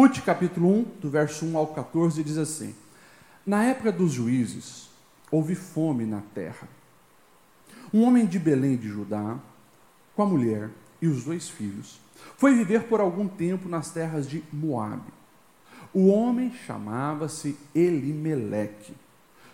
Ruth, 0.00 0.22
capítulo 0.24 0.78
1, 0.78 0.82
do 0.98 1.10
verso 1.10 1.44
1 1.44 1.58
ao 1.58 1.66
14, 1.74 2.24
diz 2.24 2.38
assim: 2.38 2.74
Na 3.44 3.64
época 3.64 3.92
dos 3.92 4.12
juízes, 4.12 4.88
houve 5.30 5.54
fome 5.54 6.06
na 6.06 6.22
terra. 6.34 6.66
Um 7.92 8.04
homem 8.04 8.24
de 8.24 8.38
Belém 8.38 8.78
de 8.78 8.88
Judá, 8.88 9.38
com 10.16 10.22
a 10.22 10.26
mulher 10.26 10.70
e 11.02 11.06
os 11.06 11.24
dois 11.24 11.50
filhos, 11.50 12.00
foi 12.38 12.54
viver 12.54 12.84
por 12.84 12.98
algum 12.98 13.28
tempo 13.28 13.68
nas 13.68 13.90
terras 13.90 14.26
de 14.26 14.42
Moabe. 14.50 15.12
O 15.92 16.06
homem 16.06 16.50
chamava-se 16.50 17.58
Elimeleque. 17.74 18.94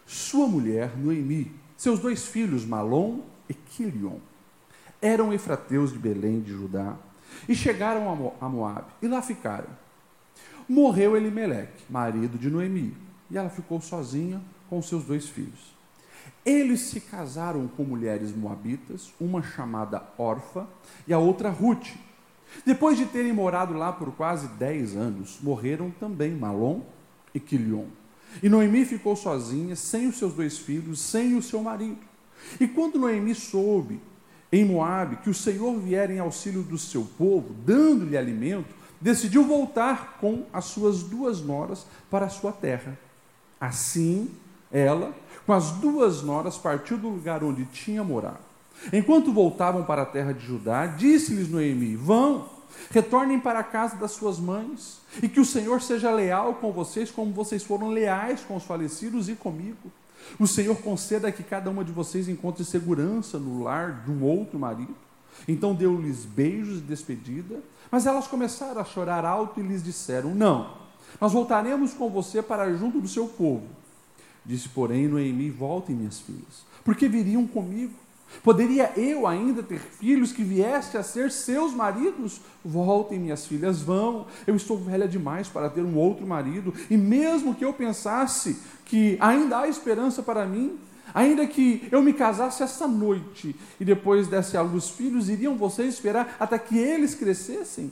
Sua 0.06 0.46
mulher, 0.46 0.96
Noemi, 0.96 1.50
seus 1.76 1.98
dois 1.98 2.24
filhos, 2.24 2.64
Malom 2.64 3.22
e 3.48 3.54
Quilion, 3.54 4.18
eram 5.02 5.32
efrateus 5.32 5.92
de 5.92 5.98
Belém 5.98 6.40
de 6.40 6.52
Judá 6.52 6.94
e 7.48 7.54
chegaram 7.56 8.32
a 8.40 8.48
Moabe 8.48 8.92
e 9.02 9.08
lá 9.08 9.20
ficaram. 9.20 9.85
Morreu 10.68 11.16
Elimeleque, 11.16 11.84
marido 11.88 12.36
de 12.36 12.50
Noemi, 12.50 12.92
e 13.30 13.38
ela 13.38 13.48
ficou 13.48 13.80
sozinha 13.80 14.42
com 14.68 14.82
seus 14.82 15.04
dois 15.04 15.28
filhos. 15.28 15.76
Eles 16.44 16.80
se 16.80 17.00
casaram 17.00 17.68
com 17.68 17.84
mulheres 17.84 18.34
moabitas, 18.34 19.12
uma 19.20 19.42
chamada 19.42 20.02
Orfa 20.18 20.66
e 21.06 21.12
a 21.12 21.18
outra 21.18 21.50
Ruth. 21.50 21.88
Depois 22.64 22.96
de 22.96 23.06
terem 23.06 23.32
morado 23.32 23.74
lá 23.74 23.92
por 23.92 24.12
quase 24.12 24.48
dez 24.58 24.96
anos, 24.96 25.38
morreram 25.40 25.90
também 25.90 26.32
Malom 26.32 26.82
e 27.34 27.40
Quilion. 27.40 27.86
E 28.42 28.48
Noemi 28.48 28.84
ficou 28.84 29.14
sozinha, 29.14 29.76
sem 29.76 30.08
os 30.08 30.18
seus 30.18 30.34
dois 30.34 30.58
filhos, 30.58 31.00
sem 31.00 31.36
o 31.36 31.42
seu 31.42 31.62
marido. 31.62 31.98
E 32.60 32.66
quando 32.66 32.98
Noemi 32.98 33.34
soube 33.34 34.00
em 34.52 34.64
Moabe 34.64 35.16
que 35.16 35.30
o 35.30 35.34
Senhor 35.34 35.78
viera 35.78 36.12
em 36.12 36.18
auxílio 36.18 36.62
do 36.62 36.78
seu 36.78 37.04
povo, 37.16 37.54
dando-lhe 37.64 38.16
alimento, 38.16 38.74
decidiu 39.00 39.44
voltar 39.44 40.18
com 40.20 40.44
as 40.52 40.66
suas 40.66 41.02
duas 41.02 41.40
noras 41.40 41.86
para 42.10 42.26
a 42.26 42.30
sua 42.30 42.52
terra. 42.52 42.98
Assim, 43.60 44.30
ela, 44.70 45.12
com 45.44 45.52
as 45.52 45.70
duas 45.72 46.22
noras, 46.22 46.56
partiu 46.56 46.98
do 46.98 47.08
lugar 47.08 47.42
onde 47.42 47.64
tinha 47.66 48.02
morado. 48.02 48.44
Enquanto 48.92 49.32
voltavam 49.32 49.84
para 49.84 50.02
a 50.02 50.06
terra 50.06 50.32
de 50.32 50.44
Judá, 50.44 50.86
disse-lhes 50.86 51.48
Noemi: 51.48 51.96
Vão, 51.96 52.48
retornem 52.90 53.40
para 53.40 53.60
a 53.60 53.64
casa 53.64 53.96
das 53.96 54.12
suas 54.12 54.38
mães, 54.38 55.00
e 55.22 55.28
que 55.28 55.40
o 55.40 55.44
Senhor 55.44 55.80
seja 55.80 56.10
leal 56.10 56.54
com 56.54 56.72
vocês, 56.72 57.10
como 57.10 57.32
vocês 57.32 57.62
foram 57.62 57.88
leais 57.88 58.40
com 58.40 58.56
os 58.56 58.64
falecidos 58.64 59.28
e 59.28 59.34
comigo. 59.34 59.90
O 60.38 60.46
Senhor 60.46 60.76
conceda 60.78 61.30
que 61.30 61.42
cada 61.42 61.70
uma 61.70 61.84
de 61.84 61.92
vocês 61.92 62.28
encontre 62.28 62.64
segurança 62.64 63.38
no 63.38 63.62
lar 63.62 64.02
de 64.04 64.10
um 64.10 64.22
outro 64.24 64.58
marido. 64.58 64.94
Então 65.46 65.74
deu-lhes 65.74 66.24
beijos 66.24 66.80
de 66.80 66.86
despedida, 66.86 67.60
mas 67.90 68.06
elas 68.06 68.26
começaram 68.26 68.80
a 68.80 68.84
chorar 68.84 69.24
alto 69.24 69.60
e 69.60 69.62
lhes 69.62 69.82
disseram: 69.82 70.34
Não, 70.34 70.74
nós 71.20 71.32
voltaremos 71.32 71.94
com 71.94 72.10
você 72.10 72.42
para 72.42 72.72
junto 72.74 73.00
do 73.00 73.08
seu 73.08 73.26
povo. 73.26 73.66
Disse, 74.44 74.68
porém, 74.68 75.08
Noemi: 75.08 75.50
Voltem, 75.50 75.96
minhas 75.96 76.20
filhas, 76.20 76.64
porque 76.84 77.08
viriam 77.08 77.46
comigo. 77.46 77.94
Poderia 78.42 78.92
eu 78.96 79.26
ainda 79.26 79.62
ter 79.62 79.78
filhos 79.78 80.32
que 80.32 80.42
viessem 80.42 80.98
a 80.98 81.02
ser 81.02 81.30
seus 81.30 81.72
maridos? 81.72 82.40
Voltem, 82.64 83.18
minhas 83.18 83.46
filhas, 83.46 83.80
vão. 83.80 84.26
Eu 84.46 84.56
estou 84.56 84.76
velha 84.76 85.06
demais 85.06 85.48
para 85.48 85.70
ter 85.70 85.82
um 85.82 85.96
outro 85.96 86.26
marido. 86.26 86.74
E 86.90 86.96
mesmo 86.96 87.54
que 87.54 87.64
eu 87.64 87.72
pensasse 87.72 88.58
que 88.84 89.16
ainda 89.20 89.60
há 89.60 89.68
esperança 89.68 90.22
para 90.22 90.44
mim, 90.44 90.76
ainda 91.16 91.46
que 91.46 91.88
eu 91.90 92.02
me 92.02 92.12
casasse 92.12 92.62
essa 92.62 92.86
noite 92.86 93.56
e 93.80 93.84
depois 93.86 94.28
desse 94.28 94.54
à 94.54 94.60
luz 94.60 94.90
filhos, 94.90 95.30
iriam 95.30 95.56
vocês 95.56 95.94
esperar 95.94 96.36
até 96.38 96.58
que 96.58 96.76
eles 96.76 97.14
crescessem? 97.14 97.90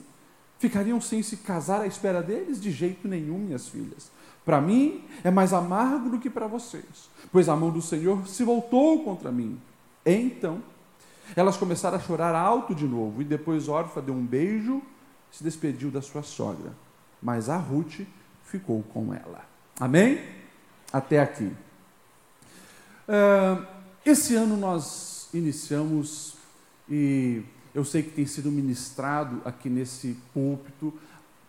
Ficariam 0.59 1.01
sem 1.01 1.23
se 1.23 1.37
casar 1.37 1.81
à 1.81 1.87
espera 1.87 2.21
deles? 2.21 2.61
De 2.61 2.69
jeito 2.69 3.07
nenhum, 3.07 3.39
minhas 3.39 3.67
filhas. 3.67 4.11
Para 4.45 4.61
mim 4.61 5.03
é 5.23 5.31
mais 5.31 5.53
amargo 5.53 6.11
do 6.11 6.19
que 6.19 6.29
para 6.29 6.45
vocês, 6.45 7.09
pois 7.31 7.49
a 7.49 7.55
mão 7.55 7.71
do 7.71 7.81
Senhor 7.81 8.27
se 8.27 8.43
voltou 8.43 9.03
contra 9.03 9.31
mim. 9.31 9.59
Então, 10.05 10.61
elas 11.35 11.57
começaram 11.57 11.97
a 11.97 11.99
chorar 11.99 12.35
alto 12.35 12.75
de 12.75 12.85
novo, 12.85 13.23
e 13.23 13.25
depois 13.25 13.67
Orfa 13.67 14.03
deu 14.03 14.13
um 14.13 14.23
beijo, 14.23 14.83
se 15.31 15.43
despediu 15.43 15.89
da 15.89 16.01
sua 16.01 16.21
sogra, 16.21 16.71
mas 17.19 17.49
a 17.49 17.57
Ruth 17.57 18.01
ficou 18.43 18.83
com 18.93 19.11
ela. 19.11 19.43
Amém? 19.79 20.21
Até 20.93 21.19
aqui. 21.19 21.51
Uh, 23.07 23.65
esse 24.05 24.35
ano 24.35 24.57
nós 24.57 25.29
iniciamos, 25.33 26.35
e 26.89 27.43
eu 27.73 27.83
sei 27.83 28.03
que 28.03 28.11
tem 28.11 28.25
sido 28.25 28.51
ministrado 28.51 29.41
aqui 29.45 29.69
nesse 29.69 30.17
púlpito, 30.33 30.93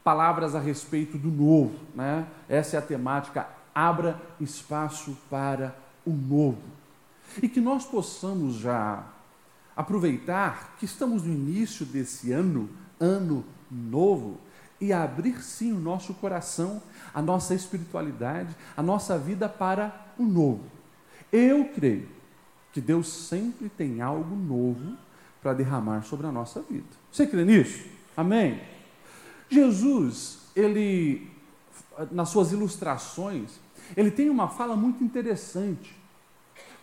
palavras 0.03 0.55
a 0.55 0.61
respeito 0.61 1.19
do 1.19 1.31
novo, 1.31 1.75
né? 1.95 2.27
Essa 2.49 2.77
é 2.77 2.79
a 2.79 2.83
temática, 2.83 3.49
abra 3.75 4.21
espaço 4.41 5.17
para 5.29 5.77
o 6.05 6.13
novo 6.13 6.77
e 7.43 7.49
que 7.49 7.61
nós 7.61 7.85
possamos 7.85 8.57
já 8.57 9.05
aproveitar 9.75 10.77
que 10.79 10.85
estamos 10.85 11.23
no 11.23 11.33
início 11.33 11.85
desse 11.85 12.33
ano, 12.33 12.71
ano 12.99 13.45
novo, 13.71 14.39
e 14.81 14.93
abrir 14.93 15.43
sim 15.43 15.73
o 15.73 15.79
nosso 15.79 16.15
coração, 16.15 16.83
a 17.15 17.23
nossa 17.23 17.55
espiritualidade, 17.55 18.55
a 18.77 18.83
nossa 18.83 19.19
vida 19.19 19.49
para 19.49 20.13
o 20.19 20.25
novo. 20.25 20.76
Eu 21.33 21.65
creio 21.75 22.09
que 22.73 22.81
Deus 22.81 23.09
sempre 23.09 23.69
tem 23.69 24.01
algo 24.01 24.35
novo 24.37 24.97
para 25.43 25.53
derramar 25.53 26.03
sobre 26.03 26.27
a 26.27 26.33
nossa 26.33 26.61
vida. 26.63 26.85
Você 27.11 27.27
crê 27.27 27.45
nisso? 27.45 27.85
Amém? 28.17 28.61
Jesus, 29.49 30.39
ele, 30.55 31.31
nas 32.11 32.29
suas 32.29 32.53
ilustrações, 32.53 33.59
ele 33.97 34.11
tem 34.11 34.29
uma 34.29 34.49
fala 34.49 34.77
muito 34.77 35.05
interessante 35.05 35.97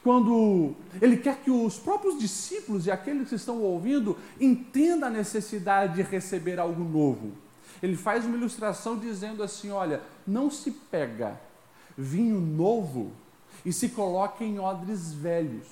quando 0.04 0.76
ele 1.02 1.18
quer 1.18 1.38
que 1.38 1.50
os 1.50 1.78
próprios 1.78 2.20
discípulos 2.20 2.86
e 2.86 2.92
aqueles 2.92 3.30
que 3.30 3.36
estão 3.36 3.62
ouvindo 3.62 4.18
entendam 4.40 5.08
a 5.08 5.12
necessidade 5.12 5.96
de 5.96 6.02
receber 6.02 6.60
algo 6.60 6.84
novo. 6.84 7.32
Ele 7.82 7.96
faz 7.96 8.26
uma 8.26 8.36
ilustração 8.36 8.98
dizendo 8.98 9.42
assim: 9.42 9.72
olha, 9.72 10.02
não 10.28 10.52
se 10.52 10.72
pega 10.72 11.40
vinho 11.98 12.40
novo 12.40 13.12
e 13.66 13.72
se 13.72 13.90
coloca 13.90 14.44
em 14.44 14.60
odres 14.60 15.14
velhos, 15.14 15.68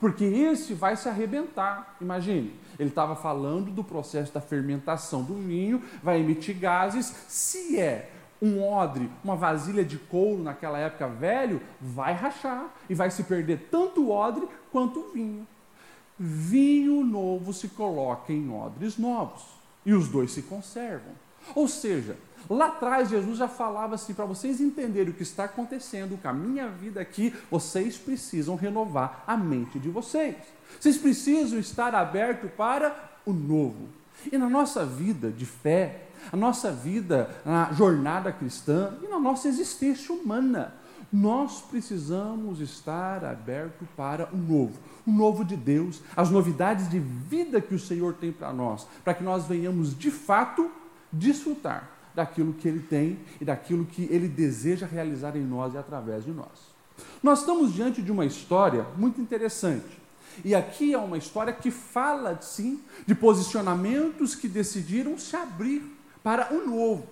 porque 0.00 0.24
esse 0.24 0.74
vai 0.74 0.96
se 0.96 1.08
arrebentar. 1.08 1.96
Imagine, 2.00 2.54
ele 2.78 2.88
estava 2.88 3.16
falando 3.16 3.70
do 3.70 3.82
processo 3.82 4.32
da 4.32 4.40
fermentação 4.40 5.22
do 5.22 5.34
vinho, 5.34 5.82
vai 6.02 6.20
emitir 6.20 6.56
gases. 6.56 7.06
Se 7.26 7.78
é 7.78 8.12
um 8.40 8.62
odre, 8.62 9.10
uma 9.24 9.34
vasilha 9.34 9.84
de 9.84 9.98
couro 9.98 10.42
naquela 10.42 10.78
época 10.78 11.08
velho, 11.08 11.60
vai 11.80 12.14
rachar 12.14 12.72
e 12.88 12.94
vai 12.94 13.10
se 13.10 13.24
perder 13.24 13.68
tanto 13.70 14.04
o 14.04 14.10
odre 14.10 14.48
quanto 14.70 15.00
o 15.00 15.12
vinho. 15.12 15.46
Vinho 16.16 17.04
novo 17.04 17.52
se 17.52 17.68
coloca 17.68 18.32
em 18.32 18.52
odres 18.52 18.96
novos 18.96 19.42
e 19.84 19.92
os 19.92 20.08
dois 20.08 20.30
se 20.32 20.42
conservam. 20.42 21.12
Ou 21.54 21.66
seja, 21.66 22.16
lá 22.48 22.68
atrás 22.68 23.10
Jesus 23.10 23.38
já 23.38 23.48
falava 23.48 23.94
assim: 23.94 24.14
para 24.14 24.24
vocês 24.24 24.60
entenderem 24.60 25.10
o 25.10 25.14
que 25.14 25.22
está 25.22 25.44
acontecendo 25.44 26.20
com 26.20 26.28
a 26.28 26.32
minha 26.32 26.68
vida 26.68 27.00
aqui, 27.00 27.34
vocês 27.50 27.96
precisam 27.96 28.56
renovar 28.56 29.24
a 29.26 29.36
mente 29.36 29.78
de 29.78 29.88
vocês. 29.88 30.36
Vocês 30.78 30.96
precisam 30.96 31.58
estar 31.58 31.94
abertos 31.94 32.50
para 32.56 32.94
o 33.24 33.32
novo. 33.32 33.88
E 34.30 34.36
na 34.36 34.48
nossa 34.48 34.84
vida 34.84 35.30
de 35.30 35.46
fé, 35.46 36.08
a 36.32 36.36
nossa 36.36 36.72
vida 36.72 37.30
na 37.44 37.72
jornada 37.72 38.32
cristã 38.32 38.96
e 39.02 39.08
na 39.08 39.18
nossa 39.18 39.48
existência 39.48 40.14
humana. 40.14 40.74
Nós 41.10 41.62
precisamos 41.62 42.60
estar 42.60 43.24
aberto 43.24 43.88
para 43.96 44.28
o 44.30 44.36
novo, 44.36 44.74
o 45.06 45.10
novo 45.10 45.42
de 45.42 45.56
Deus, 45.56 46.02
as 46.14 46.28
novidades 46.28 46.90
de 46.90 46.98
vida 46.98 47.62
que 47.62 47.74
o 47.74 47.78
Senhor 47.78 48.12
tem 48.14 48.30
para 48.30 48.52
nós, 48.52 48.86
para 49.02 49.14
que 49.14 49.24
nós 49.24 49.46
venhamos 49.46 49.96
de 49.96 50.10
fato 50.10 50.70
desfrutar 51.10 51.97
daquilo 52.18 52.52
que 52.52 52.66
Ele 52.66 52.80
tem 52.80 53.16
e 53.40 53.44
daquilo 53.44 53.86
que 53.86 54.08
Ele 54.10 54.26
deseja 54.26 54.86
realizar 54.86 55.36
em 55.36 55.44
nós 55.44 55.74
e 55.74 55.78
através 55.78 56.24
de 56.24 56.32
nós. 56.32 56.76
Nós 57.22 57.40
estamos 57.40 57.72
diante 57.72 58.02
de 58.02 58.10
uma 58.10 58.26
história 58.26 58.84
muito 58.96 59.20
interessante. 59.20 59.98
E 60.44 60.52
aqui 60.52 60.92
é 60.92 60.98
uma 60.98 61.16
história 61.16 61.52
que 61.52 61.70
fala, 61.70 62.36
sim, 62.40 62.80
de 63.06 63.14
posicionamentos 63.14 64.34
que 64.34 64.48
decidiram 64.48 65.16
se 65.16 65.36
abrir 65.36 65.82
para 66.22 66.52
o 66.52 66.66
novo. 66.66 67.06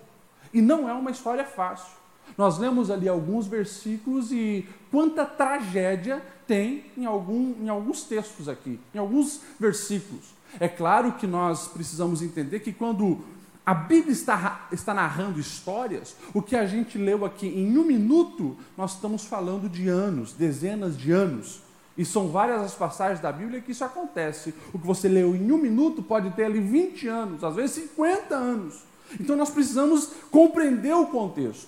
E 0.53 0.61
não 0.61 0.89
é 0.89 0.93
uma 0.93 1.11
história 1.11 1.45
fácil. 1.45 1.95
Nós 2.37 2.57
lemos 2.57 2.91
ali 2.91 3.07
alguns 3.07 3.47
versículos 3.47 4.31
e 4.31 4.67
quanta 4.91 5.25
tragédia 5.25 6.21
tem 6.45 6.85
em, 6.97 7.05
algum, 7.05 7.55
em 7.61 7.69
alguns 7.69 8.03
textos 8.03 8.49
aqui, 8.49 8.77
em 8.93 8.97
alguns 8.97 9.39
versículos. 9.57 10.35
É 10.59 10.67
claro 10.67 11.13
que 11.13 11.25
nós 11.25 11.67
precisamos 11.69 12.21
entender 12.21 12.59
que 12.59 12.73
quando 12.73 13.23
a 13.67 13.73
Bíblia 13.73 14.13
está, 14.13 14.65
está 14.71 14.93
narrando 14.93 15.41
histórias, 15.41 16.15
o 16.33 16.41
que 16.41 16.55
a 16.55 16.65
gente 16.65 16.97
leu 16.97 17.25
aqui 17.25 17.47
em 17.47 17.77
um 17.77 17.83
minuto, 17.83 18.55
nós 18.77 18.93
estamos 18.93 19.25
falando 19.25 19.67
de 19.67 19.89
anos, 19.89 20.31
dezenas 20.31 20.97
de 20.97 21.11
anos. 21.11 21.61
E 21.97 22.05
são 22.05 22.29
várias 22.29 22.61
as 22.61 22.75
passagens 22.75 23.19
da 23.19 23.29
Bíblia 23.29 23.59
que 23.59 23.73
isso 23.73 23.83
acontece. 23.83 24.53
O 24.71 24.79
que 24.79 24.87
você 24.87 25.09
leu 25.09 25.35
em 25.35 25.51
um 25.51 25.57
minuto 25.57 26.01
pode 26.01 26.29
ter 26.29 26.45
ali 26.45 26.61
20 26.61 27.09
anos, 27.09 27.43
às 27.43 27.55
vezes 27.55 27.89
50 27.89 28.33
anos 28.33 28.83
Então 29.19 29.35
nós 29.35 29.49
precisamos 29.49 30.11
compreender 30.31 30.93
o 30.95 31.07
contexto. 31.07 31.67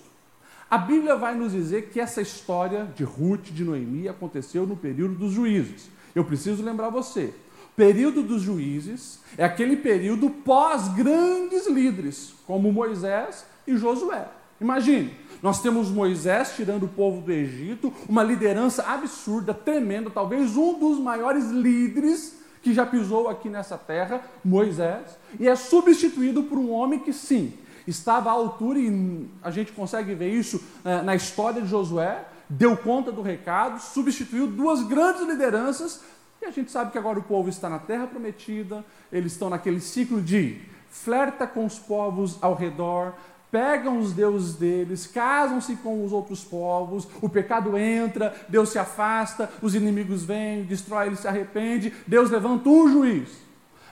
A 0.72 0.78
Bíblia 0.78 1.18
vai 1.18 1.36
nos 1.36 1.52
dizer 1.52 1.90
que 1.90 2.00
essa 2.00 2.22
história 2.22 2.86
de 2.96 3.04
Ruth, 3.04 3.48
de 3.52 3.66
Noemi, 3.66 4.08
aconteceu 4.08 4.66
no 4.66 4.78
período 4.78 5.16
dos 5.16 5.34
juízes. 5.34 5.90
Eu 6.16 6.24
preciso 6.24 6.64
lembrar 6.64 6.90
você: 6.90 7.34
período 7.76 8.22
dos 8.24 8.42
juízes 8.42 9.20
é 9.38 9.44
aquele 9.44 9.78
período 9.78 10.30
pós 10.30 10.88
grandes 10.90 11.68
líderes, 11.68 12.34
como 12.46 12.72
Moisés 12.72 13.46
e 13.66 13.78
Josué. 13.78 14.28
Imagine, 14.60 15.16
nós 15.42 15.62
temos 15.62 15.90
Moisés 15.90 16.54
tirando 16.56 16.84
o 16.84 16.90
povo 16.90 17.22
do 17.22 17.32
Egito, 17.32 17.94
uma 18.08 18.24
liderança 18.24 18.84
absurda, 18.84 19.54
tremenda, 19.54 20.10
talvez 20.10 20.58
um 20.58 20.78
dos 20.78 21.00
maiores 21.00 21.50
líderes 21.50 22.38
que 22.62 22.74
já 22.74 22.86
pisou 22.86 23.30
aqui 23.30 23.50
nessa 23.50 23.78
terra, 23.78 24.22
Moisés, 24.44 25.18
e 25.40 25.48
é 25.48 25.56
substituído 25.56 26.44
por 26.44 26.58
um 26.58 26.72
homem 26.72 27.00
que, 27.00 27.14
sim, 27.14 27.54
estava 27.88 28.30
à 28.30 28.34
altura, 28.34 28.80
e 28.80 29.30
a 29.42 29.50
gente 29.50 29.72
consegue 29.72 30.14
ver 30.14 30.30
isso 30.34 30.62
eh, 30.84 31.02
na 31.02 31.16
história 31.16 31.62
de 31.62 31.70
Josué, 31.70 32.26
deu 32.50 32.76
conta 32.76 33.12
do 33.12 33.22
recado, 33.22 33.80
substituiu 33.80 34.48
duas 34.48 34.84
grandes 34.84 35.26
lideranças, 35.26 36.02
e 36.42 36.46
a 36.46 36.52
gente 36.52 36.72
sabe 36.72 36.92
que 36.92 36.98
agora 36.98 37.20
o 37.20 37.24
povo 37.24 37.50
está 37.50 37.70
na 37.70 37.80
terra 37.80 38.08
prometida, 38.08 38.84
eles 39.12 39.34
estão 39.34 39.50
naquele 39.50 39.82
ciclo 39.82 40.22
de 40.22 40.62
flerta 40.90 41.46
com 41.46 41.66
os 41.66 41.78
povos 41.78 42.38
ao 42.42 42.56
redor, 42.56 43.14
pegam 43.52 44.00
os 44.00 44.14
deuses 44.14 44.56
deles, 44.56 45.08
casam-se 45.08 45.76
com 45.78 46.04
os 46.04 46.12
outros 46.12 46.44
povos, 46.44 47.08
o 47.22 47.28
pecado 47.28 47.78
entra, 47.78 48.34
Deus 48.48 48.70
se 48.70 48.80
afasta, 48.80 49.50
os 49.62 49.76
inimigos 49.76 50.24
vêm, 50.24 50.64
destrói, 50.64 51.08
ele 51.08 51.16
se 51.16 51.28
arrepende, 51.28 51.94
Deus 52.08 52.30
levanta 52.30 52.70
um 52.70 52.90
juiz. 52.92 53.30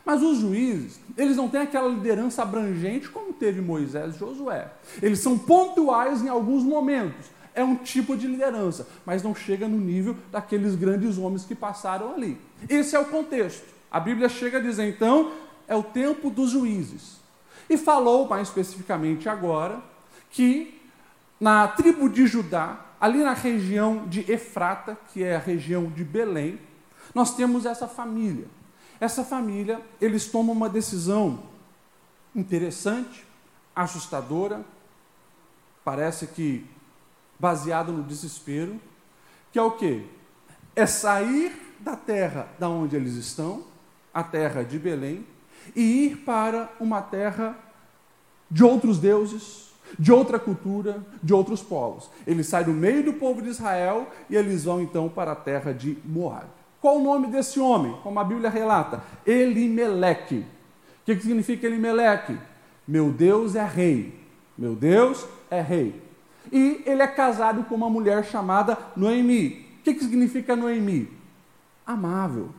Mas 0.06 0.24
os 0.24 0.38
juízes, 0.38 1.02
eles 1.18 1.36
não 1.36 1.50
têm 1.50 1.62
aquela 1.62 1.90
liderança 1.90 2.42
abrangente 2.42 3.10
como 3.10 3.34
teve 3.34 3.60
Moisés 3.60 4.16
e 4.16 4.20
Josué. 4.20 4.72
Eles 5.02 5.20
são 5.20 5.38
pontuais 5.38 6.24
em 6.24 6.30
alguns 6.30 6.64
momentos. 6.64 7.26
É 7.58 7.64
um 7.64 7.76
tipo 7.76 8.16
de 8.16 8.28
liderança, 8.28 8.88
mas 9.04 9.24
não 9.24 9.34
chega 9.34 9.68
no 9.68 9.80
nível 9.80 10.16
daqueles 10.32 10.76
grandes 10.76 11.18
homens 11.18 11.44
que 11.44 11.56
passaram 11.56 12.14
ali. 12.14 12.40
Esse 12.70 12.96
é 12.96 13.00
o 13.00 13.06
contexto. 13.06 13.66
A 13.90 14.00
Bíblia 14.00 14.30
chega 14.30 14.60
a 14.60 14.62
dizer, 14.62 14.88
então, 14.88 15.32
é 15.68 15.76
o 15.76 15.82
tempo 15.82 16.30
dos 16.30 16.52
juízes. 16.52 17.18
E 17.68 17.76
falou 17.76 18.28
mais 18.28 18.50
especificamente 18.50 19.28
agora 19.28 19.82
que 20.30 20.80
na 21.40 21.68
tribo 21.68 22.08
de 22.08 22.28
Judá, 22.28 22.80
ali 23.02 23.24
na 23.24 23.34
região 23.34 24.08
de 24.08 24.32
Efrata, 24.32 24.96
que 25.12 25.24
é 25.24 25.36
a 25.36 25.40
região 25.40 25.86
de 25.88 26.04
Belém, 26.04 26.60
nós 27.12 27.36
temos 27.36 27.66
essa 27.66 27.88
família. 27.88 28.46
Essa 29.00 29.24
família, 29.24 29.82
eles 30.00 30.28
tomam 30.28 30.56
uma 30.56 30.70
decisão 30.70 31.42
interessante, 32.36 33.26
assustadora, 33.76 34.64
parece 35.84 36.28
que 36.28 36.77
baseada 37.40 37.92
no 37.92 38.04
desespero, 38.04 38.80
que 39.52 39.60
é 39.60 39.62
o 39.62 39.72
quê? 39.72 40.04
É 40.76 40.86
sair 40.86 41.52
da 41.80 41.96
terra 41.96 42.48
da 42.60 42.70
onde 42.70 42.96
eles 42.96 43.14
estão, 43.14 43.64
a 44.14 44.24
terra 44.24 44.64
de 44.64 44.80
Belém, 44.80 45.26
e 45.76 46.06
ir 46.06 46.18
para 46.18 46.72
uma 46.80 47.02
terra 47.02 47.58
de 48.50 48.64
outros 48.64 48.98
deuses, 49.00 49.68
de 49.98 50.12
outra 50.12 50.40
cultura, 50.40 51.06
de 51.22 51.34
outros 51.34 51.62
povos. 51.62 52.10
Eles 52.26 52.48
saem 52.48 52.66
do 52.66 52.74
meio 52.74 53.04
do 53.04 53.14
povo 53.14 53.42
de 53.42 53.50
Israel 53.50 54.08
e 54.30 54.36
eles 54.36 54.64
vão 54.64 54.82
então 54.82 55.08
para 55.08 55.32
a 55.32 55.36
terra 55.36 55.74
de 55.74 55.98
Moab. 56.04 56.46
Qual 56.82 56.98
o 56.98 57.04
nome 57.04 57.28
desse 57.28 57.60
homem? 57.60 57.96
Como 58.04 58.20
a 58.20 58.24
Bíblia 58.24 58.50
relata, 58.50 59.02
Elimeleque. 59.26 60.46
O 61.02 61.06
que 61.06 61.20
significa 61.20 61.66
Elimeleque? 61.66 62.38
Meu 62.88 63.12
Deus 63.12 63.56
é 63.56 63.66
rei. 63.66 64.20
Meu 64.58 64.76
Deus 64.76 65.26
é 65.50 65.62
rei. 65.62 66.07
E 66.52 66.84
ele 66.86 67.02
é 67.02 67.08
casado 67.08 67.64
com 67.66 67.76
uma 67.76 67.90
mulher 67.90 68.24
chamada 68.26 68.78
Noemi. 68.96 69.66
O 69.80 69.84
que 69.84 70.00
significa 70.00 70.56
Noemi? 70.56 71.12
Amável, 71.86 72.50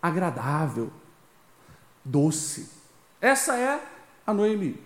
agradável, 0.00 0.90
doce. 2.04 2.68
Essa 3.20 3.56
é 3.56 3.80
a 4.26 4.34
Noemi. 4.34 4.80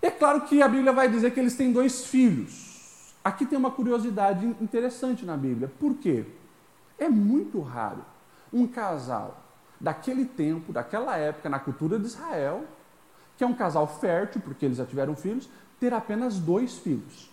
É 0.00 0.10
claro 0.10 0.42
que 0.42 0.62
a 0.62 0.68
Bíblia 0.68 0.92
vai 0.92 1.08
dizer 1.08 1.32
que 1.32 1.40
eles 1.40 1.56
têm 1.56 1.72
dois 1.72 2.06
filhos. 2.06 3.14
Aqui 3.22 3.44
tem 3.44 3.58
uma 3.58 3.70
curiosidade 3.70 4.46
interessante 4.60 5.24
na 5.24 5.36
Bíblia. 5.36 5.70
Por 5.78 5.94
quê? 5.96 6.24
É 6.98 7.08
muito 7.08 7.60
raro 7.60 8.04
um 8.52 8.66
casal 8.66 9.44
daquele 9.80 10.24
tempo, 10.24 10.72
daquela 10.72 11.16
época, 11.16 11.48
na 11.48 11.58
cultura 11.58 11.98
de 11.98 12.06
Israel, 12.06 12.64
que 13.40 13.44
é 13.44 13.46
um 13.46 13.54
casal 13.54 13.86
fértil, 13.86 14.38
porque 14.42 14.66
eles 14.66 14.76
já 14.76 14.84
tiveram 14.84 15.16
filhos, 15.16 15.48
ter 15.80 15.94
apenas 15.94 16.38
dois 16.38 16.76
filhos. 16.76 17.30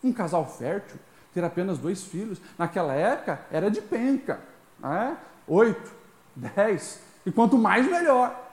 Um 0.00 0.12
casal 0.12 0.48
fértil 0.48 0.96
ter 1.34 1.42
apenas 1.42 1.76
dois 1.76 2.04
filhos, 2.04 2.40
naquela 2.56 2.94
época 2.94 3.44
era 3.50 3.68
de 3.68 3.82
penca, 3.82 4.40
né? 4.78 5.18
oito, 5.48 5.92
dez, 6.36 7.02
e 7.26 7.32
quanto 7.32 7.58
mais 7.58 7.84
melhor. 7.84 8.48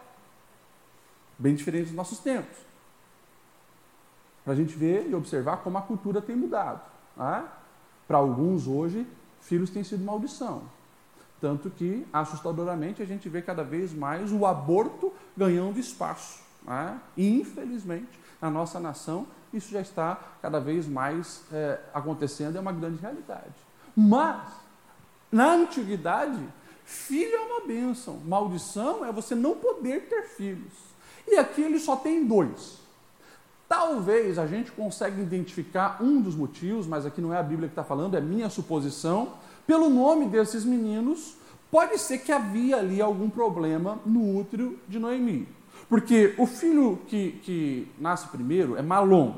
Bem 1.38 1.54
diferente 1.54 1.86
dos 1.86 1.96
nossos 1.96 2.18
tempos. 2.18 2.58
Para 4.44 4.54
a 4.54 4.56
gente 4.56 4.76
ver 4.76 5.08
e 5.08 5.14
observar 5.14 5.58
como 5.58 5.78
a 5.78 5.84
cultura 5.84 6.20
tem 6.20 6.36
mudado. 6.36 6.82
Né? 7.16 7.46
Para 8.08 8.18
alguns 8.18 8.66
hoje, 8.66 9.06
filhos 9.40 9.70
têm 9.70 9.84
sido 9.84 10.04
maldição. 10.04 10.64
Tanto 11.44 11.70
que, 11.70 12.08
assustadoramente, 12.14 13.02
a 13.02 13.06
gente 13.06 13.28
vê 13.28 13.42
cada 13.42 13.66
vez 13.66 13.94
mais 13.94 14.32
o 14.32 14.46
aborto 14.46 15.12
ganhando 15.36 15.78
espaço. 15.78 16.40
Né? 16.66 16.98
Infelizmente, 17.18 18.18
na 18.42 18.50
nossa 18.50 18.80
nação, 18.80 19.28
isso 19.54 19.70
já 19.70 19.82
está 19.82 20.18
cada 20.42 20.58
vez 20.62 20.88
mais 20.88 21.42
é, 21.52 21.82
acontecendo, 21.94 22.58
é 22.58 22.62
uma 22.62 22.72
grande 22.72 22.96
realidade. 23.02 23.54
Mas, 23.94 24.54
na 25.30 25.56
antiguidade, 25.56 26.40
filho 26.86 27.36
é 27.36 27.42
uma 27.42 27.68
bênção, 27.68 28.22
maldição 28.26 29.04
é 29.04 29.12
você 29.12 29.36
não 29.36 29.54
poder 29.54 30.08
ter 30.08 30.24
filhos. 30.24 30.72
E 31.28 31.36
aqui 31.36 31.62
ele 31.62 31.78
só 31.78 31.98
tem 31.98 32.26
dois. 32.26 32.80
Talvez 33.68 34.40
a 34.40 34.48
gente 34.48 34.72
consiga 34.72 35.22
identificar 35.22 36.02
um 36.02 36.22
dos 36.22 36.36
motivos, 36.36 36.88
mas 36.88 37.06
aqui 37.06 37.20
não 37.20 37.34
é 37.34 37.38
a 37.38 37.44
Bíblia 37.44 37.68
que 37.68 37.74
está 37.74 37.84
falando, 37.84 38.16
é 38.16 38.22
minha 38.22 38.50
suposição. 38.50 39.34
Pelo 39.66 39.90
nome 39.90 40.26
desses 40.28 40.66
meninos, 40.66 41.36
pode 41.72 41.98
ser 41.98 42.20
que 42.20 42.32
havia 42.32 42.78
ali 42.78 43.02
algum 43.02 43.30
problema 43.30 44.00
no 44.06 44.38
útero 44.38 44.80
de 44.88 45.00
Noemi. 45.00 45.48
Porque 45.90 46.34
o 46.38 46.46
filho 46.46 47.00
que, 47.08 47.34
que 47.44 47.92
nasce 48.00 48.28
primeiro 48.28 48.78
é 48.78 48.82
Malom. 48.82 49.36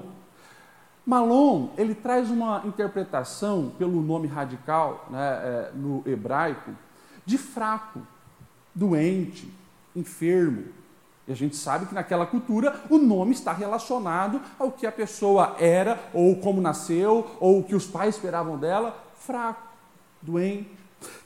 Malom, 1.05 1.69
ele 1.77 1.93
traz 1.93 2.31
uma 2.31 2.63
interpretação, 2.65 3.71
pelo 3.77 4.01
nome 4.01 4.27
radical 4.27 5.05
né, 5.09 5.19
é, 5.19 5.71
no 5.75 6.01
hebraico, 6.05 6.71
de 7.25 7.37
fraco, 7.37 8.01
doente, 8.73 9.51
enfermo, 9.95 10.65
e 11.27 11.31
a 11.31 11.35
gente 11.35 11.55
sabe 11.55 11.87
que 11.87 11.93
naquela 11.93 12.25
cultura 12.25 12.81
o 12.89 12.97
nome 12.97 13.31
está 13.31 13.51
relacionado 13.51 14.39
ao 14.59 14.71
que 14.71 14.85
a 14.85 14.91
pessoa 14.91 15.55
era, 15.59 15.99
ou 16.13 16.35
como 16.35 16.61
nasceu, 16.61 17.35
ou 17.39 17.59
o 17.59 17.63
que 17.63 17.75
os 17.75 17.87
pais 17.87 18.15
esperavam 18.15 18.57
dela, 18.57 18.95
fraco, 19.17 19.64
doente. 20.25 20.69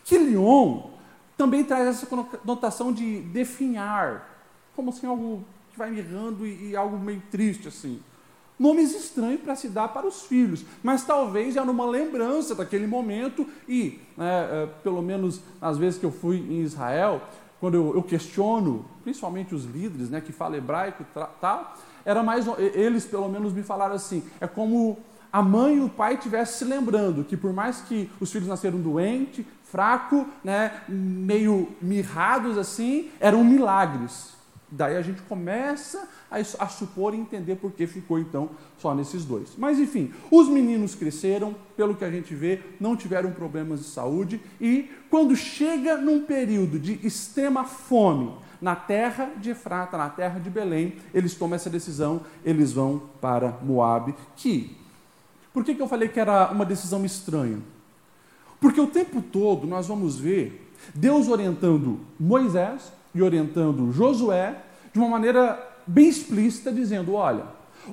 Quilion 0.03 0.89
também 1.37 1.63
traz 1.63 1.87
essa 1.87 2.05
conotação 2.05 2.91
de 2.91 3.21
definhar, 3.21 4.43
como 4.75 4.89
assim 4.89 5.07
algo 5.07 5.45
que 5.71 5.77
vai 5.77 5.89
mirrando 5.89 6.45
e, 6.45 6.71
e 6.71 6.75
algo 6.75 6.97
meio 6.97 7.23
triste 7.31 7.67
assim. 7.67 8.01
Nomes 8.59 8.93
estranhos 8.93 9.39
para 9.39 9.55
se 9.55 9.69
dar 9.69 9.87
para 9.87 10.05
os 10.05 10.23
filhos, 10.23 10.65
mas 10.83 11.05
talvez 11.05 11.53
já 11.53 11.63
numa 11.63 11.85
lembrança 11.85 12.53
daquele 12.53 12.85
momento 12.85 13.47
e, 13.69 13.99
né, 14.17 14.49
é, 14.51 14.65
pelo 14.83 15.01
menos 15.01 15.39
às 15.61 15.77
vezes 15.77 15.97
que 15.97 16.05
eu 16.05 16.11
fui 16.11 16.37
em 16.37 16.59
Israel, 16.61 17.21
quando 17.61 17.75
eu, 17.75 17.95
eu 17.95 18.03
questiono, 18.03 18.85
principalmente 19.03 19.55
os 19.55 19.63
líderes, 19.63 20.09
né, 20.09 20.19
que 20.19 20.33
falam 20.33 20.57
hebraico 20.57 21.03
e 21.03 21.05
tal, 21.39 21.77
era 22.03 22.21
mais, 22.21 22.45
eles 22.57 23.05
pelo 23.05 23.29
menos 23.29 23.53
me 23.53 23.63
falaram 23.63 23.95
assim, 23.95 24.23
é 24.41 24.47
como 24.47 24.97
a 25.31 25.41
mãe 25.41 25.77
e 25.77 25.81
o 25.81 25.89
pai 25.89 26.15
estivessem 26.15 26.57
se 26.57 26.65
lembrando 26.65 27.23
que 27.23 27.37
por 27.37 27.53
mais 27.53 27.81
que 27.81 28.09
os 28.19 28.31
filhos 28.31 28.47
nasceram 28.47 28.79
doente, 28.79 29.45
fraco, 29.63 30.27
né, 30.43 30.81
meio 30.87 31.69
mirrados 31.81 32.57
assim, 32.57 33.09
eram 33.19 33.43
milagres. 33.43 34.37
Daí 34.71 34.95
a 34.95 35.01
gente 35.01 35.21
começa 35.23 36.07
a, 36.29 36.37
a, 36.37 36.67
supor 36.67 37.13
e 37.13 37.17
entender 37.17 37.55
por 37.55 37.71
que 37.71 37.87
ficou 37.87 38.19
então 38.19 38.51
só 38.77 38.93
nesses 38.93 39.25
dois. 39.25 39.53
Mas 39.57 39.79
enfim, 39.79 40.13
os 40.29 40.47
meninos 40.47 40.93
cresceram, 40.93 41.55
pelo 41.75 41.95
que 41.95 42.05
a 42.05 42.11
gente 42.11 42.35
vê, 42.35 42.61
não 42.79 42.95
tiveram 42.95 43.31
problemas 43.31 43.79
de 43.79 43.87
saúde 43.87 44.39
e 44.61 44.89
quando 45.09 45.35
chega 45.35 45.97
num 45.97 46.21
período 46.21 46.79
de 46.79 46.99
extrema 47.05 47.63
fome 47.63 48.31
na 48.61 48.75
terra 48.75 49.31
de 49.37 49.51
Efrata, 49.51 49.97
na 49.97 50.09
terra 50.09 50.39
de 50.39 50.49
Belém, 50.49 50.95
eles 51.13 51.33
tomam 51.33 51.55
essa 51.55 51.69
decisão, 51.69 52.21
eles 52.43 52.73
vão 52.73 53.01
para 53.21 53.57
Moabe, 53.63 54.13
que 54.35 54.77
por 55.53 55.63
que, 55.63 55.75
que 55.75 55.81
eu 55.81 55.87
falei 55.87 56.07
que 56.09 56.19
era 56.19 56.51
uma 56.51 56.65
decisão 56.65 57.03
estranha? 57.05 57.59
Porque 58.59 58.79
o 58.79 58.87
tempo 58.87 59.21
todo 59.21 59.65
nós 59.65 59.87
vamos 59.87 60.17
ver 60.19 60.73
Deus 60.93 61.27
orientando 61.27 61.99
Moisés 62.19 62.91
e 63.13 63.21
orientando 63.21 63.91
Josué 63.91 64.61
de 64.93 64.99
uma 64.99 65.07
maneira 65.07 65.59
bem 65.85 66.07
explícita, 66.07 66.71
dizendo: 66.71 67.13
olha, 67.13 67.45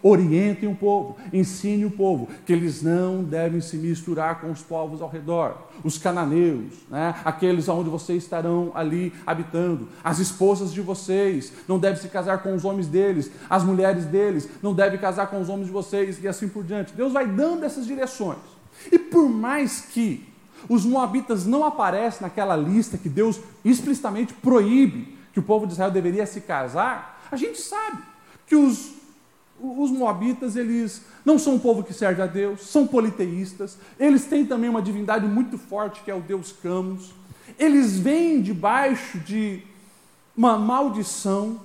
Orientem 0.02 0.68
o 0.68 0.74
povo, 0.74 1.16
ensine 1.32 1.84
o 1.84 1.90
povo 1.90 2.28
que 2.44 2.52
eles 2.52 2.82
não 2.82 3.22
devem 3.22 3.60
se 3.60 3.76
misturar 3.76 4.40
com 4.40 4.50
os 4.50 4.62
povos 4.62 5.02
ao 5.02 5.08
redor, 5.08 5.56
os 5.84 5.98
cananeus, 5.98 6.72
né? 6.90 7.14
aqueles 7.24 7.68
onde 7.68 7.90
vocês 7.90 8.22
estarão 8.22 8.72
ali 8.74 9.12
habitando, 9.26 9.88
as 10.02 10.18
esposas 10.18 10.72
de 10.72 10.80
vocês 10.80 11.52
não 11.68 11.78
devem 11.78 12.00
se 12.00 12.08
casar 12.08 12.42
com 12.42 12.54
os 12.54 12.64
homens 12.64 12.86
deles, 12.86 13.30
as 13.48 13.64
mulheres 13.64 14.04
deles 14.06 14.48
não 14.62 14.74
devem 14.74 14.98
casar 14.98 15.28
com 15.28 15.40
os 15.40 15.48
homens 15.48 15.66
de 15.66 15.72
vocês 15.72 16.22
e 16.22 16.28
assim 16.28 16.48
por 16.48 16.64
diante. 16.64 16.92
Deus 16.92 17.12
vai 17.12 17.26
dando 17.26 17.64
essas 17.64 17.86
direções. 17.86 18.38
E 18.90 18.98
por 18.98 19.28
mais 19.28 19.80
que 19.80 20.26
os 20.68 20.84
moabitas 20.84 21.46
não 21.46 21.64
aparecem 21.64 22.22
naquela 22.22 22.56
lista 22.56 22.98
que 22.98 23.08
Deus 23.08 23.40
explicitamente 23.64 24.32
proíbe 24.34 25.16
que 25.32 25.38
o 25.38 25.42
povo 25.42 25.66
de 25.66 25.74
Israel 25.74 25.90
deveria 25.90 26.26
se 26.26 26.40
casar, 26.40 27.22
a 27.30 27.36
gente 27.36 27.60
sabe 27.60 27.98
que 28.46 28.56
os 28.56 28.95
os 29.60 29.90
moabitas, 29.90 30.56
eles 30.56 31.02
não 31.24 31.38
são 31.38 31.54
um 31.54 31.58
povo 31.58 31.82
que 31.82 31.92
serve 31.92 32.22
a 32.22 32.26
Deus, 32.26 32.62
são 32.62 32.86
politeístas, 32.86 33.78
eles 33.98 34.24
têm 34.24 34.44
também 34.44 34.68
uma 34.68 34.82
divindade 34.82 35.26
muito 35.26 35.58
forte, 35.58 36.02
que 36.02 36.10
é 36.10 36.14
o 36.14 36.20
Deus 36.20 36.52
Camus. 36.62 37.12
Eles 37.58 37.98
vêm 37.98 38.42
debaixo 38.42 39.18
de 39.18 39.62
uma 40.36 40.58
maldição. 40.58 41.60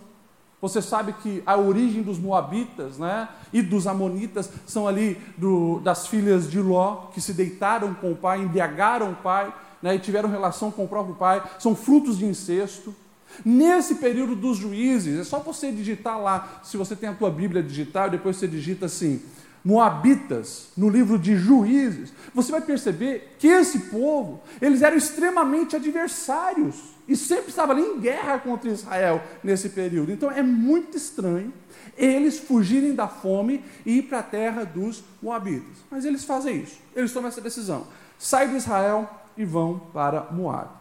Você 0.62 0.82
sabe 0.82 1.14
que 1.14 1.42
a 1.46 1.58
origem 1.58 2.04
dos 2.04 2.20
moabitas 2.20 2.98
né, 2.98 3.28
e 3.52 3.62
dos 3.62 3.88
amonitas 3.88 4.50
são 4.66 4.88
ali 4.88 5.20
do, 5.38 5.80
das 5.80 6.08
filhas 6.08 6.50
de 6.50 6.60
Ló, 6.60 7.08
que 7.14 7.20
se 7.20 7.34
deitaram 7.34 7.94
com 7.96 8.12
o 8.12 8.16
pai, 8.16 8.42
embriagaram 8.42 9.12
o 9.12 9.16
pai 9.16 9.54
né, 9.82 9.96
e 9.96 10.00
tiveram 10.00 10.30
relação 10.30 10.72
com 10.72 10.86
o 10.86 10.88
próprio 10.88 11.16
pai, 11.16 11.44
são 11.58 11.76
frutos 11.76 12.18
de 12.18 12.26
incesto. 12.26 12.96
Nesse 13.44 13.96
período 13.96 14.36
dos 14.36 14.58
juízes, 14.58 15.20
é 15.20 15.24
só 15.24 15.40
você 15.40 15.72
digitar 15.72 16.20
lá, 16.20 16.62
se 16.64 16.78
você 16.78 16.96
tem 16.96 17.10
a 17.10 17.14
tua 17.14 17.30
Bíblia 17.30 17.64
digital, 17.64 18.10
depois 18.10 18.38
você 18.38 18.48
digita 18.48 18.86
assim, 18.86 19.22
Moabitas, 19.64 20.70
no 20.76 20.90
livro 20.90 21.20
de 21.20 21.36
Juízes, 21.36 22.12
você 22.34 22.52
vai 22.52 22.62
perceber 22.62 23.36
que 23.38 23.48
esse 23.48 23.78
povo, 23.80 24.42
eles 24.60 24.82
eram 24.82 24.98
extremamente 24.98 25.76
adversários 25.76 26.76
e 27.08 27.16
sempre 27.16 27.50
estavam 27.50 27.76
ali 27.76 27.86
em 27.86 28.00
guerra 28.00 28.40
contra 28.40 28.72
Israel 28.72 29.22
nesse 29.44 29.70
período. 29.70 30.12
Então 30.12 30.32
é 30.32 30.42
muito 30.42 30.98
estranho 30.98 31.54
eles 31.96 32.40
fugirem 32.40 32.96
da 32.96 33.08
fome 33.08 33.64
e 33.86 34.00
ir 34.00 34.04
para 34.04 34.20
a 34.20 34.24
terra 34.24 34.64
dos 34.64 35.04
Moabitas. 35.22 35.78
Mas 35.92 36.06
eles 36.06 36.24
fazem 36.24 36.62
isso, 36.62 36.80
eles 36.96 37.14
tomam 37.14 37.28
essa 37.28 37.42
decisão. 37.42 37.86
Saem 38.18 38.50
de 38.50 38.56
Israel 38.56 39.08
e 39.38 39.46
vão 39.46 39.80
para 39.94 40.28
Moab 40.32 40.81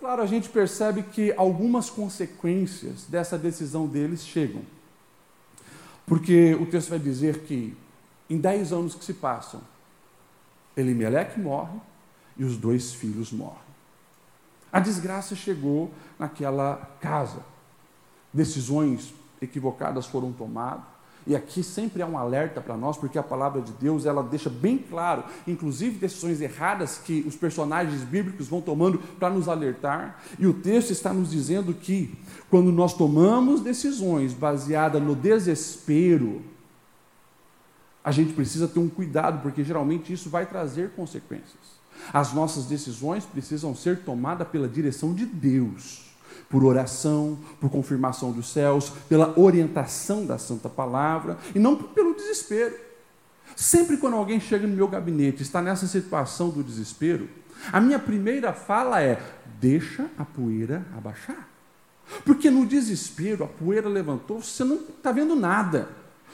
claro, 0.00 0.22
a 0.22 0.26
gente 0.26 0.48
percebe 0.48 1.02
que 1.02 1.32
algumas 1.36 1.90
consequências 1.90 3.04
dessa 3.06 3.38
decisão 3.38 3.86
deles 3.86 4.24
chegam. 4.24 4.62
Porque 6.06 6.54
o 6.54 6.66
texto 6.66 6.90
vai 6.90 6.98
dizer 6.98 7.40
que 7.40 7.76
em 8.30 8.38
dez 8.38 8.72
anos 8.72 8.94
que 8.94 9.04
se 9.04 9.14
passam, 9.14 9.60
Elimeleque 10.76 11.40
morre 11.40 11.78
e 12.36 12.44
os 12.44 12.56
dois 12.56 12.92
filhos 12.92 13.32
morrem. 13.32 13.68
A 14.72 14.80
desgraça 14.80 15.34
chegou 15.34 15.90
naquela 16.18 16.76
casa. 17.00 17.40
Decisões 18.32 19.12
equivocadas 19.40 20.06
foram 20.06 20.32
tomadas 20.32 20.97
e 21.28 21.36
aqui 21.36 21.62
sempre 21.62 22.00
há 22.00 22.06
um 22.06 22.16
alerta 22.16 22.58
para 22.58 22.74
nós, 22.74 22.96
porque 22.96 23.18
a 23.18 23.22
palavra 23.22 23.60
de 23.60 23.70
Deus 23.72 24.06
ela 24.06 24.22
deixa 24.22 24.48
bem 24.48 24.78
claro, 24.78 25.22
inclusive 25.46 25.98
decisões 25.98 26.40
erradas 26.40 26.96
que 26.96 27.22
os 27.28 27.36
personagens 27.36 28.02
bíblicos 28.02 28.48
vão 28.48 28.62
tomando 28.62 28.98
para 28.98 29.28
nos 29.28 29.46
alertar. 29.46 30.22
E 30.38 30.46
o 30.46 30.54
texto 30.54 30.90
está 30.90 31.12
nos 31.12 31.30
dizendo 31.30 31.74
que 31.74 32.18
quando 32.48 32.72
nós 32.72 32.94
tomamos 32.94 33.60
decisões 33.60 34.32
baseadas 34.32 35.02
no 35.02 35.14
desespero, 35.14 36.40
a 38.02 38.10
gente 38.10 38.32
precisa 38.32 38.66
ter 38.66 38.80
um 38.80 38.88
cuidado, 38.88 39.42
porque 39.42 39.62
geralmente 39.62 40.10
isso 40.10 40.30
vai 40.30 40.46
trazer 40.46 40.92
consequências. 40.92 41.78
As 42.10 42.32
nossas 42.32 42.64
decisões 42.64 43.26
precisam 43.26 43.74
ser 43.74 43.98
tomadas 43.98 44.48
pela 44.48 44.66
direção 44.66 45.12
de 45.12 45.26
Deus 45.26 46.07
por 46.48 46.64
oração, 46.64 47.38
por 47.60 47.70
confirmação 47.70 48.32
dos 48.32 48.50
céus, 48.50 48.92
pela 49.08 49.38
orientação 49.38 50.24
da 50.24 50.38
Santa 50.38 50.68
Palavra 50.68 51.38
e 51.54 51.58
não 51.58 51.76
pelo 51.76 52.14
desespero. 52.14 52.74
Sempre 53.56 53.96
quando 53.96 54.16
alguém 54.16 54.38
chega 54.38 54.66
no 54.66 54.74
meu 54.74 54.88
gabinete 54.88 55.42
está 55.42 55.60
nessa 55.60 55.86
situação 55.86 56.50
do 56.50 56.62
desespero, 56.62 57.28
a 57.72 57.80
minha 57.80 57.98
primeira 57.98 58.52
fala 58.52 59.02
é: 59.02 59.20
deixa 59.60 60.06
a 60.16 60.24
poeira 60.24 60.86
abaixar. 60.96 61.48
Porque 62.24 62.50
no 62.50 62.64
desespero, 62.64 63.44
a 63.44 63.48
poeira 63.48 63.88
levantou, 63.88 64.42
você 64.42 64.64
não 64.64 64.76
está 64.76 65.12
vendo 65.12 65.36
nada. 65.36 65.88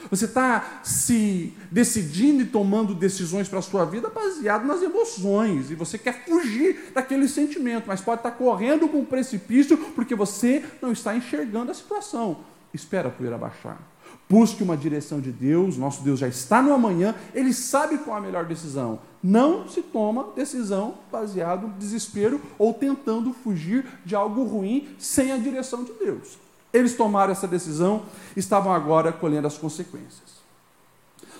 Você 0.09 0.25
está 0.25 0.81
se 0.83 1.53
decidindo 1.71 2.43
e 2.43 2.45
tomando 2.45 2.93
decisões 2.93 3.47
para 3.47 3.59
a 3.59 3.61
sua 3.61 3.85
vida 3.85 4.09
baseado 4.09 4.65
nas 4.65 4.81
emoções, 4.81 5.71
e 5.71 5.75
você 5.75 5.97
quer 5.97 6.25
fugir 6.25 6.91
daquele 6.93 7.27
sentimento, 7.27 7.85
mas 7.87 8.01
pode 8.01 8.19
estar 8.19 8.31
correndo 8.31 8.87
com 8.87 8.99
um 8.99 9.05
precipício 9.05 9.77
porque 9.95 10.15
você 10.15 10.63
não 10.81 10.91
está 10.91 11.15
enxergando 11.15 11.71
a 11.71 11.73
situação. 11.73 12.37
Espera 12.73 13.07
a 13.07 13.11
poeira 13.11 13.37
baixar. 13.37 13.79
Busque 14.27 14.63
uma 14.63 14.75
direção 14.75 15.21
de 15.21 15.31
Deus, 15.31 15.77
nosso 15.77 16.03
Deus 16.03 16.19
já 16.19 16.27
está 16.27 16.61
no 16.61 16.73
amanhã, 16.73 17.13
ele 17.33 17.53
sabe 17.53 17.99
qual 17.99 18.17
é 18.17 18.19
a 18.19 18.23
melhor 18.23 18.45
decisão. 18.45 18.99
Não 19.21 19.67
se 19.67 19.81
toma 19.81 20.31
decisão 20.35 20.95
baseado 21.11 21.67
no 21.67 21.73
desespero 21.73 22.41
ou 22.57 22.73
tentando 22.73 23.33
fugir 23.33 23.85
de 24.03 24.15
algo 24.15 24.43
ruim 24.43 24.87
sem 24.97 25.31
a 25.31 25.37
direção 25.37 25.83
de 25.83 25.93
Deus. 25.93 26.44
Eles 26.75 26.93
tomaram 26.93 27.31
essa 27.31 27.47
decisão, 27.47 28.03
estavam 28.35 28.73
agora 28.73 29.13
colhendo 29.13 29.47
as 29.47 29.57
consequências. 29.57 30.43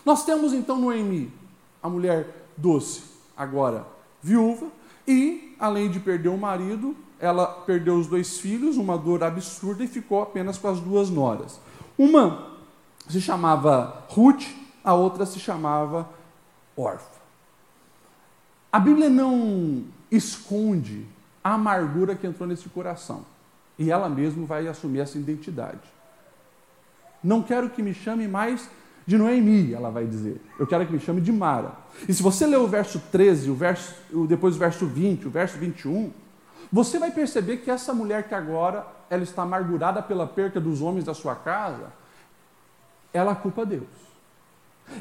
Nós 0.06 0.24
temos 0.24 0.54
então 0.54 0.80
Noemi, 0.80 1.30
a 1.84 1.90
mulher 1.90 2.48
doce, 2.56 3.04
agora 3.36 3.86
viúva, 4.24 4.68
e 5.06 5.54
além 5.60 5.92
de 5.92 6.00
perder 6.00 6.30
o 6.30 6.38
marido, 6.38 6.96
ela 7.20 7.48
perdeu 7.48 7.96
os 7.96 8.08
dois 8.08 8.40
filhos, 8.40 8.78
uma 8.78 8.98
dor 8.98 9.26
absurda, 9.26 9.84
e 9.84 9.88
ficou 9.88 10.22
apenas 10.22 10.58
com 10.58 10.70
as 10.70 10.80
duas 10.80 11.10
noras. 11.10 11.60
Uma 11.98 12.54
se 13.10 13.20
chamava 13.20 14.06
Ruth, 14.08 14.46
a 14.86 14.94
outra 14.94 15.26
se 15.26 15.38
chamava 15.38 16.10
Orfa. 16.78 17.20
A 18.72 18.80
Bíblia 18.80 19.10
não 19.10 19.84
esconde 20.10 21.06
a 21.44 21.56
amargura 21.56 22.16
que 22.16 22.26
entrou 22.26 22.48
nesse 22.48 22.70
coração. 22.70 23.35
E 23.78 23.92
ela 23.92 24.10
mesma 24.10 24.46
vai 24.46 24.68
assumir 24.68 25.00
essa 25.00 25.18
identidade. 25.18 25.80
Não 27.24 27.42
quero 27.42 27.70
que 27.70 27.82
me 27.82 27.94
chame 27.94 28.28
mais 28.28 28.70
de 29.06 29.18
Noemi, 29.18 29.74
ela 29.74 29.90
vai 29.90 30.06
dizer. 30.06 30.42
Eu 30.60 30.66
quero 30.66 30.86
que 30.86 30.94
me 30.94 31.00
chame 31.00 31.22
de 31.22 31.32
Mara. 31.32 31.74
E 32.08 32.14
se 32.14 32.24
você 32.24 32.46
ler 32.46 32.58
o 32.58 32.68
verso 32.68 33.00
13, 33.12 33.50
o 33.50 33.56
verso, 33.56 33.94
depois 34.28 34.56
o 34.56 34.60
verso 34.60 34.86
20, 34.86 35.28
o 35.28 35.30
verso 35.30 35.58
21, 35.58 36.12
você 36.72 36.98
vai 36.98 37.12
perceber 37.12 37.58
que 37.58 37.70
essa 37.70 37.94
mulher 37.94 38.28
que 38.28 38.34
agora 38.34 38.86
ela 39.10 39.24
está 39.24 39.44
amargurada 39.44 40.02
pela 40.02 40.26
perca 40.26 40.60
dos 40.60 40.82
homens 40.82 41.06
da 41.06 41.14
sua 41.14 41.36
casa, 41.36 41.94
ela 43.14 43.36
culpa 43.36 43.66
Deus. 43.66 43.84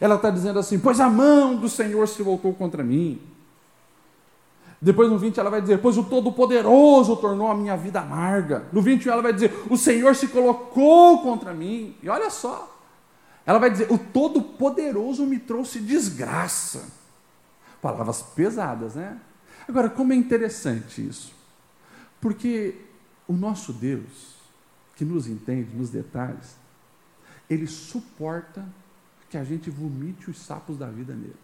Ela 0.00 0.16
está 0.16 0.30
dizendo 0.30 0.58
assim: 0.58 0.78
Pois 0.78 1.00
a 1.00 1.08
mão 1.08 1.56
do 1.56 1.68
Senhor 1.68 2.06
se 2.08 2.22
voltou 2.22 2.52
contra 2.54 2.82
mim. 2.82 3.20
Depois 4.84 5.10
no 5.10 5.16
20 5.16 5.40
ela 5.40 5.48
vai 5.48 5.62
dizer: 5.62 5.78
Pois 5.78 5.96
o 5.96 6.04
Todo-Poderoso 6.04 7.16
tornou 7.16 7.50
a 7.50 7.54
minha 7.54 7.74
vida 7.74 8.02
amarga. 8.02 8.66
No 8.70 8.82
21 8.82 9.12
ela 9.12 9.22
vai 9.22 9.32
dizer: 9.32 9.50
O 9.70 9.78
Senhor 9.78 10.14
se 10.14 10.28
colocou 10.28 11.22
contra 11.22 11.54
mim. 11.54 11.96
E 12.02 12.08
olha 12.10 12.28
só, 12.28 12.70
ela 13.46 13.58
vai 13.58 13.70
dizer: 13.70 13.90
O 13.90 13.96
Todo-Poderoso 13.96 15.24
me 15.24 15.38
trouxe 15.38 15.80
desgraça. 15.80 16.86
Palavras 17.80 18.20
pesadas, 18.20 18.94
né? 18.94 19.18
Agora, 19.66 19.88
como 19.88 20.12
é 20.12 20.16
interessante 20.16 21.06
isso? 21.06 21.32
Porque 22.20 22.74
o 23.26 23.32
nosso 23.32 23.72
Deus, 23.72 24.34
que 24.96 25.04
nos 25.04 25.26
entende 25.26 25.74
nos 25.74 25.88
detalhes, 25.88 26.58
ele 27.48 27.66
suporta 27.66 28.62
que 29.30 29.38
a 29.38 29.44
gente 29.44 29.70
vomite 29.70 30.28
os 30.28 30.38
sapos 30.38 30.76
da 30.76 30.90
vida 30.90 31.14
nele 31.14 31.43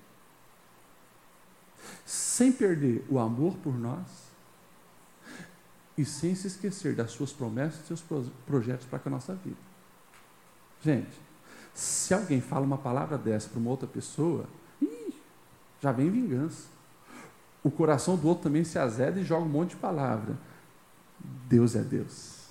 sem 2.04 2.52
perder 2.52 3.04
o 3.08 3.18
amor 3.18 3.56
por 3.58 3.78
nós 3.78 4.30
e 5.96 6.04
sem 6.04 6.34
se 6.34 6.46
esquecer 6.46 6.94
das 6.94 7.10
suas 7.10 7.32
promessas 7.32 7.84
e 7.84 7.86
seus 7.86 8.04
projetos 8.46 8.86
para 8.86 9.00
a 9.04 9.10
nossa 9.10 9.34
vida. 9.34 9.56
Gente, 10.82 11.20
se 11.74 12.14
alguém 12.14 12.40
fala 12.40 12.64
uma 12.64 12.78
palavra 12.78 13.18
dessa 13.18 13.48
para 13.48 13.58
uma 13.58 13.70
outra 13.70 13.86
pessoa, 13.86 14.46
ih, 14.80 15.14
já 15.80 15.92
vem 15.92 16.10
vingança. 16.10 16.68
O 17.62 17.70
coração 17.70 18.16
do 18.16 18.26
outro 18.26 18.44
também 18.44 18.64
se 18.64 18.78
azeda 18.78 19.20
e 19.20 19.24
joga 19.24 19.44
um 19.44 19.48
monte 19.48 19.70
de 19.70 19.76
palavra. 19.76 20.38
Deus 21.48 21.76
é 21.76 21.82
Deus. 21.82 22.46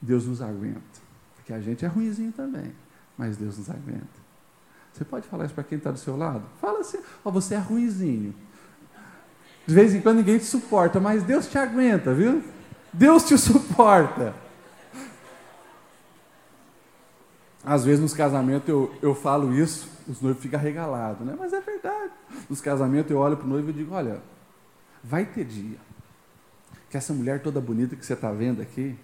Deus 0.00 0.26
nos 0.26 0.42
aguenta. 0.42 1.00
Porque 1.36 1.52
a 1.52 1.60
gente 1.60 1.84
é 1.84 1.88
ruimzinho 1.88 2.32
também, 2.32 2.74
mas 3.16 3.36
Deus 3.36 3.56
nos 3.56 3.70
aguenta. 3.70 4.27
Você 4.98 5.04
pode 5.04 5.28
falar 5.28 5.44
isso 5.44 5.54
para 5.54 5.62
quem 5.62 5.78
está 5.78 5.92
do 5.92 5.98
seu 5.98 6.16
lado? 6.16 6.42
Fala 6.60 6.80
assim, 6.80 6.98
oh, 7.22 7.30
você 7.30 7.54
é 7.54 7.58
ruizinho. 7.58 8.34
De 9.64 9.72
vez 9.72 9.94
em 9.94 10.00
quando 10.00 10.16
ninguém 10.16 10.38
te 10.38 10.44
suporta, 10.44 10.98
mas 10.98 11.22
Deus 11.22 11.46
te 11.46 11.56
aguenta, 11.56 12.12
viu? 12.12 12.42
Deus 12.92 13.22
te 13.22 13.38
suporta. 13.38 14.34
Às 17.64 17.84
vezes 17.84 18.00
nos 18.00 18.12
casamentos 18.12 18.68
eu, 18.68 18.92
eu 19.00 19.14
falo 19.14 19.54
isso, 19.54 19.88
os 20.08 20.20
noivos 20.20 20.42
ficam 20.42 20.58
regalados, 20.58 21.24
né? 21.24 21.36
Mas 21.38 21.52
é 21.52 21.60
verdade. 21.60 22.10
Nos 22.50 22.60
casamentos 22.60 23.08
eu 23.12 23.18
olho 23.18 23.36
para 23.36 23.46
o 23.46 23.48
noivo 23.48 23.70
e 23.70 23.72
digo, 23.72 23.94
olha, 23.94 24.20
vai 25.04 25.24
ter 25.24 25.44
dia 25.44 25.78
que 26.90 26.96
essa 26.96 27.12
mulher 27.12 27.40
toda 27.40 27.60
bonita 27.60 27.94
que 27.94 28.04
você 28.04 28.14
está 28.14 28.32
vendo 28.32 28.60
aqui, 28.60 28.98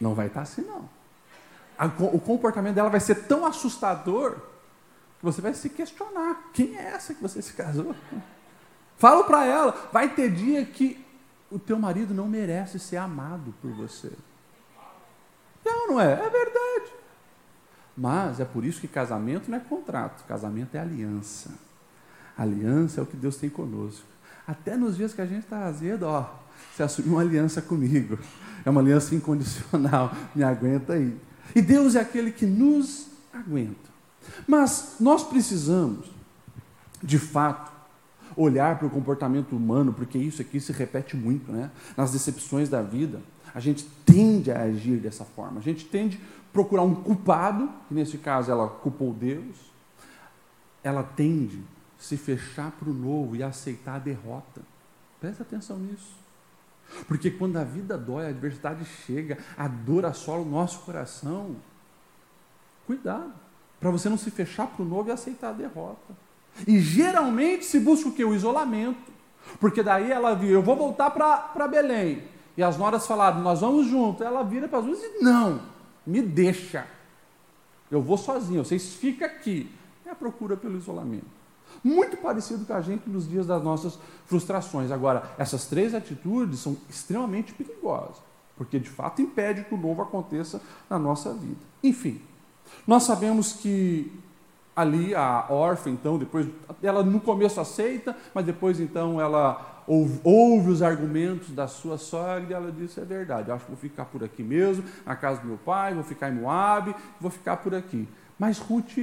não 0.00 0.14
vai 0.14 0.28
estar 0.28 0.40
tá 0.40 0.42
assim 0.42 0.62
não. 0.62 0.88
O 2.12 2.20
comportamento 2.20 2.76
dela 2.76 2.90
vai 2.90 3.00
ser 3.00 3.26
tão 3.26 3.44
assustador 3.44 4.36
você 5.22 5.40
vai 5.40 5.54
se 5.54 5.68
questionar: 5.68 6.50
quem 6.52 6.76
é 6.76 6.82
essa 6.90 7.14
que 7.14 7.22
você 7.22 7.42
se 7.42 7.52
casou? 7.52 7.94
Falo 8.96 9.24
para 9.24 9.44
ela: 9.44 9.88
vai 9.92 10.14
ter 10.14 10.30
dia 10.30 10.64
que 10.64 11.04
o 11.50 11.58
teu 11.58 11.78
marido 11.78 12.14
não 12.14 12.28
merece 12.28 12.78
ser 12.78 12.96
amado 12.96 13.54
por 13.60 13.70
você. 13.72 14.12
Não, 15.64 15.88
não 15.88 16.00
é? 16.00 16.12
É 16.12 16.30
verdade. 16.30 16.92
Mas 17.96 18.38
é 18.38 18.44
por 18.44 18.64
isso 18.64 18.80
que 18.80 18.86
casamento 18.86 19.50
não 19.50 19.58
é 19.58 19.60
contrato, 19.60 20.24
casamento 20.26 20.76
é 20.76 20.80
aliança. 20.80 21.50
Aliança 22.36 23.00
é 23.00 23.02
o 23.02 23.06
que 23.06 23.16
Deus 23.16 23.36
tem 23.36 23.50
conosco. 23.50 24.06
Até 24.46 24.76
nos 24.76 24.96
dias 24.96 25.12
que 25.12 25.20
a 25.20 25.26
gente 25.26 25.44
está 25.44 25.66
azedo, 25.66 26.04
ó, 26.04 26.24
você 26.72 26.84
assumiu 26.84 27.14
uma 27.14 27.20
aliança 27.20 27.60
comigo. 27.60 28.18
É 28.64 28.70
uma 28.70 28.80
aliança 28.80 29.14
incondicional. 29.14 30.12
Me 30.34 30.44
aguenta 30.44 30.92
aí. 30.92 31.18
E 31.54 31.60
Deus 31.60 31.96
é 31.96 32.00
aquele 32.00 32.30
que 32.30 32.46
nos 32.46 33.08
aguenta. 33.32 33.88
Mas 34.46 34.96
nós 35.00 35.22
precisamos, 35.24 36.10
de 37.02 37.18
fato, 37.18 37.72
olhar 38.36 38.78
para 38.78 38.86
o 38.86 38.90
comportamento 38.90 39.56
humano, 39.56 39.92
porque 39.92 40.18
isso 40.18 40.40
aqui 40.40 40.60
se 40.60 40.72
repete 40.72 41.16
muito, 41.16 41.50
né? 41.50 41.70
Nas 41.96 42.12
decepções 42.12 42.68
da 42.68 42.82
vida, 42.82 43.20
a 43.54 43.60
gente 43.60 43.84
tende 44.06 44.50
a 44.50 44.62
agir 44.62 44.98
dessa 44.98 45.24
forma. 45.24 45.58
A 45.58 45.62
gente 45.62 45.84
tende 45.86 46.16
a 46.16 46.52
procurar 46.52 46.82
um 46.82 46.94
culpado, 46.94 47.68
que 47.88 47.94
nesse 47.94 48.18
caso 48.18 48.50
ela 48.50 48.68
culpou 48.68 49.12
Deus. 49.12 49.56
Ela 50.82 51.02
tende 51.02 51.58
a 51.98 52.02
se 52.02 52.16
fechar 52.16 52.70
para 52.72 52.88
o 52.88 52.94
novo 52.94 53.34
e 53.34 53.42
aceitar 53.42 53.96
a 53.96 53.98
derrota. 53.98 54.62
Presta 55.20 55.42
atenção 55.42 55.78
nisso. 55.78 56.16
Porque 57.06 57.30
quando 57.30 57.56
a 57.56 57.64
vida 57.64 57.98
dói, 57.98 58.26
a 58.26 58.28
adversidade 58.28 58.84
chega, 58.84 59.38
a 59.56 59.68
dor 59.68 60.04
assola 60.04 60.42
o 60.42 60.48
nosso 60.48 60.80
coração. 60.80 61.56
Cuidado, 62.86 63.34
para 63.80 63.90
você 63.90 64.08
não 64.08 64.18
se 64.18 64.30
fechar 64.30 64.66
para 64.66 64.82
o 64.82 64.88
novo 64.88 65.08
e 65.08 65.12
aceitar 65.12 65.50
a 65.50 65.52
derrota. 65.52 66.16
E 66.66 66.80
geralmente 66.80 67.64
se 67.64 67.78
busca 67.78 68.08
o 68.08 68.12
que? 68.12 68.24
O 68.24 68.34
isolamento. 68.34 69.12
Porque 69.60 69.82
daí 69.82 70.10
ela 70.10 70.34
viu, 70.34 70.50
eu 70.50 70.62
vou 70.62 70.76
voltar 70.76 71.10
para 71.10 71.68
Belém. 71.68 72.22
E 72.56 72.62
as 72.62 72.76
noras 72.76 73.06
falaram, 73.06 73.40
nós 73.40 73.60
vamos 73.60 73.86
juntos. 73.86 74.26
Ela 74.26 74.42
vira 74.42 74.66
para 74.66 74.80
as 74.80 74.84
duas 74.84 74.98
e 74.98 75.12
diz, 75.12 75.22
não, 75.22 75.60
me 76.06 76.20
deixa. 76.20 76.86
Eu 77.90 78.02
vou 78.02 78.18
sozinho, 78.18 78.64
vocês 78.64 78.94
ficam 78.94 79.26
aqui. 79.26 79.70
É 80.04 80.10
a 80.10 80.14
procura 80.14 80.56
pelo 80.56 80.76
isolamento. 80.76 81.38
Muito 81.82 82.16
parecido 82.16 82.64
com 82.64 82.72
a 82.72 82.80
gente 82.80 83.08
nos 83.08 83.28
dias 83.28 83.46
das 83.46 83.62
nossas 83.62 83.98
frustrações. 84.26 84.90
Agora, 84.90 85.30
essas 85.38 85.66
três 85.66 85.94
atitudes 85.94 86.60
são 86.60 86.76
extremamente 86.88 87.52
perigosas, 87.52 88.16
porque 88.56 88.78
de 88.78 88.88
fato 88.88 89.22
impede 89.22 89.64
que 89.64 89.74
o 89.74 89.78
novo 89.78 90.02
aconteça 90.02 90.60
na 90.90 90.98
nossa 90.98 91.32
vida. 91.32 91.60
Enfim, 91.82 92.20
nós 92.86 93.04
sabemos 93.04 93.52
que 93.52 94.12
ali 94.74 95.14
a 95.14 95.46
órfã, 95.50 95.90
então, 95.90 96.18
depois, 96.18 96.46
ela 96.82 97.02
no 97.02 97.20
começo 97.20 97.60
aceita, 97.60 98.16
mas 98.32 98.44
depois 98.44 98.78
então 98.78 99.20
ela 99.20 99.82
ouve, 99.86 100.20
ouve, 100.22 100.70
os 100.70 100.82
argumentos 100.82 101.50
da 101.50 101.66
sua 101.66 101.98
sogra 101.98 102.46
e 102.48 102.52
ela 102.52 102.70
diz: 102.70 102.96
é 102.96 103.04
verdade, 103.04 103.50
acho 103.50 103.64
que 103.64 103.70
vou 103.70 103.80
ficar 103.80 104.04
por 104.04 104.22
aqui 104.22 104.42
mesmo, 104.42 104.84
na 105.04 105.16
casa 105.16 105.40
do 105.40 105.48
meu 105.48 105.58
pai, 105.58 105.94
vou 105.94 106.04
ficar 106.04 106.30
em 106.30 106.34
Moab, 106.34 106.94
vou 107.20 107.30
ficar 107.30 107.56
por 107.56 107.74
aqui. 107.74 108.08
Mas 108.38 108.58
Ruth 108.58 108.98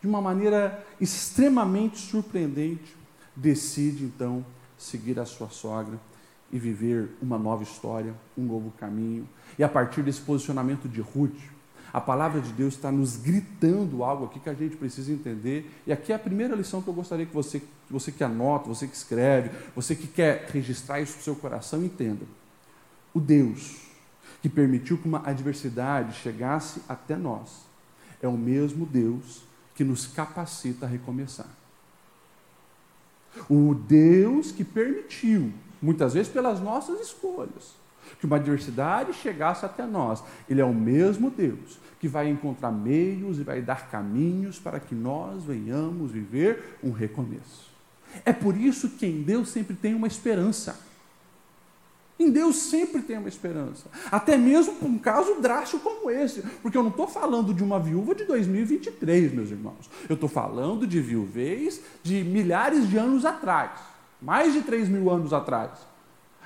de 0.00 0.06
uma 0.06 0.20
maneira 0.20 0.84
extremamente 1.00 1.98
surpreendente, 1.98 2.96
decide 3.34 4.04
então 4.04 4.44
seguir 4.76 5.18
a 5.18 5.24
sua 5.24 5.48
sogra 5.48 5.98
e 6.52 6.58
viver 6.58 7.10
uma 7.20 7.38
nova 7.38 7.62
história, 7.62 8.14
um 8.36 8.44
novo 8.44 8.72
caminho. 8.78 9.28
E 9.58 9.64
a 9.64 9.68
partir 9.68 10.02
desse 10.02 10.20
posicionamento 10.20 10.88
de 10.88 11.00
Ruth, 11.00 11.38
a 11.92 12.00
palavra 12.00 12.40
de 12.40 12.52
Deus 12.52 12.74
está 12.74 12.92
nos 12.92 13.16
gritando 13.16 14.04
algo 14.04 14.26
aqui 14.26 14.38
que 14.38 14.48
a 14.48 14.54
gente 14.54 14.76
precisa 14.76 15.12
entender. 15.12 15.70
E 15.86 15.92
aqui 15.92 16.12
é 16.12 16.16
a 16.16 16.18
primeira 16.18 16.54
lição 16.54 16.82
que 16.82 16.88
eu 16.88 16.94
gostaria 16.94 17.24
que 17.24 17.34
você, 17.34 17.62
você 17.90 18.12
que 18.12 18.22
anota, 18.22 18.68
você 18.68 18.86
que 18.86 18.96
escreve, 18.96 19.50
você 19.74 19.94
que 19.94 20.06
quer 20.06 20.48
registrar 20.52 21.00
isso 21.00 21.16
no 21.16 21.22
seu 21.22 21.34
coração, 21.34 21.82
entenda. 21.82 22.26
O 23.14 23.20
Deus 23.20 23.76
que 24.42 24.48
permitiu 24.48 24.98
que 24.98 25.08
uma 25.08 25.26
adversidade 25.26 26.16
chegasse 26.16 26.82
até 26.88 27.16
nós 27.16 27.66
é 28.22 28.28
o 28.28 28.36
mesmo 28.36 28.84
Deus 28.84 29.42
que 29.74 29.84
nos 29.84 30.06
capacita 30.06 30.86
a 30.86 30.88
recomeçar. 30.88 31.48
O 33.48 33.74
Deus 33.74 34.50
que 34.52 34.64
permitiu, 34.64 35.52
muitas 35.80 36.14
vezes 36.14 36.30
pelas 36.30 36.60
nossas 36.60 37.00
escolhas, 37.00 37.77
que 38.18 38.26
uma 38.26 38.36
adversidade 38.36 39.12
chegasse 39.12 39.64
até 39.64 39.86
nós. 39.86 40.22
Ele 40.48 40.60
é 40.60 40.64
o 40.64 40.74
mesmo 40.74 41.30
Deus 41.30 41.78
que 42.00 42.08
vai 42.08 42.28
encontrar 42.28 42.70
meios 42.70 43.38
e 43.38 43.42
vai 43.42 43.60
dar 43.60 43.88
caminhos 43.90 44.58
para 44.58 44.78
que 44.78 44.94
nós 44.94 45.42
venhamos 45.44 46.12
viver 46.12 46.78
um 46.82 46.90
recomeço. 46.90 47.68
É 48.24 48.32
por 48.32 48.56
isso 48.56 48.90
que 48.90 49.06
em 49.06 49.22
Deus 49.22 49.48
sempre 49.48 49.74
tem 49.74 49.94
uma 49.94 50.06
esperança. 50.06 50.78
Em 52.18 52.30
Deus 52.30 52.56
sempre 52.56 53.00
tem 53.02 53.16
uma 53.16 53.28
esperança. 53.28 53.88
Até 54.10 54.36
mesmo 54.36 54.74
para 54.74 54.88
um 54.88 54.98
caso 54.98 55.40
drástico 55.40 55.82
como 55.82 56.10
esse. 56.10 56.42
Porque 56.62 56.76
eu 56.76 56.82
não 56.82 56.90
estou 56.90 57.06
falando 57.06 57.54
de 57.54 57.62
uma 57.62 57.78
viúva 57.78 58.14
de 58.14 58.24
2023, 58.24 59.32
meus 59.32 59.50
irmãos. 59.50 59.88
Eu 60.08 60.14
estou 60.14 60.28
falando 60.28 60.84
de 60.84 61.00
viuvez 61.00 61.80
de 62.02 62.24
milhares 62.24 62.88
de 62.88 62.96
anos 62.96 63.24
atrás. 63.24 63.70
Mais 64.20 64.52
de 64.52 64.62
3 64.62 64.88
mil 64.88 65.10
anos 65.10 65.32
atrás. 65.32 65.70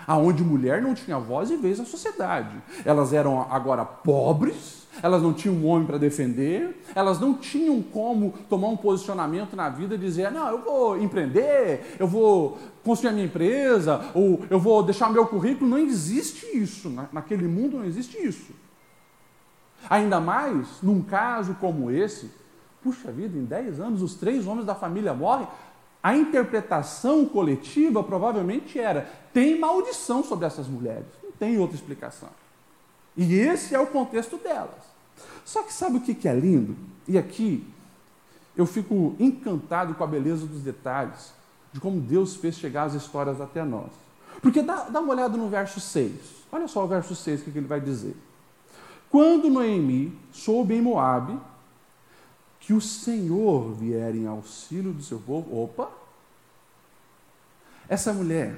Aonde 0.07 0.43
mulher 0.43 0.83
não 0.83 0.95
tinha 0.95 1.19
voz 1.19 1.51
e 1.51 1.57
vez 1.57 1.79
na 1.79 1.85
sociedade. 1.85 2.57
Elas 2.85 3.12
eram 3.12 3.47
agora 3.51 3.85
pobres 3.85 4.83
elas 5.01 5.23
não 5.23 5.33
tinham 5.33 5.55
um 5.55 5.67
homem 5.67 5.87
para 5.87 5.97
defender, 5.97 6.83
elas 6.95 7.19
não 7.19 7.35
tinham 7.35 7.81
como 7.81 8.35
tomar 8.49 8.69
um 8.69 8.77
posicionamento 8.77 9.55
na 9.57 9.69
vida 9.69 9.95
e 9.95 9.99
dizer: 9.99 10.31
não, 10.31 10.49
eu 10.49 10.59
vou 10.59 11.01
empreender, 11.01 11.97
eu 11.99 12.07
vou 12.07 12.59
construir 12.85 13.11
a 13.11 13.12
minha 13.12 13.27
empresa, 13.27 14.11
ou 14.12 14.45
eu 14.51 14.59
vou 14.59 14.83
deixar 14.83 15.11
meu 15.11 15.27
currículo. 15.27 15.71
Não 15.71 15.79
existe 15.79 16.47
isso, 16.57 16.91
naquele 17.12 17.47
mundo 17.49 17.79
não 17.79 17.85
existe 17.85 18.19
isso. 18.19 18.53
Ainda 19.88 20.21
mais 20.21 20.69
num 20.83 21.03
caso 21.03 21.55
como 21.55 21.91
esse, 21.91 22.31
puxa 22.83 23.11
vida, 23.11 23.38
em 23.38 23.45
10 23.45 23.81
anos 23.81 24.03
os 24.03 24.15
três 24.15 24.47
homens 24.47 24.67
da 24.67 24.75
família 24.75 25.15
morrem. 25.15 25.49
A 26.03 26.17
interpretação 26.17 27.25
coletiva 27.25 28.03
provavelmente 28.03 28.79
era: 28.79 29.11
tem 29.33 29.59
maldição 29.59 30.25
sobre 30.25 30.47
essas 30.47 30.67
mulheres. 30.67 31.07
Não 31.23 31.33
tem 31.33 31.59
outra 31.59 31.77
explicação. 31.77 32.29
E 33.17 33.35
esse 33.35 33.75
é 33.75 33.79
o 33.79 33.87
contexto 33.87 34.37
delas. 34.37 34.93
Só 35.45 35.62
que 35.62 35.73
sabe 35.73 35.99
o 35.99 36.01
que 36.01 36.27
é 36.27 36.35
lindo? 36.35 36.77
E 37.07 37.19
aqui 37.19 37.65
eu 38.57 38.67
fico 38.67 39.15
encantado 39.19 39.95
com 39.95 40.05
a 40.05 40.07
beleza 40.07 40.47
dos 40.47 40.62
detalhes, 40.62 41.33
de 41.73 41.81
como 41.81 42.01
Deus 42.01 42.37
fez 42.37 42.57
chegar 42.57 42.85
as 42.85 42.95
histórias 42.95 43.41
até 43.41 43.65
nós. 43.65 43.91
Porque 44.41 44.62
dá, 44.62 44.85
dá 44.85 45.01
uma 45.01 45.12
olhada 45.12 45.37
no 45.37 45.49
verso 45.49 45.81
6. 45.81 46.12
Olha 46.51 46.69
só 46.69 46.85
o 46.85 46.88
verso 46.88 47.15
6, 47.15 47.41
o 47.41 47.45
que 47.45 47.59
ele 47.59 47.67
vai 47.67 47.81
dizer. 47.81 48.17
Quando 49.09 49.49
Noemi 49.51 50.19
soube 50.33 50.75
em 50.75 50.83
Moabe 50.83 51.38
que 52.62 52.72
o 52.72 52.81
Senhor 52.81 53.75
vier 53.75 54.14
em 54.14 54.27
auxílio 54.27 54.92
do 54.92 55.03
seu 55.03 55.18
povo, 55.18 55.62
opa! 55.62 55.90
Essa 57.88 58.12
mulher 58.12 58.57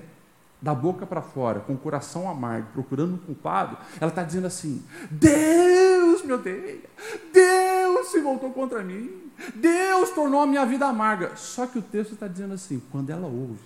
da 0.61 0.75
boca 0.75 1.07
para 1.07 1.23
fora, 1.23 1.61
com 1.61 1.73
o 1.73 1.79
coração 1.79 2.29
amargo, 2.29 2.69
procurando 2.73 3.15
um 3.15 3.19
culpado, 3.19 3.79
ela 3.99 4.11
está 4.11 4.23
dizendo 4.23 4.47
assim: 4.47 4.85
Deus 5.11 6.23
me 6.23 6.33
odeia, 6.35 6.81
Deus 7.33 8.09
se 8.09 8.21
voltou 8.21 8.51
contra 8.51 8.83
mim, 8.83 9.31
Deus 9.55 10.11
tornou 10.11 10.43
a 10.43 10.47
minha 10.47 10.67
vida 10.67 10.87
amarga. 10.87 11.35
Só 11.37 11.67
que 11.67 11.79
o 11.79 11.83
texto 11.83 12.13
está 12.13 12.29
dizendo 12.29 12.53
assim: 12.53 12.83
quando 12.93 13.09
ela 13.09 13.27
ouve 13.27 13.65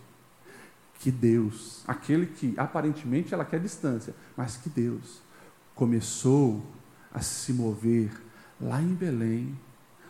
que 1.01 1.11
Deus, 1.11 1.83
aquele 1.87 2.27
que 2.27 2.55
aparentemente 2.57 3.35
ela 3.35 3.45
quer 3.45 3.59
distância, 3.59 4.15
mas 4.37 4.57
que 4.57 4.69
Deus 4.69 5.21
começou 5.75 6.63
a 7.13 7.21
se 7.21 7.53
mover 7.53 8.11
lá 8.61 8.81
em 8.81 8.95
Belém, 8.95 9.59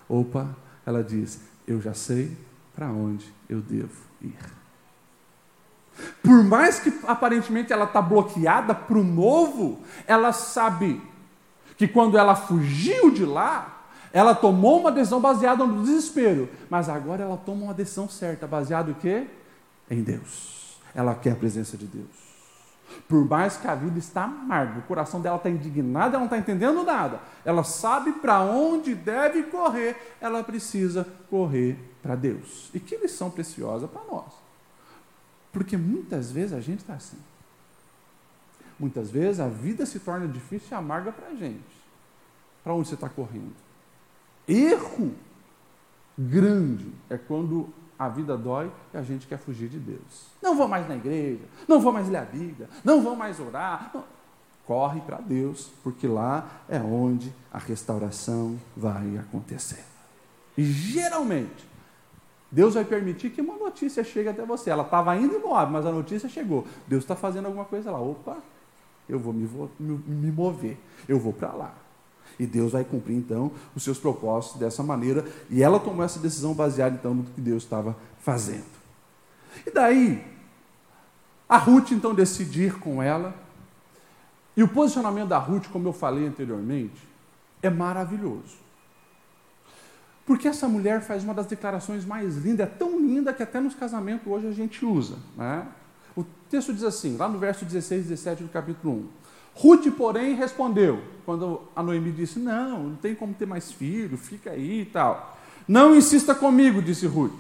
opa, 0.09 0.49
ela 0.87 1.03
diz: 1.03 1.41
Eu 1.67 1.81
já 1.81 1.95
sei 1.95 2.37
para 2.75 2.89
onde 2.89 3.33
eu 3.49 3.61
devo 3.61 3.97
ir. 4.23 4.39
Por 6.23 6.45
mais 6.45 6.79
que 6.79 6.93
aparentemente 7.07 7.73
ela 7.73 7.85
está 7.85 8.01
bloqueada 8.01 8.75
para 8.75 8.99
o 8.99 9.05
novo, 9.05 9.81
ela 10.07 10.33
sabe 10.33 11.03
que 11.77 11.89
quando 11.89 12.17
ela 12.17 12.35
fugiu 12.35 13.11
de 13.11 13.25
lá, 13.25 13.85
ela 14.13 14.35
tomou 14.35 14.81
uma 14.81 14.93
decisão 14.93 15.21
baseada 15.21 15.65
no 15.65 15.83
desespero. 15.83 16.49
Mas 16.71 16.89
agora 16.89 17.25
ela 17.25 17.37
toma 17.37 17.65
uma 17.65 17.75
decisão 17.75 18.09
certa, 18.09 18.47
baseada 18.47 18.91
em 18.91 18.95
quê? 18.95 19.27
Em 19.91 20.03
Deus. 20.03 20.79
Ela 20.95 21.15
quer 21.15 21.33
a 21.33 21.37
presença 21.37 21.77
de 21.77 21.87
Deus. 21.87 22.28
Por 23.09 23.25
mais 23.25 23.57
que 23.57 23.67
a 23.67 23.75
vida 23.75 23.99
está 23.99 24.25
amarga, 24.25 24.81
o 24.81 24.83
coração 24.83 25.21
dela 25.21 25.37
está 25.37 25.49
indignado, 25.49 26.11
ela 26.11 26.19
não 26.19 26.25
está 26.25 26.39
entendendo 26.39 26.83
nada. 26.83 27.21
Ela 27.45 27.65
sabe 27.65 28.13
para 28.13 28.41
onde 28.41 28.95
deve 28.95 29.45
correr, 29.45 30.17
ela 30.21 30.43
precisa 30.43 31.07
correr 31.31 31.79
para 32.03 32.15
Deus. 32.15 32.71
E 32.75 32.81
que 32.81 32.97
lição 32.97 33.31
preciosa 33.31 33.89
para 33.89 34.03
nós. 34.05 34.33
Porque 35.53 35.77
muitas 35.77 36.31
vezes 36.31 36.53
a 36.53 36.61
gente 36.61 36.81
está 36.81 36.95
assim. 36.95 37.19
Muitas 38.79 39.11
vezes 39.11 39.41
a 39.41 39.49
vida 39.49 39.85
se 39.87 39.99
torna 39.99 40.29
difícil 40.29 40.69
e 40.71 40.75
amarga 40.75 41.11
para 41.11 41.29
a 41.29 41.35
gente. 41.35 41.63
Para 42.63 42.75
onde 42.75 42.89
você 42.89 42.95
está 42.95 43.09
correndo? 43.09 43.55
Erro 44.47 45.15
grande 46.17 46.93
é 47.09 47.17
quando 47.17 47.73
a 47.99 48.09
vida 48.09 48.37
dói 48.37 48.71
e 48.95 48.97
a 48.97 49.03
gente 49.03 49.27
quer 49.27 49.39
fugir 49.39 49.69
de 49.69 49.79
Deus. 49.79 50.29
Não 50.41 50.55
vou 50.55 50.69
mais 50.69 50.89
na 50.89 50.97
igreja, 50.97 51.45
não 51.67 51.81
vou 51.81 51.93
mais 51.93 52.09
ler 52.09 52.19
a 52.19 52.25
Bíblia, 52.25 52.69
não 52.85 53.03
vou 53.03 53.17
mais 53.17 53.41
orar. 53.41 53.91
Não. 53.93 54.05
Corre 54.65 55.01
para 55.01 55.17
Deus, 55.17 55.71
porque 55.83 56.07
lá 56.07 56.47
é 56.69 56.79
onde 56.79 57.33
a 57.51 57.57
restauração 57.57 58.61
vai 58.77 59.17
acontecer. 59.17 59.83
E 60.59 60.63
geralmente, 60.63 61.67
Deus 62.53 62.75
vai 62.75 62.85
permitir 62.85 63.31
que 63.31 63.41
uma 63.41 63.57
notícia 63.57 64.05
chegue 64.05 64.29
até 64.29 64.45
você. 64.45 64.69
Ela 64.69 64.83
estava 64.83 65.17
indo 65.17 65.35
embora, 65.35 65.67
mas 65.71 65.87
a 65.87 65.91
notícia 65.91 66.29
chegou. 66.29 66.67
Deus 66.87 67.03
está 67.03 67.17
fazendo 67.17 67.47
alguma 67.47 67.65
coisa 67.65 67.91
lá. 67.91 67.99
Opa, 67.99 68.37
eu 69.09 69.19
vou 69.19 69.33
me, 69.33 69.49
me 69.79 70.31
mover, 70.31 70.79
eu 71.09 71.19
vou 71.19 71.33
para 71.33 71.53
lá. 71.53 71.75
E 72.39 72.47
Deus 72.47 72.73
vai 72.73 72.85
cumprir 72.85 73.17
então 73.17 73.51
os 73.75 73.83
seus 73.83 73.99
propósitos 73.99 74.61
dessa 74.61 74.83
maneira. 74.83 75.25
E 75.51 75.63
ela 75.63 75.81
tomou 75.81 76.05
essa 76.05 76.19
decisão 76.19 76.55
baseada 76.55 76.95
então 76.95 77.15
no 77.15 77.25
que 77.25 77.41
Deus 77.41 77.65
estava 77.65 77.97
fazendo. 78.21 78.65
E 79.67 79.71
daí, 79.71 80.25
a 81.49 81.57
Ruth 81.57 81.91
então 81.91 82.15
decidir 82.15 82.79
com 82.79 83.03
ela. 83.03 83.35
E 84.57 84.63
o 84.63 84.69
posicionamento 84.69 85.29
da 85.29 85.39
Ruth, 85.39 85.69
como 85.69 85.89
eu 85.89 85.93
falei 85.93 86.27
anteriormente, 86.27 87.09
é 87.63 87.71
maravilhoso. 87.71 88.57
Porque 90.27 90.47
essa 90.47 90.69
mulher 90.69 91.01
faz 91.01 91.25
uma 91.25 91.33
das 91.33 91.47
declarações 91.47 92.05
mais 92.05 92.37
lindas, 92.37 92.67
é 92.67 92.71
tão 92.71 93.01
linda 93.01 93.33
que 93.33 93.43
até 93.43 93.61
nos 93.61 93.75
casamentos 93.75 94.27
hoje 94.27 94.47
a 94.47 94.53
gente 94.53 94.85
usa. 94.85 95.17
Né? 95.37 95.67
O 96.15 96.23
texto 96.51 96.75
diz 96.75 96.85
assim, 96.85 97.17
lá 97.17 97.29
no 97.29 97.39
verso 97.39 97.65
16 97.65 98.05
e 98.05 98.09
17 98.11 98.43
do 98.43 98.49
capítulo 98.51 98.95
1. 98.95 99.09
Ruth, 99.55 99.91
porém, 99.97 100.35
respondeu, 100.35 101.01
quando 101.27 101.61
a 101.75 101.83
Noemi 101.83 102.13
disse: 102.13 102.39
Não, 102.39 102.85
não 102.85 102.97
tem 102.97 103.15
como 103.15 103.35
ter 103.35 103.47
mais 103.47 103.71
filho, 103.71 104.17
fica 104.17 104.53
aí 104.53 104.83
e 104.83 104.85
tal. 104.87 105.39
Não 105.67 105.95
insista 105.95 106.35
comigo, 106.35 106.81
disse 106.81 107.07
Ruth. 107.07 107.39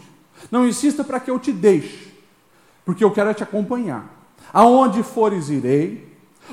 Não 0.51 0.67
insista 0.67 1.03
para 1.03 1.19
que 1.19 1.31
eu 1.31 1.39
te 1.39 1.53
deixe, 1.53 2.13
porque 2.85 3.03
eu 3.03 3.11
quero 3.11 3.33
te 3.33 3.43
acompanhar. 3.43 4.15
Aonde 4.53 5.03
fores, 5.03 5.49
irei. 5.49 6.07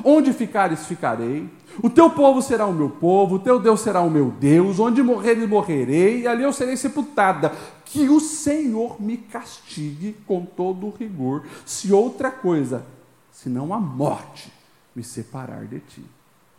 Onde 0.03 0.33
ficares, 0.33 0.85
ficarei. 0.85 1.49
O 1.81 1.89
teu 1.89 2.09
povo 2.09 2.41
será 2.41 2.65
o 2.65 2.73
meu 2.73 2.89
povo, 2.89 3.35
o 3.35 3.39
teu 3.39 3.59
Deus 3.59 3.81
será 3.81 4.01
o 4.01 4.09
meu 4.09 4.31
Deus. 4.31 4.79
Onde 4.79 5.03
morreres, 5.03 5.47
morrerei, 5.47 6.21
e 6.21 6.27
ali 6.27 6.43
eu 6.43 6.53
serei 6.53 6.77
sepultada. 6.77 7.51
Que 7.83 8.07
o 8.09 8.19
Senhor 8.19 9.01
me 9.01 9.17
castigue 9.17 10.15
com 10.25 10.45
todo 10.45 10.87
o 10.87 10.93
rigor, 10.97 11.43
se 11.65 11.91
outra 11.93 12.31
coisa, 12.31 12.85
senão 13.31 13.73
a 13.73 13.79
morte 13.79 14.54
me 14.95 15.03
separar 15.03 15.65
de 15.65 15.79
ti. 15.81 16.05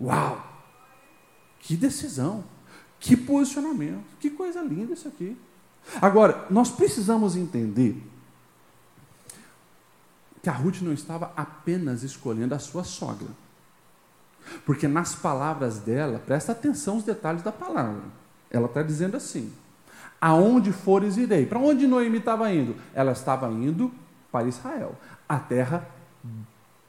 Uau! 0.01 0.45
Que 1.59 1.77
decisão! 1.77 2.45
Que 3.01 3.17
posicionamento! 3.17 4.05
Que 4.21 4.31
coisa 4.31 4.61
linda 4.63 4.93
isso 4.93 5.09
aqui! 5.09 5.37
Agora, 6.01 6.47
nós 6.51 6.71
precisamos 6.71 7.37
entender 7.37 8.03
que 10.43 10.51
a 10.51 10.53
Ruth 10.53 10.81
não 10.81 10.93
estava 10.93 11.33
apenas 11.37 12.03
escolhendo 12.03 12.55
a 12.55 12.59
sua 12.59 12.85
sogra. 12.85 13.29
Porque 14.65 14.87
nas 14.87 15.15
palavras 15.15 15.79
dela, 15.79 16.21
presta 16.25 16.53
atenção 16.53 16.95
aos 16.95 17.05
detalhes 17.05 17.43
da 17.43 17.51
palavra. 17.51 18.03
Ela 18.51 18.67
está 18.67 18.83
dizendo 18.83 19.17
assim: 19.17 19.53
Aonde 20.21 20.73
fores, 20.73 21.17
irei. 21.17 21.47
Para 21.47 21.59
onde 21.59 21.87
Noemi 21.87 22.19
estava 22.19 22.53
indo? 22.53 22.77
Ela 22.95 23.13
estava 23.13 23.49
indo 23.49 23.93
para 24.31 24.47
Israel, 24.47 24.95
a 25.29 25.39
terra 25.39 25.89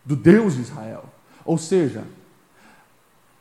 do 0.06 0.16
Deus 0.16 0.56
de 0.56 0.62
Israel. 0.62 1.06
Ou 1.48 1.58
seja, 1.58 2.04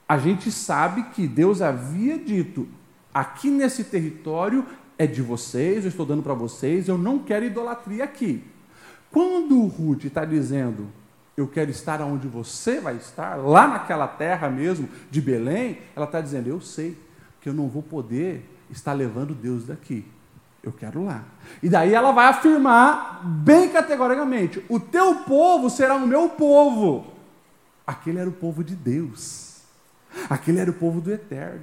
a 0.09 0.16
gente 0.16 0.53
sabe 0.53 1.03
que 1.11 1.27
Deus 1.27 1.61
havia 1.61 2.16
dito: 2.16 2.69
aqui 3.12 3.51
nesse 3.51 3.83
território 3.83 4.64
é 4.97 5.07
de 5.07 5.21
vocês, 5.21 5.85
eu 5.85 5.90
estou 5.90 6.07
dando 6.07 6.23
para 6.23 6.33
vocês, 6.33 6.88
eu 6.88 6.97
não 6.97 7.19
quero 7.19 7.45
idolatria 7.45 8.05
aqui. 8.05 8.45
Quando 9.11 9.61
o 9.61 9.66
Ruth 9.66 10.05
está 10.05 10.25
dizendo, 10.25 10.87
eu 11.37 11.49
quero 11.49 11.71
estar 11.71 12.01
onde 12.01 12.29
você 12.29 12.81
vai 12.81 12.97
estar, 12.97 13.35
lá 13.35 13.66
naquela 13.66 14.07
terra 14.07 14.49
mesmo 14.49 14.88
de 15.11 15.21
Belém, 15.21 15.79
ela 15.95 16.07
está 16.07 16.21
dizendo, 16.21 16.49
eu 16.49 16.61
sei 16.61 16.97
que 17.40 17.49
eu 17.49 17.53
não 17.53 17.69
vou 17.69 17.83
poder 17.83 18.49
estar 18.71 18.92
levando 18.92 19.35
Deus 19.35 19.66
daqui. 19.66 20.05
Eu 20.62 20.73
quero 20.73 21.05
lá. 21.05 21.25
E 21.62 21.69
daí 21.69 21.92
ela 21.92 22.12
vai 22.12 22.27
afirmar 22.27 23.23
bem 23.25 23.69
categoricamente: 23.69 24.64
o 24.69 24.79
teu 24.79 25.16
povo 25.16 25.69
será 25.69 25.97
o 25.97 26.07
meu 26.07 26.29
povo. 26.29 27.15
Aquele 27.87 28.18
era 28.18 28.29
o 28.29 28.33
povo 28.33 28.64
de 28.64 28.75
Deus. 28.75 29.59
Aquele 30.29 30.59
era 30.59 30.70
o 30.70 30.75
povo 30.75 31.01
do 31.01 31.12
eterno. 31.12 31.62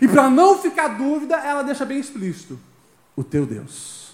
E 0.00 0.08
para 0.08 0.28
não 0.28 0.58
ficar 0.58 0.88
dúvida, 0.88 1.36
ela 1.36 1.62
deixa 1.62 1.84
bem 1.84 1.98
explícito: 1.98 2.58
o 3.14 3.22
teu 3.22 3.46
Deus 3.46 4.12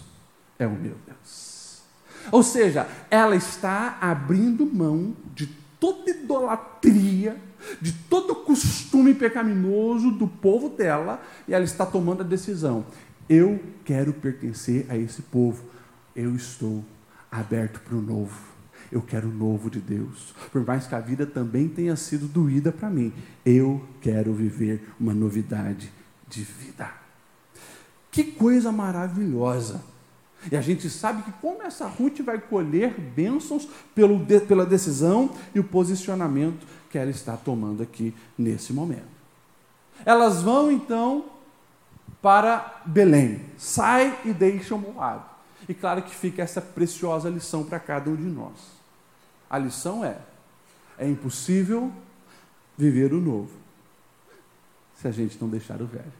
é 0.59 0.67
o 0.67 0.73
meu 0.73 0.97
Deus. 1.07 1.83
Ou 2.31 2.43
seja, 2.43 2.89
ela 3.11 3.37
está 3.37 3.99
abrindo 4.01 4.67
mão 4.67 5.17
de 5.35 5.47
toda 5.79 6.11
idolatria, 6.11 7.37
de 7.81 7.93
todo 7.93 8.35
costume 8.35 9.15
pecaminoso 9.15 10.11
do 10.11 10.27
povo 10.27 10.69
dela, 10.69 11.23
e 11.47 11.55
ela 11.55 11.65
está 11.65 11.87
tomando 11.87 12.23
a 12.23 12.27
decisão: 12.27 12.85
eu 13.29 13.61
quero 13.85 14.13
pertencer 14.13 14.87
a 14.89 14.97
esse 14.97 15.23
povo, 15.23 15.65
eu 16.15 16.35
estou 16.35 16.85
aberto 17.31 17.81
para 17.81 17.97
o 17.97 18.03
novo. 18.03 18.56
Eu 18.91 19.03
quero 19.03 19.29
o 19.29 19.33
novo 19.33 19.71
de 19.71 19.81
Deus. 19.81 20.35
Por 20.53 20.65
mais 20.65 20.87
que 20.87 20.95
a 20.95 21.01
vida 21.01 21.27
também 21.27 21.69
tenha 21.69 21.97
sido 21.97 22.27
doída 22.27 22.71
para 22.73 22.89
mim, 22.89 23.13
eu 23.45 23.83
quero 24.01 24.33
viver 24.33 24.89
uma 24.99 25.15
novidade 25.15 25.93
de 26.29 26.43
vida. 26.43 26.91
Que 28.11 28.25
coisa 28.25 28.73
maravilhosa! 28.73 29.83
E 30.51 30.57
a 30.57 30.61
gente 30.61 30.89
sabe 30.89 31.23
que 31.23 31.33
como 31.33 31.63
essa 31.63 31.87
Ruth 31.87 32.21
vai 32.21 32.39
colher 32.39 32.99
bênçãos 32.99 33.69
pelo, 33.95 34.25
pela 34.47 34.65
decisão 34.65 35.31
e 35.55 35.59
o 35.59 35.65
posicionamento 35.65 36.67
que 36.91 36.99
ela 36.99 37.11
está 37.11 37.37
tomando 37.37 37.83
aqui 37.83 38.15
nesse 38.39 38.73
momento. 38.73 39.17
Elas 40.05 40.43
vão 40.43 40.71
então 40.71 41.25
para 42.23 42.83
Belém. 42.87 43.41
Sai 43.57 44.19
e 44.25 44.33
deixa 44.33 44.77
Moab. 44.77 45.25
E 45.69 45.75
claro 45.75 46.03
que 46.03 46.15
fica 46.15 46.43
essa 46.43 46.61
preciosa 46.61 47.29
lição 47.29 47.65
para 47.65 47.81
cada 47.81 48.09
um 48.11 48.17
de 48.17 48.23
nós. 48.23 48.76
A 49.49 49.59
lição 49.59 50.05
é: 50.05 50.19
é 50.99 51.09
impossível 51.09 51.93
viver 52.77 53.13
o 53.13 53.21
novo 53.21 53.51
se 54.97 55.07
a 55.07 55.11
gente 55.11 55.39
não 55.41 55.49
deixar 55.49 55.81
o 55.81 55.87
velho. 55.87 56.13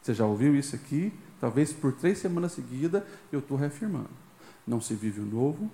Você 0.00 0.14
já 0.14 0.26
ouviu 0.26 0.54
isso 0.56 0.74
aqui? 0.74 1.12
Talvez 1.40 1.72
por 1.72 1.92
três 1.92 2.18
semanas 2.18 2.52
seguidas 2.52 3.02
eu 3.30 3.38
estou 3.38 3.56
reafirmando. 3.56 4.10
Não 4.66 4.80
se 4.80 4.94
vive 4.94 5.20
o 5.20 5.24
novo 5.24 5.70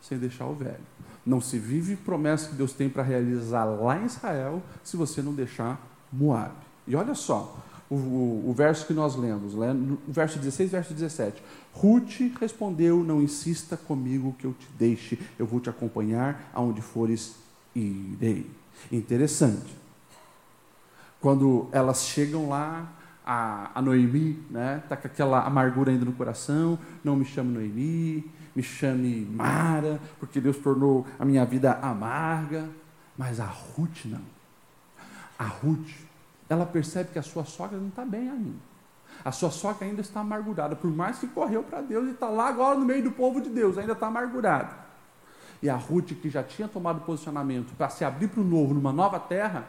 sem 0.00 0.18
deixar 0.18 0.46
o 0.46 0.54
velho. 0.54 0.80
Não 1.24 1.40
se 1.40 1.58
vive 1.58 1.96
promessa 1.96 2.48
que 2.48 2.54
Deus 2.54 2.72
tem 2.72 2.88
para 2.88 3.02
realizar 3.02 3.64
lá 3.64 3.98
em 3.98 4.06
Israel 4.06 4.62
se 4.82 4.96
você 4.96 5.20
não 5.20 5.34
deixar 5.34 5.80
Moab. 6.12 6.54
E 6.86 6.96
olha 6.96 7.14
só, 7.14 7.58
o, 7.90 8.48
o, 8.48 8.54
verso 8.56 8.86
que 8.86 8.92
nós 8.92 9.16
lemos, 9.16 9.54
no 9.54 9.98
verso 10.06 10.38
16, 10.38 10.70
verso 10.70 10.94
17. 10.94 11.42
Ruth 11.72 12.20
respondeu: 12.40 13.02
Não 13.02 13.20
insista 13.20 13.76
comigo 13.76 14.34
que 14.38 14.46
eu 14.46 14.52
te 14.52 14.68
deixe, 14.78 15.18
eu 15.36 15.44
vou 15.44 15.58
te 15.58 15.68
acompanhar 15.68 16.50
aonde 16.54 16.80
fores 16.80 17.34
irei. 17.74 18.48
Interessante. 18.92 19.76
Quando 21.20 21.68
elas 21.72 22.04
chegam 22.04 22.48
lá, 22.48 22.90
a, 23.26 23.70
a 23.74 23.82
Noemi 23.82 24.42
né, 24.48 24.80
está 24.82 24.96
com 24.96 25.06
aquela 25.06 25.44
amargura 25.44 25.90
ainda 25.90 26.04
no 26.04 26.12
coração: 26.12 26.78
Não 27.02 27.16
me 27.16 27.24
chame 27.24 27.52
Noemi, 27.52 28.30
me 28.54 28.62
chame 28.62 29.26
Mara, 29.26 30.00
porque 30.20 30.40
Deus 30.40 30.56
tornou 30.58 31.06
a 31.18 31.24
minha 31.24 31.44
vida 31.44 31.72
amarga. 31.82 32.68
Mas 33.18 33.40
a 33.40 33.44
Ruth 33.44 34.04
não. 34.06 34.22
A 35.38 35.44
Ruth 35.44 35.90
ela 36.50 36.66
percebe 36.66 37.10
que 37.12 37.18
a 37.18 37.22
sua 37.22 37.44
sogra 37.44 37.78
não 37.78 37.88
está 37.88 38.04
bem 38.04 38.28
ainda. 38.28 38.58
A 39.24 39.30
sua 39.30 39.50
sogra 39.50 39.86
ainda 39.86 40.00
está 40.00 40.20
amargurada, 40.20 40.74
por 40.74 40.90
mais 40.90 41.18
que 41.18 41.28
correu 41.28 41.62
para 41.62 41.80
Deus 41.80 42.08
e 42.08 42.10
está 42.10 42.28
lá 42.28 42.48
agora 42.48 42.76
no 42.76 42.84
meio 42.84 43.04
do 43.04 43.12
povo 43.12 43.40
de 43.40 43.48
Deus, 43.48 43.78
ainda 43.78 43.92
está 43.92 44.08
amargurada. 44.08 44.74
E 45.62 45.70
a 45.70 45.76
Ruth, 45.76 46.12
que 46.20 46.28
já 46.28 46.42
tinha 46.42 46.66
tomado 46.66 47.02
posicionamento 47.02 47.72
para 47.76 47.88
se 47.88 48.04
abrir 48.04 48.28
para 48.28 48.40
o 48.40 48.44
novo, 48.44 48.74
numa 48.74 48.92
nova 48.92 49.20
terra, 49.20 49.68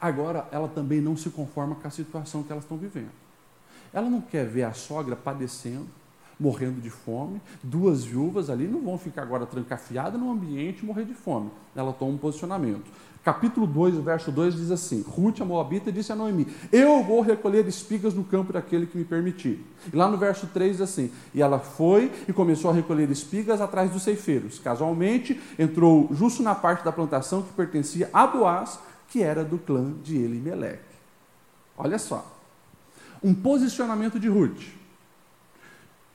agora 0.00 0.46
ela 0.52 0.68
também 0.68 1.00
não 1.00 1.16
se 1.16 1.30
conforma 1.30 1.74
com 1.74 1.88
a 1.88 1.90
situação 1.90 2.44
que 2.44 2.52
elas 2.52 2.62
estão 2.62 2.76
vivendo. 2.76 3.10
Ela 3.92 4.08
não 4.08 4.20
quer 4.20 4.46
ver 4.46 4.62
a 4.62 4.72
sogra 4.72 5.16
padecendo, 5.16 5.88
morrendo 6.40 6.80
de 6.80 6.88
fome. 6.88 7.40
Duas 7.62 8.02
viúvas 8.02 8.48
ali 8.48 8.66
não 8.66 8.80
vão 8.80 8.96
ficar 8.96 9.22
agora 9.22 9.44
trancafiadas 9.44 10.18
no 10.18 10.32
ambiente 10.32 10.82
e 10.82 10.86
morrer 10.86 11.04
de 11.04 11.14
fome. 11.14 11.50
Ela 11.76 11.92
toma 11.92 12.12
um 12.12 12.18
posicionamento. 12.18 12.90
Capítulo 13.22 13.66
2, 13.66 13.96
verso 13.96 14.32
2 14.32 14.54
diz 14.54 14.70
assim: 14.70 15.04
Ruth, 15.06 15.42
a 15.42 15.44
Moabita, 15.44 15.92
disse 15.92 16.10
a 16.10 16.16
Noemi: 16.16 16.46
Eu 16.72 17.04
vou 17.04 17.20
recolher 17.20 17.66
espigas 17.68 18.14
no 18.14 18.24
campo 18.24 18.50
daquele 18.50 18.86
que 18.86 18.96
me 18.96 19.04
permitir. 19.04 19.62
E 19.92 19.94
lá 19.94 20.08
no 20.08 20.16
verso 20.16 20.46
3 20.46 20.72
diz 20.72 20.80
assim: 20.80 21.12
E 21.34 21.42
ela 21.42 21.58
foi 21.58 22.10
e 22.26 22.32
começou 22.32 22.70
a 22.70 22.74
recolher 22.74 23.10
espigas 23.10 23.60
atrás 23.60 23.90
dos 23.90 24.02
ceifeiros. 24.02 24.58
Casualmente, 24.58 25.38
entrou 25.58 26.08
justo 26.12 26.42
na 26.42 26.54
parte 26.54 26.82
da 26.82 26.90
plantação 26.90 27.42
que 27.42 27.52
pertencia 27.52 28.08
a 28.10 28.26
Boaz, 28.26 28.78
que 29.10 29.22
era 29.22 29.44
do 29.44 29.58
clã 29.58 29.92
de 30.02 30.16
Elimeleque. 30.16 30.80
Olha 31.76 31.98
só. 31.98 32.38
Um 33.22 33.34
posicionamento 33.34 34.18
de 34.18 34.28
Ruth. 34.28 34.79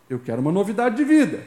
Eu 0.09 0.19
quero 0.19 0.41
uma 0.41 0.51
novidade 0.51 0.95
de 0.95 1.03
vida. 1.03 1.45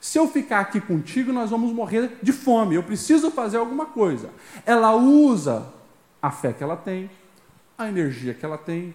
Se 0.00 0.18
eu 0.18 0.26
ficar 0.26 0.60
aqui 0.60 0.80
contigo, 0.80 1.32
nós 1.32 1.50
vamos 1.50 1.72
morrer 1.72 2.18
de 2.22 2.32
fome. 2.32 2.74
Eu 2.74 2.82
preciso 2.82 3.30
fazer 3.30 3.58
alguma 3.58 3.86
coisa. 3.86 4.30
Ela 4.64 4.94
usa 4.94 5.66
a 6.22 6.30
fé 6.30 6.52
que 6.52 6.62
ela 6.62 6.76
tem, 6.76 7.10
a 7.76 7.88
energia 7.88 8.32
que 8.32 8.44
ela 8.44 8.56
tem, 8.56 8.94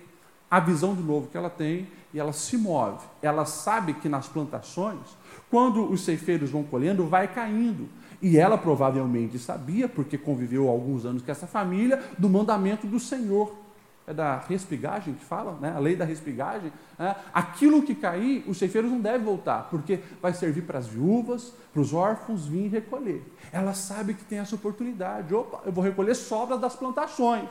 a 0.49 0.59
visão 0.59 0.95
de 0.95 1.03
novo 1.03 1.27
que 1.27 1.37
ela 1.37 1.49
tem, 1.49 1.87
e 2.11 2.19
ela 2.19 2.33
se 2.33 2.57
move. 2.57 3.05
Ela 3.21 3.45
sabe 3.45 3.93
que 3.93 4.09
nas 4.09 4.27
plantações, 4.27 5.01
quando 5.49 5.91
os 5.91 6.01
ceifeiros 6.01 6.49
vão 6.49 6.63
colhendo, 6.63 7.05
vai 7.05 7.27
caindo. 7.27 7.87
E 8.21 8.37
ela 8.37 8.57
provavelmente 8.57 9.37
sabia, 9.37 9.87
porque 9.87 10.17
conviveu 10.17 10.67
alguns 10.67 11.05
anos 11.05 11.21
com 11.21 11.31
essa 11.31 11.45
família, 11.45 12.01
do 12.17 12.29
mandamento 12.29 12.87
do 12.87 12.99
Senhor 12.99 13.64
é 14.07 14.13
da 14.13 14.37
respigagem 14.37 15.15
que 15.15 15.25
fala, 15.25 15.57
né? 15.59 15.73
a 15.75 15.79
lei 15.79 15.95
da 15.95 16.05
respigagem, 16.05 16.71
né? 16.97 17.15
aquilo 17.33 17.81
que 17.81 17.95
cair, 17.95 18.43
os 18.47 18.57
ceifeiros 18.57 18.91
não 18.91 18.99
devem 18.99 19.25
voltar, 19.25 19.67
porque 19.69 19.99
vai 20.21 20.31
servir 20.31 20.61
para 20.61 20.77
as 20.77 20.85
viúvas, 20.85 21.53
para 21.73 21.81
os 21.81 21.91
órfãos 21.91 22.45
vir 22.45 22.67
recolher. 22.67 23.23
Ela 23.51 23.73
sabe 23.73 24.13
que 24.13 24.23
tem 24.23 24.37
essa 24.37 24.55
oportunidade. 24.55 25.33
Opa, 25.33 25.61
eu 25.65 25.71
vou 25.71 25.83
recolher 25.83 26.13
sobras 26.13 26.59
das 26.59 26.75
plantações. 26.75 27.49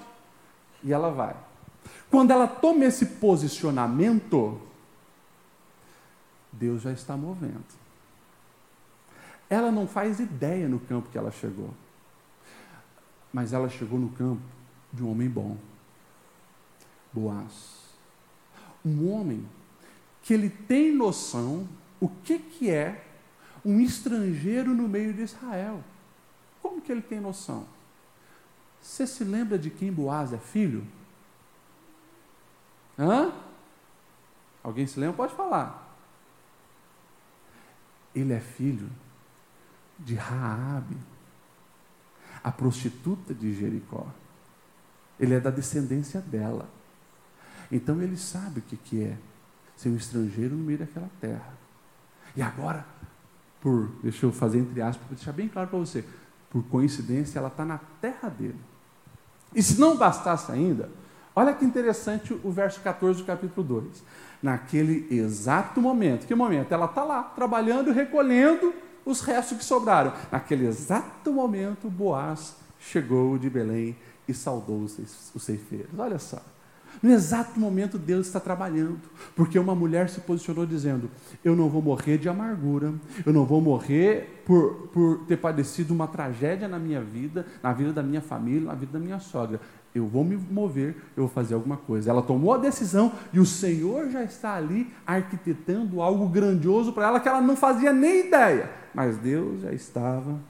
E 0.82 0.92
ela 0.92 1.10
vai. 1.10 1.34
Quando 2.08 2.30
ela 2.30 2.46
toma 2.46 2.84
esse 2.84 3.06
posicionamento, 3.06 4.60
Deus 6.52 6.82
já 6.82 6.92
está 6.92 7.16
movendo. 7.16 7.64
Ela 9.50 9.72
não 9.72 9.88
faz 9.88 10.20
ideia 10.20 10.68
no 10.68 10.78
campo 10.78 11.08
que 11.10 11.18
ela 11.18 11.32
chegou. 11.32 11.70
Mas 13.32 13.52
ela 13.52 13.68
chegou 13.68 13.98
no 13.98 14.10
campo 14.10 14.42
de 14.92 15.02
um 15.02 15.10
homem 15.10 15.28
bom 15.28 15.56
Boaz. 17.14 17.84
Um 18.84 19.10
homem 19.10 19.48
que 20.22 20.34
ele 20.34 20.50
tem 20.50 20.92
noção 20.92 21.68
o 22.04 22.08
que, 22.22 22.38
que 22.38 22.70
é 22.70 23.02
um 23.64 23.80
estrangeiro 23.80 24.74
no 24.74 24.86
meio 24.86 25.14
de 25.14 25.22
Israel. 25.22 25.82
Como 26.60 26.82
que 26.82 26.92
ele 26.92 27.00
tem 27.00 27.18
noção? 27.18 27.66
Você 28.78 29.06
se 29.06 29.24
lembra 29.24 29.58
de 29.58 29.70
quem 29.70 29.90
Boaz 29.90 30.34
é 30.34 30.38
filho? 30.38 30.86
Hã? 32.98 33.32
Alguém 34.62 34.86
se 34.86 35.00
lembra? 35.00 35.16
Pode 35.16 35.34
falar. 35.34 35.96
Ele 38.14 38.34
é 38.34 38.40
filho 38.40 38.90
de 39.98 40.14
Raabe, 40.14 40.96
a 42.42 42.52
prostituta 42.52 43.32
de 43.32 43.54
Jericó. 43.54 44.06
Ele 45.18 45.34
é 45.34 45.40
da 45.40 45.50
descendência 45.50 46.20
dela. 46.20 46.68
Então 47.70 48.00
ele 48.02 48.16
sabe 48.16 48.60
o 48.60 48.62
que, 48.62 48.76
que 48.76 49.02
é 49.02 49.16
ser 49.76 49.88
um 49.88 49.96
estrangeiro 49.96 50.54
no 50.54 50.64
meio 50.64 50.78
daquela 50.78 51.08
terra. 51.20 51.54
E 52.36 52.42
agora, 52.42 52.84
por, 53.60 53.90
deixa 54.02 54.26
eu 54.26 54.32
fazer 54.32 54.58
entre 54.58 54.80
aspas, 54.82 55.06
para 55.06 55.16
deixar 55.16 55.32
bem 55.32 55.48
claro 55.48 55.68
para 55.68 55.78
você, 55.78 56.04
por 56.50 56.62
coincidência, 56.64 57.38
ela 57.38 57.48
está 57.48 57.64
na 57.64 57.78
terra 58.00 58.28
dele. 58.28 58.60
E 59.54 59.62
se 59.62 59.80
não 59.80 59.96
bastasse 59.96 60.50
ainda, 60.50 60.90
olha 61.34 61.52
que 61.52 61.64
interessante 61.64 62.38
o 62.42 62.50
verso 62.50 62.80
14 62.80 63.20
do 63.20 63.26
capítulo 63.26 63.66
2. 63.66 64.02
Naquele 64.42 65.06
exato 65.14 65.80
momento, 65.80 66.26
que 66.26 66.34
momento? 66.34 66.72
Ela 66.72 66.86
está 66.86 67.02
lá, 67.02 67.22
trabalhando 67.22 67.92
recolhendo 67.92 68.74
os 69.04 69.20
restos 69.20 69.58
que 69.58 69.64
sobraram. 69.64 70.12
Naquele 70.30 70.66
exato 70.66 71.32
momento, 71.32 71.88
Boaz 71.88 72.56
chegou 72.78 73.38
de 73.38 73.48
Belém 73.48 73.96
e 74.28 74.34
saudou 74.34 74.82
os 74.82 75.42
ceifeiros. 75.42 75.90
Olha 75.98 76.18
só. 76.18 76.40
No 77.02 77.10
exato 77.10 77.58
momento, 77.58 77.98
Deus 77.98 78.26
está 78.26 78.40
trabalhando, 78.40 79.00
porque 79.34 79.58
uma 79.58 79.74
mulher 79.74 80.08
se 80.08 80.20
posicionou 80.20 80.64
dizendo: 80.64 81.10
Eu 81.44 81.54
não 81.54 81.68
vou 81.68 81.82
morrer 81.82 82.18
de 82.18 82.28
amargura, 82.28 82.94
eu 83.24 83.32
não 83.32 83.44
vou 83.44 83.60
morrer 83.60 84.42
por, 84.46 84.88
por 84.92 85.24
ter 85.26 85.36
padecido 85.36 85.92
uma 85.92 86.06
tragédia 86.06 86.68
na 86.68 86.78
minha 86.78 87.02
vida, 87.02 87.46
na 87.62 87.72
vida 87.72 87.92
da 87.92 88.02
minha 88.02 88.20
família, 88.20 88.68
na 88.68 88.74
vida 88.74 88.92
da 88.92 88.98
minha 88.98 89.18
sogra. 89.18 89.60
Eu 89.94 90.08
vou 90.08 90.24
me 90.24 90.36
mover, 90.36 90.96
eu 91.16 91.24
vou 91.24 91.28
fazer 91.28 91.54
alguma 91.54 91.76
coisa. 91.76 92.10
Ela 92.10 92.22
tomou 92.22 92.52
a 92.52 92.58
decisão 92.58 93.12
e 93.32 93.38
o 93.38 93.46
Senhor 93.46 94.10
já 94.10 94.24
está 94.24 94.54
ali 94.54 94.92
arquitetando 95.06 96.02
algo 96.02 96.28
grandioso 96.28 96.92
para 96.92 97.06
ela 97.06 97.20
que 97.20 97.28
ela 97.28 97.40
não 97.40 97.56
fazia 97.56 97.92
nem 97.92 98.26
ideia, 98.26 98.70
mas 98.92 99.16
Deus 99.16 99.62
já 99.62 99.72
estava 99.72 100.40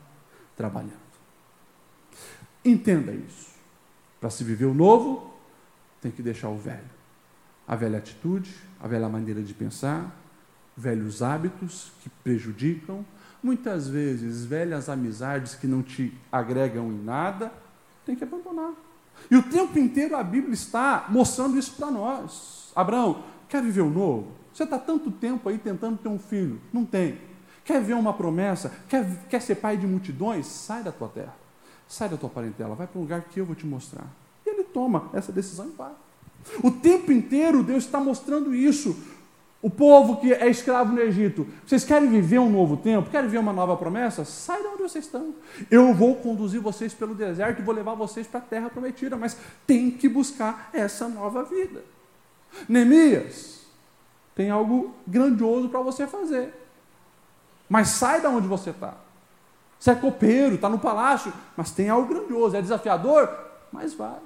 trabalhando. 0.56 1.04
Entenda 2.64 3.12
isso. 3.12 3.52
Para 4.18 4.30
se 4.30 4.42
viver 4.42 4.64
o 4.64 4.72
novo, 4.72 5.33
tem 6.04 6.12
que 6.12 6.22
deixar 6.22 6.50
o 6.50 6.58
velho. 6.58 6.84
A 7.66 7.74
velha 7.74 7.96
atitude, 7.96 8.54
a 8.78 8.86
velha 8.86 9.08
maneira 9.08 9.42
de 9.42 9.54
pensar, 9.54 10.14
velhos 10.76 11.22
hábitos 11.22 11.92
que 12.02 12.10
prejudicam, 12.22 13.06
muitas 13.42 13.88
vezes 13.88 14.44
velhas 14.44 14.90
amizades 14.90 15.54
que 15.54 15.66
não 15.66 15.82
te 15.82 16.12
agregam 16.30 16.92
em 16.92 17.02
nada, 17.02 17.50
tem 18.04 18.14
que 18.14 18.22
abandonar. 18.22 18.72
E 19.30 19.36
o 19.36 19.42
tempo 19.42 19.78
inteiro 19.78 20.14
a 20.14 20.22
Bíblia 20.22 20.52
está 20.52 21.06
mostrando 21.08 21.58
isso 21.58 21.72
para 21.72 21.90
nós. 21.90 22.70
Abraão, 22.76 23.24
quer 23.48 23.62
viver 23.62 23.80
o 23.80 23.88
novo? 23.88 24.30
Você 24.52 24.64
está 24.64 24.78
tanto 24.78 25.10
tempo 25.10 25.48
aí 25.48 25.56
tentando 25.56 25.96
ter 25.96 26.08
um 26.08 26.18
filho, 26.18 26.60
não 26.70 26.84
tem. 26.84 27.18
Quer 27.64 27.80
ver 27.80 27.94
uma 27.94 28.12
promessa? 28.12 28.70
Quer, 28.90 29.26
quer 29.30 29.40
ser 29.40 29.54
pai 29.54 29.78
de 29.78 29.86
multidões? 29.86 30.44
Sai 30.44 30.82
da 30.82 30.92
tua 30.92 31.08
terra, 31.08 31.34
sai 31.88 32.10
da 32.10 32.18
tua 32.18 32.28
parentela, 32.28 32.74
vai 32.74 32.86
para 32.86 32.98
um 32.98 33.02
lugar 33.02 33.22
que 33.22 33.40
eu 33.40 33.46
vou 33.46 33.54
te 33.54 33.66
mostrar 33.66 34.06
toma 34.74 35.08
essa 35.14 35.32
decisão 35.32 35.66
e 35.66 35.70
vai. 35.70 35.92
O 36.62 36.70
tempo 36.70 37.12
inteiro 37.12 37.62
Deus 37.62 37.84
está 37.84 37.98
mostrando 37.98 38.54
isso. 38.54 38.94
O 39.62 39.70
povo 39.70 40.18
que 40.18 40.30
é 40.30 40.46
escravo 40.50 40.92
no 40.92 41.00
Egito, 41.00 41.46
vocês 41.66 41.84
querem 41.84 42.06
viver 42.06 42.38
um 42.38 42.50
novo 42.50 42.76
tempo? 42.76 43.08
Querem 43.08 43.28
viver 43.28 43.38
uma 43.38 43.52
nova 43.52 43.74
promessa? 43.78 44.22
Sai 44.22 44.60
de 44.60 44.68
onde 44.68 44.82
vocês 44.82 45.06
estão. 45.06 45.34
Eu 45.70 45.94
vou 45.94 46.16
conduzir 46.16 46.60
vocês 46.60 46.92
pelo 46.92 47.14
deserto 47.14 47.60
e 47.60 47.64
vou 47.64 47.74
levar 47.74 47.94
vocês 47.94 48.26
para 48.26 48.40
a 48.40 48.42
terra 48.42 48.68
prometida, 48.68 49.16
mas 49.16 49.38
tem 49.66 49.90
que 49.90 50.06
buscar 50.06 50.68
essa 50.70 51.08
nova 51.08 51.44
vida. 51.44 51.82
Neemias, 52.68 53.62
tem 54.34 54.50
algo 54.50 54.94
grandioso 55.06 55.70
para 55.70 55.80
você 55.80 56.06
fazer. 56.06 56.52
Mas 57.66 57.88
sai 57.88 58.20
de 58.20 58.26
onde 58.26 58.46
você 58.46 58.68
está. 58.68 58.94
Você 59.78 59.92
é 59.92 59.94
copeiro, 59.94 60.56
está 60.56 60.68
no 60.68 60.78
palácio, 60.78 61.32
mas 61.56 61.70
tem 61.70 61.88
algo 61.88 62.06
grandioso. 62.06 62.54
É 62.54 62.60
desafiador, 62.60 63.30
mas 63.72 63.94
vai. 63.94 64.18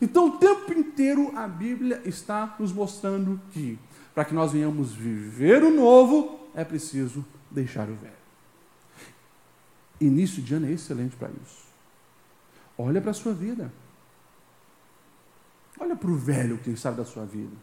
Então, 0.00 0.28
o 0.28 0.38
tempo 0.38 0.72
inteiro 0.72 1.36
a 1.36 1.46
Bíblia 1.46 2.02
está 2.04 2.56
nos 2.58 2.72
mostrando 2.72 3.40
que, 3.52 3.78
para 4.14 4.24
que 4.24 4.34
nós 4.34 4.52
venhamos 4.52 4.92
viver 4.92 5.62
o 5.62 5.70
novo, 5.70 6.40
é 6.54 6.64
preciso 6.64 7.24
deixar 7.50 7.88
o 7.88 7.94
velho. 7.94 8.12
Início 10.00 10.42
de 10.42 10.54
ano 10.54 10.66
é 10.66 10.72
excelente 10.72 11.14
para 11.16 11.28
isso. 11.42 11.62
Olha 12.76 13.00
para 13.00 13.10
a 13.10 13.14
sua 13.14 13.32
vida. 13.32 13.72
Olha 15.78 15.96
para 15.96 16.10
o 16.10 16.16
velho, 16.16 16.58
quem 16.58 16.76
sabe, 16.76 16.96
da 16.96 17.04
sua 17.04 17.24
vida. 17.24 17.56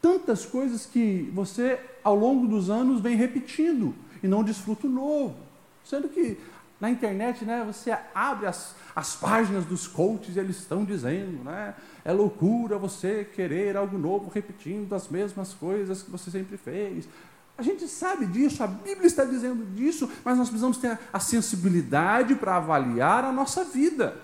Tantas 0.00 0.44
coisas 0.44 0.86
que 0.86 1.30
você, 1.32 1.78
ao 2.02 2.14
longo 2.14 2.46
dos 2.46 2.70
anos, 2.70 3.00
vem 3.00 3.16
repetindo 3.16 3.94
e 4.22 4.28
não 4.28 4.42
desfruta 4.42 4.86
o 4.86 4.90
novo. 4.90 5.36
Sendo 5.84 6.08
que 6.08 6.38
na 6.82 6.90
internet, 6.90 7.44
né, 7.44 7.62
você 7.64 7.96
abre 8.12 8.44
as, 8.44 8.74
as 8.92 9.14
páginas 9.14 9.64
dos 9.64 9.86
coaches 9.86 10.34
e 10.34 10.40
eles 10.40 10.56
estão 10.58 10.84
dizendo, 10.84 11.44
né, 11.44 11.76
é 12.04 12.10
loucura 12.10 12.76
você 12.76 13.24
querer 13.24 13.76
algo 13.76 13.96
novo 13.96 14.28
repetindo 14.34 14.92
as 14.92 15.06
mesmas 15.06 15.54
coisas 15.54 16.02
que 16.02 16.10
você 16.10 16.28
sempre 16.28 16.56
fez. 16.56 17.08
A 17.56 17.62
gente 17.62 17.86
sabe 17.86 18.26
disso, 18.26 18.64
a 18.64 18.66
Bíblia 18.66 19.06
está 19.06 19.24
dizendo 19.24 19.64
disso, 19.76 20.10
mas 20.24 20.36
nós 20.36 20.48
precisamos 20.48 20.76
ter 20.76 20.98
a 21.12 21.20
sensibilidade 21.20 22.34
para 22.34 22.56
avaliar 22.56 23.24
a 23.24 23.30
nossa 23.30 23.62
vida. 23.64 24.16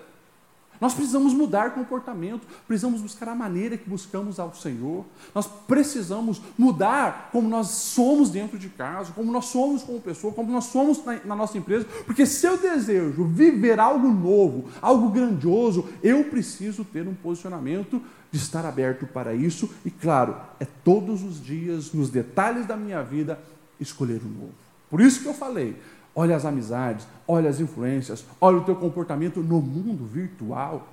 Nós 0.79 0.93
precisamos 0.93 1.33
mudar 1.33 1.73
comportamento, 1.73 2.47
precisamos 2.67 3.01
buscar 3.01 3.27
a 3.27 3.35
maneira 3.35 3.77
que 3.77 3.89
buscamos 3.89 4.39
ao 4.39 4.55
Senhor. 4.55 5.05
Nós 5.35 5.45
precisamos 5.45 6.41
mudar 6.57 7.29
como 7.31 7.49
nós 7.49 7.67
somos 7.67 8.29
dentro 8.29 8.57
de 8.57 8.69
casa, 8.69 9.11
como 9.11 9.31
nós 9.31 9.45
somos 9.45 9.83
como 9.83 9.99
pessoa, 9.99 10.33
como 10.33 10.51
nós 10.51 10.65
somos 10.65 11.03
na, 11.03 11.19
na 11.25 11.35
nossa 11.35 11.57
empresa. 11.57 11.85
Porque 12.05 12.25
se 12.25 12.45
eu 12.45 12.57
desejo 12.57 13.25
viver 13.25 13.79
algo 13.79 14.07
novo, 14.07 14.69
algo 14.81 15.09
grandioso, 15.09 15.89
eu 16.01 16.23
preciso 16.25 16.85
ter 16.85 17.07
um 17.07 17.13
posicionamento 17.13 18.01
de 18.31 18.37
estar 18.37 18.65
aberto 18.65 19.05
para 19.05 19.33
isso. 19.33 19.69
E 19.83 19.91
claro, 19.91 20.35
é 20.59 20.67
todos 20.83 21.23
os 21.23 21.43
dias, 21.43 21.91
nos 21.91 22.09
detalhes 22.09 22.65
da 22.65 22.77
minha 22.77 23.03
vida, 23.03 23.39
escolher 23.79 24.21
o 24.21 24.29
novo. 24.29 24.53
Por 24.89 25.01
isso 25.01 25.21
que 25.21 25.27
eu 25.27 25.33
falei, 25.33 25.75
olha 26.15 26.35
as 26.35 26.45
amizades, 26.45 27.07
olha 27.27 27.49
as 27.49 27.59
influências, 27.59 28.25
olha 28.39 28.57
o 28.57 28.63
teu 28.63 28.75
comportamento 28.75 29.41
no 29.41 29.61
mundo 29.61 30.05
virtual. 30.05 30.87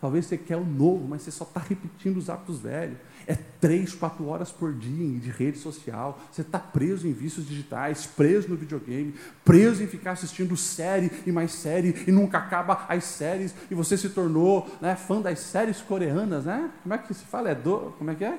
Talvez 0.00 0.26
você 0.26 0.36
quer 0.36 0.56
o 0.56 0.64
novo, 0.64 1.06
mas 1.08 1.22
você 1.22 1.30
só 1.30 1.44
está 1.44 1.60
repetindo 1.60 2.18
os 2.18 2.28
hábitos 2.28 2.58
velhos. 2.58 2.98
É 3.26 3.34
três, 3.34 3.94
quatro 3.94 4.26
horas 4.26 4.52
por 4.52 4.70
dia 4.74 5.18
de 5.18 5.30
rede 5.30 5.56
social. 5.56 6.20
Você 6.30 6.42
está 6.42 6.58
preso 6.58 7.08
em 7.08 7.12
vícios 7.12 7.48
digitais, 7.48 8.04
preso 8.04 8.48
no 8.48 8.56
videogame, 8.56 9.14
preso 9.42 9.82
em 9.82 9.86
ficar 9.86 10.10
assistindo 10.10 10.56
série 10.58 11.10
e 11.26 11.32
mais 11.32 11.52
série 11.52 12.04
e 12.06 12.12
nunca 12.12 12.36
acaba 12.36 12.84
as 12.86 13.04
séries. 13.04 13.54
E 13.70 13.74
você 13.74 13.96
se 13.96 14.10
tornou 14.10 14.68
né, 14.78 14.94
fã 14.94 15.22
das 15.22 15.38
séries 15.38 15.80
coreanas, 15.80 16.44
né? 16.44 16.70
Como 16.82 16.94
é 16.94 16.98
que 16.98 17.14
se 17.14 17.24
fala? 17.24 17.48
É 17.48 17.54
do, 17.54 17.94
como 17.96 18.10
é 18.10 18.14
que 18.14 18.24
é? 18.24 18.38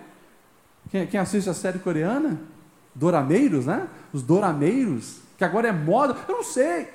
Quem, 0.91 1.07
quem 1.07 1.19
assiste 1.19 1.49
a 1.49 1.53
série 1.55 1.79
coreana? 1.79 2.39
Dorameiros, 2.93 3.65
né? 3.65 3.88
Os 4.13 4.21
dorameiros 4.21 5.24
que 5.38 5.43
agora 5.43 5.67
é 5.67 5.71
moda, 5.71 6.15
eu 6.28 6.36
não 6.36 6.43
sei. 6.43 6.88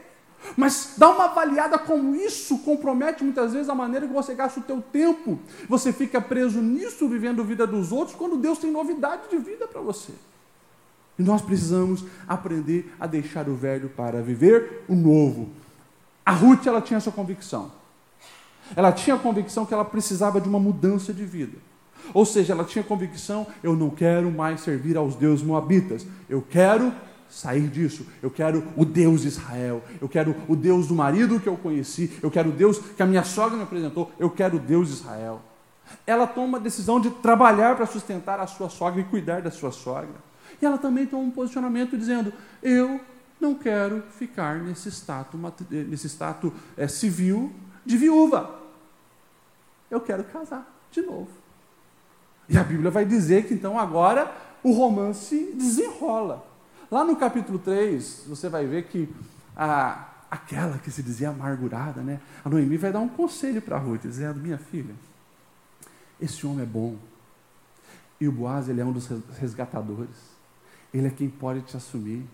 Mas 0.56 0.94
dá 0.96 1.10
uma 1.10 1.24
avaliada 1.24 1.78
como 1.78 2.16
isso 2.16 2.58
compromete 2.58 3.22
muitas 3.22 3.52
vezes 3.52 3.68
a 3.68 3.74
maneira 3.74 4.06
que 4.06 4.12
você 4.12 4.34
gasta 4.34 4.60
o 4.60 4.62
teu 4.62 4.80
tempo. 4.80 5.38
Você 5.68 5.92
fica 5.92 6.20
preso 6.20 6.60
nisso, 6.60 7.08
vivendo 7.08 7.42
a 7.42 7.44
vida 7.44 7.66
dos 7.66 7.92
outros, 7.92 8.16
quando 8.16 8.36
Deus 8.36 8.58
tem 8.58 8.70
novidade 8.70 9.28
de 9.30 9.36
vida 9.36 9.66
para 9.66 9.80
você. 9.80 10.12
E 11.18 11.22
nós 11.22 11.42
precisamos 11.42 12.04
aprender 12.26 12.90
a 12.98 13.06
deixar 13.06 13.48
o 13.48 13.54
velho 13.54 13.90
para 13.90 14.22
viver 14.22 14.84
o 14.88 14.94
novo. 14.94 15.50
A 16.24 16.32
Ruth, 16.32 16.66
ela 16.66 16.80
tinha 16.80 16.96
essa 16.96 17.10
convicção. 17.10 17.70
Ela 18.74 18.92
tinha 18.92 19.16
a 19.16 19.18
convicção 19.18 19.66
que 19.66 19.74
ela 19.74 19.84
precisava 19.84 20.40
de 20.40 20.48
uma 20.48 20.58
mudança 20.58 21.12
de 21.12 21.24
vida. 21.24 21.58
Ou 22.14 22.24
seja, 22.24 22.54
ela 22.54 22.64
tinha 22.64 22.82
a 22.82 22.86
convicção: 22.86 23.46
eu 23.62 23.76
não 23.76 23.90
quero 23.90 24.30
mais 24.30 24.60
servir 24.60 24.96
aos 24.96 25.14
deuses 25.14 25.44
moabitas, 25.44 26.06
eu 26.28 26.40
quero 26.40 26.92
sair 27.30 27.68
disso. 27.68 28.06
Eu 28.22 28.30
quero 28.30 28.64
o 28.76 28.84
Deus 28.84 29.22
de 29.22 29.28
Israel. 29.28 29.82
Eu 30.00 30.08
quero 30.08 30.34
o 30.48 30.56
Deus 30.56 30.86
do 30.88 30.94
marido 30.94 31.40
que 31.40 31.48
eu 31.48 31.56
conheci. 31.56 32.18
Eu 32.22 32.30
quero 32.30 32.50
o 32.50 32.52
Deus 32.52 32.78
que 32.78 33.02
a 33.02 33.06
minha 33.06 33.24
sogra 33.24 33.56
me 33.56 33.62
apresentou. 33.62 34.10
Eu 34.18 34.28
quero 34.28 34.56
o 34.56 34.60
Deus 34.60 34.88
de 34.88 34.94
Israel. 34.94 35.40
Ela 36.06 36.26
toma 36.26 36.58
a 36.58 36.60
decisão 36.60 37.00
de 37.00 37.10
trabalhar 37.10 37.76
para 37.76 37.86
sustentar 37.86 38.38
a 38.40 38.46
sua 38.46 38.68
sogra 38.68 39.00
e 39.00 39.04
cuidar 39.04 39.42
da 39.42 39.50
sua 39.50 39.72
sogra. 39.72 40.14
E 40.60 40.66
ela 40.66 40.78
também 40.78 41.06
toma 41.06 41.22
um 41.22 41.30
posicionamento 41.30 41.96
dizendo: 41.96 42.32
Eu 42.62 43.00
não 43.40 43.54
quero 43.54 44.02
ficar 44.18 44.56
nesse 44.56 44.90
status, 44.90 45.40
nesse 45.70 46.08
status 46.08 46.52
é, 46.76 46.86
civil 46.86 47.52
de 47.84 47.96
viúva. 47.96 48.60
Eu 49.90 50.00
quero 50.00 50.22
casar 50.24 50.66
de 50.90 51.02
novo. 51.02 51.30
E 52.48 52.58
a 52.58 52.64
Bíblia 52.64 52.90
vai 52.90 53.04
dizer 53.04 53.46
que 53.46 53.54
então 53.54 53.78
agora 53.78 54.30
o 54.62 54.72
romance 54.72 55.52
desenrola. 55.54 56.49
Lá 56.90 57.04
no 57.04 57.14
capítulo 57.14 57.58
3, 57.58 58.24
você 58.26 58.48
vai 58.48 58.66
ver 58.66 58.88
que 58.88 59.08
a, 59.56 60.08
aquela 60.28 60.76
que 60.78 60.90
se 60.90 61.02
dizia 61.04 61.28
amargurada, 61.28 62.00
né? 62.00 62.20
A 62.44 62.48
Noemi 62.48 62.76
vai 62.76 62.90
dar 62.90 62.98
um 62.98 63.08
conselho 63.08 63.62
para 63.62 63.78
Ruth, 63.78 64.02
dizendo: 64.02 64.40
Minha 64.40 64.58
filha, 64.58 64.94
esse 66.20 66.44
homem 66.44 66.62
é 66.62 66.66
bom. 66.66 66.96
E 68.20 68.26
o 68.26 68.32
Boaz, 68.32 68.68
ele 68.68 68.80
é 68.80 68.84
um 68.84 68.92
dos 68.92 69.08
resgatadores. 69.38 70.16
Ele 70.92 71.06
é 71.06 71.10
quem 71.10 71.30
pode 71.30 71.62
te 71.62 71.76
assumir. 71.76 72.26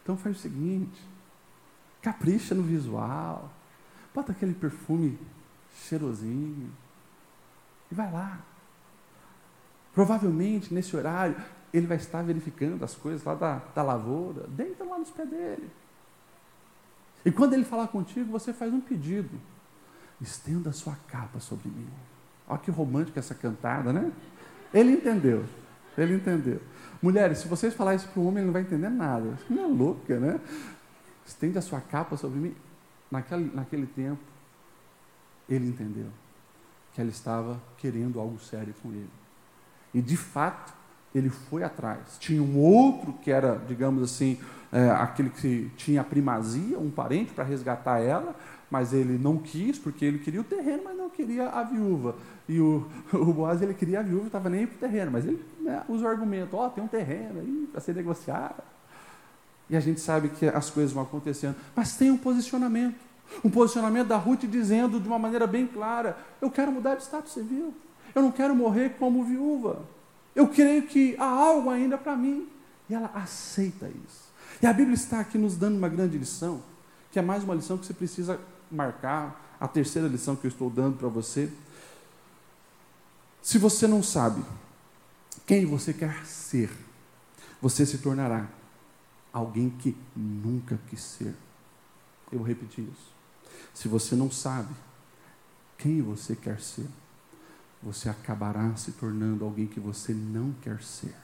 Então 0.00 0.16
faz 0.16 0.36
o 0.36 0.38
seguinte: 0.38 1.02
capricha 2.00 2.54
no 2.54 2.62
visual, 2.62 3.52
bota 4.14 4.30
aquele 4.30 4.54
perfume 4.54 5.18
cheirosinho 5.74 6.70
e 7.90 7.94
vai 7.96 8.12
lá. 8.12 8.38
Provavelmente 9.92 10.72
nesse 10.72 10.96
horário 10.96 11.34
ele 11.72 11.86
vai 11.86 11.96
estar 11.96 12.22
verificando 12.22 12.82
as 12.84 12.94
coisas 12.94 13.24
lá 13.24 13.34
da, 13.34 13.62
da 13.74 13.82
lavoura, 13.82 14.46
deita 14.48 14.84
lá 14.84 14.98
nos 14.98 15.10
pés 15.10 15.28
dele. 15.28 15.70
E 17.24 17.30
quando 17.30 17.54
ele 17.54 17.64
falar 17.64 17.88
contigo, 17.88 18.30
você 18.30 18.52
faz 18.52 18.72
um 18.72 18.80
pedido: 18.80 19.38
estenda 20.20 20.70
a 20.70 20.72
sua 20.72 20.96
capa 21.08 21.40
sobre 21.40 21.68
mim. 21.68 21.88
Olha 22.46 22.58
que 22.58 22.70
romântica 22.70 23.20
essa 23.20 23.34
cantada, 23.34 23.92
né? 23.92 24.10
Ele 24.72 24.92
entendeu. 24.92 25.44
Ele 25.96 26.14
entendeu. 26.14 26.60
Mulheres, 27.02 27.38
se 27.38 27.48
vocês 27.48 27.74
falarem 27.74 27.98
isso 27.98 28.08
para 28.08 28.20
um 28.20 28.26
homem, 28.26 28.38
ele 28.38 28.46
não 28.46 28.52
vai 28.52 28.62
entender 28.62 28.88
nada. 28.88 29.38
Não 29.50 29.64
é 29.64 29.66
louca, 29.66 30.18
né? 30.18 30.40
Estende 31.26 31.58
a 31.58 31.62
sua 31.62 31.80
capa 31.80 32.16
sobre 32.16 32.38
mim. 32.38 32.56
Naquele, 33.10 33.54
naquele 33.54 33.86
tempo, 33.86 34.22
ele 35.48 35.68
entendeu 35.68 36.08
que 36.92 37.00
ela 37.00 37.10
estava 37.10 37.60
querendo 37.76 38.18
algo 38.20 38.38
sério 38.38 38.74
com 38.82 38.90
ele. 38.90 39.10
E 39.92 40.00
de 40.00 40.16
fato, 40.16 40.72
ele 41.14 41.30
foi 41.30 41.62
atrás. 41.62 42.16
Tinha 42.18 42.42
um 42.42 42.58
outro 42.58 43.12
que 43.14 43.30
era, 43.30 43.60
digamos 43.66 44.02
assim, 44.02 44.38
é, 44.72 44.90
aquele 44.90 45.30
que 45.30 45.70
tinha 45.76 46.02
a 46.02 46.04
primazia, 46.04 46.78
um 46.78 46.90
parente 46.90 47.32
para 47.32 47.44
resgatar 47.44 48.00
ela, 48.00 48.34
mas 48.70 48.92
ele 48.92 49.16
não 49.16 49.38
quis, 49.38 49.78
porque 49.78 50.04
ele 50.04 50.18
queria 50.18 50.40
o 50.40 50.44
terreno, 50.44 50.82
mas 50.84 50.96
não 50.96 51.08
queria 51.08 51.48
a 51.48 51.62
viúva. 51.62 52.16
E 52.48 52.60
o, 52.60 52.86
o 53.12 53.32
Boaz, 53.32 53.62
ele 53.62 53.74
queria 53.74 54.00
a 54.00 54.02
viúva, 54.02 54.26
estava 54.26 54.50
nem 54.50 54.66
para 54.66 54.76
o 54.76 54.78
terreno, 54.78 55.10
mas 55.10 55.24
ele 55.24 55.42
né, 55.60 55.82
usa 55.88 56.04
o 56.04 56.08
argumento, 56.08 56.56
ó, 56.56 56.66
oh, 56.66 56.70
tem 56.70 56.84
um 56.84 56.88
terreno 56.88 57.40
aí 57.40 57.68
para 57.72 57.80
ser 57.80 57.94
negociado. 57.94 58.62
E 59.70 59.76
a 59.76 59.80
gente 59.80 60.00
sabe 60.00 60.28
que 60.30 60.46
as 60.46 60.70
coisas 60.70 60.92
vão 60.92 61.02
acontecendo, 61.02 61.56
mas 61.74 61.96
tem 61.96 62.10
um 62.10 62.16
posicionamento. 62.16 63.08
Um 63.44 63.50
posicionamento 63.50 64.08
da 64.08 64.16
Ruth 64.16 64.44
dizendo 64.44 64.98
de 64.98 65.06
uma 65.06 65.18
maneira 65.18 65.46
bem 65.46 65.66
clara: 65.66 66.16
eu 66.40 66.50
quero 66.50 66.72
mudar 66.72 66.94
de 66.94 67.02
status 67.02 67.34
civil, 67.34 67.74
eu 68.14 68.22
não 68.22 68.32
quero 68.32 68.54
morrer 68.54 68.96
como 68.98 69.22
viúva. 69.22 69.82
Eu 70.38 70.46
creio 70.46 70.86
que 70.86 71.16
há 71.18 71.24
algo 71.24 71.68
ainda 71.68 71.98
para 71.98 72.16
mim. 72.16 72.48
E 72.88 72.94
ela 72.94 73.10
aceita 73.12 73.88
isso. 73.88 74.28
E 74.62 74.66
a 74.68 74.72
Bíblia 74.72 74.94
está 74.94 75.18
aqui 75.18 75.36
nos 75.36 75.56
dando 75.56 75.76
uma 75.76 75.88
grande 75.88 76.16
lição, 76.16 76.62
que 77.10 77.18
é 77.18 77.22
mais 77.22 77.42
uma 77.42 77.56
lição 77.56 77.76
que 77.76 77.84
você 77.84 77.92
precisa 77.92 78.40
marcar, 78.70 79.56
a 79.58 79.66
terceira 79.66 80.06
lição 80.06 80.36
que 80.36 80.46
eu 80.46 80.48
estou 80.48 80.70
dando 80.70 80.96
para 80.96 81.08
você. 81.08 81.52
Se 83.42 83.58
você 83.58 83.88
não 83.88 84.00
sabe 84.00 84.44
quem 85.44 85.66
você 85.66 85.92
quer 85.92 86.24
ser, 86.24 86.70
você 87.60 87.84
se 87.84 87.98
tornará 87.98 88.48
alguém 89.32 89.68
que 89.70 89.96
nunca 90.14 90.78
quis 90.88 91.02
ser. 91.02 91.34
Eu 92.30 92.38
vou 92.38 92.46
repetir 92.46 92.84
isso. 92.84 93.12
Se 93.74 93.88
você 93.88 94.14
não 94.14 94.30
sabe 94.30 94.72
quem 95.76 96.00
você 96.00 96.36
quer 96.36 96.60
ser, 96.60 96.86
você 97.82 98.08
acabará 98.08 98.74
se 98.76 98.92
tornando 98.92 99.44
alguém 99.44 99.66
que 99.66 99.80
você 99.80 100.12
não 100.12 100.52
quer 100.62 100.82
ser. 100.82 101.14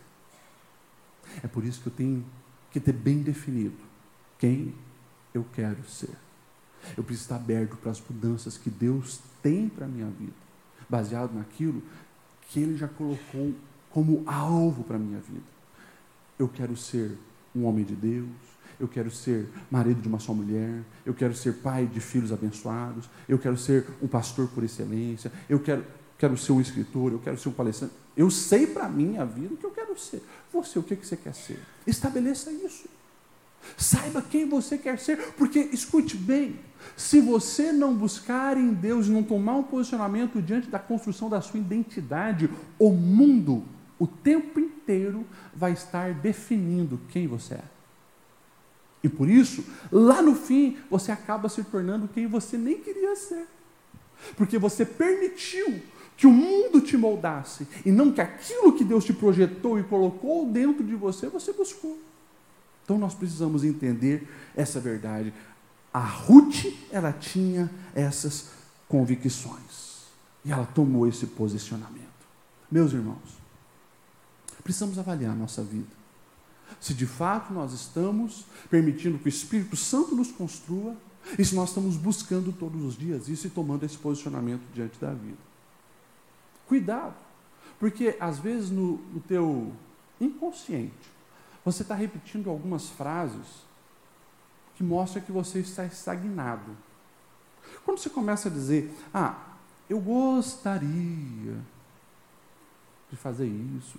É 1.43 1.49
por 1.49 1.65
isso 1.65 1.81
que 1.81 1.89
eu 1.89 1.93
tenho 1.93 2.25
que 2.71 2.79
ter 2.79 2.93
bem 2.93 3.23
definido 3.23 3.77
quem 4.39 4.75
eu 5.33 5.45
quero 5.53 5.83
ser. 5.89 6.15
Eu 6.97 7.03
preciso 7.03 7.25
estar 7.25 7.37
aberto 7.37 7.77
para 7.77 7.91
as 7.91 8.01
mudanças 8.01 8.59
que 8.59 8.71
Deus 8.71 9.21
tem 9.43 9.69
para 9.69 9.87
a 9.87 9.89
minha 9.89 10.07
vida, 10.07 10.33
baseado 10.89 11.33
naquilo 11.33 11.83
que 12.49 12.61
Ele 12.61 12.77
já 12.77 12.87
colocou 12.87 13.55
como 13.91 14.23
alvo 14.27 14.85
para 14.85 14.97
a 14.97 14.99
minha 14.99 15.21
vida. 15.21 15.47
Eu 16.39 16.49
quero 16.49 16.77
ser 16.77 17.17
um 17.55 17.65
homem 17.65 17.85
de 17.85 17.95
Deus, 17.95 18.29
eu 18.79 18.89
quero 18.89 19.11
ser 19.11 19.49
marido 19.71 20.03
de 20.03 20.09
uma 20.09 20.19
só 20.19 20.35
mulher, 20.35 20.83
eu 21.07 21.15
quero 21.15 21.35
ser 21.35 21.55
pai 21.55 21.87
de 21.87 22.01
filhos 22.01 22.33
abençoados, 22.33 23.09
eu 23.29 23.39
quero 23.39 23.57
ser 23.57 23.87
um 24.03 24.09
pastor 24.09 24.49
por 24.49 24.65
excelência, 24.65 25.33
eu 25.49 25.61
quero 25.61 25.85
quero 26.25 26.39
ser 26.39 26.53
um 26.53 26.61
escritor, 26.61 27.13
eu 27.13 27.19
quero 27.19 27.37
ser 27.37 27.51
um 27.51 27.53
palestrante. 27.53 27.93
Eu 28.17 28.31
sei 28.31 28.67
para 28.67 28.87
a 28.87 28.89
minha 28.89 29.27
vida 29.27 29.53
o 29.53 29.57
que 29.59 29.65
eu 29.67 29.71
quero 29.71 29.99
ser. 29.99 30.23
Você, 30.51 30.79
o 30.79 30.83
que, 30.83 30.97
que 30.97 31.07
você 31.07 31.19
quer 31.19 31.35
ser? 31.35 31.61
Estabeleça 31.87 32.51
isso. 32.51 32.89
Saiba 33.77 34.23
quem 34.23 34.49
você 34.49 34.79
quer 34.79 34.99
ser, 34.99 35.19
porque 35.35 35.59
escute 35.59 36.17
bem: 36.17 36.59
se 36.97 37.21
você 37.21 37.73
não 37.73 37.95
buscar 37.95 38.57
em 38.57 38.73
Deus 38.73 39.07
e 39.07 39.11
não 39.11 39.23
tomar 39.23 39.57
um 39.57 39.63
posicionamento 39.63 40.41
diante 40.41 40.69
da 40.69 40.79
construção 40.79 41.29
da 41.29 41.43
sua 41.43 41.61
identidade, 41.61 42.49
o 42.79 42.91
mundo, 42.91 43.63
o 43.99 44.07
tempo 44.07 44.59
inteiro, 44.59 45.27
vai 45.55 45.73
estar 45.73 46.15
definindo 46.15 47.01
quem 47.11 47.27
você 47.27 47.55
é. 47.55 47.65
E 49.03 49.11
por 49.11 49.29
isso, 49.29 49.63
lá 49.93 50.23
no 50.23 50.35
fim, 50.35 50.79
você 50.89 51.13
acaba 51.13 51.51
se 51.51 51.63
tornando 51.65 52.09
quem 52.09 52.27
você 52.27 52.57
nem 52.57 52.79
queria 52.79 53.15
ser. 53.15 53.47
Porque 54.37 54.59
você 54.59 54.87
permitiu 54.87 55.83
que 56.17 56.27
o 56.27 56.33
mundo 56.33 56.81
te 56.81 56.97
moldasse 56.97 57.67
e 57.85 57.91
não 57.91 58.13
que 58.13 58.21
aquilo 58.21 58.73
que 58.73 58.85
Deus 58.85 59.05
te 59.05 59.13
projetou 59.13 59.79
e 59.79 59.83
colocou 59.83 60.47
dentro 60.47 60.85
de 60.85 60.95
você, 60.95 61.29
você 61.29 61.53
buscou. 61.53 61.99
Então 62.85 62.99
nós 62.99 63.15
precisamos 63.15 63.65
entender 63.65 64.29
essa 64.55 64.79
verdade. 64.79 65.33
A 65.93 66.01
Ruth, 66.01 66.67
ela 66.91 67.13
tinha 67.13 67.71
essas 67.95 68.51
convicções. 68.89 69.95
E 70.45 70.53
ela 70.53 70.67
tomou 70.67 71.09
esse 71.09 71.27
posicionamento. 71.27 72.05
Meus 72.71 72.93
irmãos, 72.93 73.39
precisamos 74.63 74.99
avaliar 74.99 75.33
a 75.33 75.37
nossa 75.37 75.63
vida. 75.63 75.89
Se 76.81 76.93
de 76.93 77.07
fato 77.07 77.53
nós 77.53 77.73
estamos 77.73 78.45
permitindo 78.69 79.19
que 79.19 79.27
o 79.27 79.29
Espírito 79.29 79.77
Santo 79.77 80.15
nos 80.15 80.31
construa, 80.31 80.97
e 81.39 81.45
se 81.45 81.55
nós 81.55 81.71
estamos 81.71 81.97
buscando 81.97 82.53
todos 82.53 82.83
os 82.85 82.97
dias 82.97 83.29
isso 83.29 83.47
e 83.47 83.51
tomando 83.51 83.85
esse 83.85 83.97
posicionamento 83.97 84.63
diante 84.75 85.01
da 85.01 85.13
vida. 85.13 85.39
Cuidado, 86.67 87.15
porque 87.79 88.17
às 88.19 88.39
vezes 88.39 88.71
no, 88.71 88.97
no 88.97 89.21
teu 89.21 89.73
inconsciente 90.21 91.13
você 91.65 91.83
está 91.83 91.95
repetindo 91.95 92.51
algumas 92.51 92.89
frases 92.91 93.65
que 94.75 94.83
mostram 94.83 95.23
que 95.23 95.33
você 95.33 95.61
está 95.61 95.85
estagnado. 95.85 96.77
Quando 97.85 97.99
você 97.99 98.11
começa 98.11 98.49
a 98.49 98.53
dizer, 98.53 98.95
ah, 99.13 99.39
eu 99.89 100.01
gostaria 100.01 101.57
de 103.11 103.17
fazer 103.17 103.47
isso, 103.47 103.99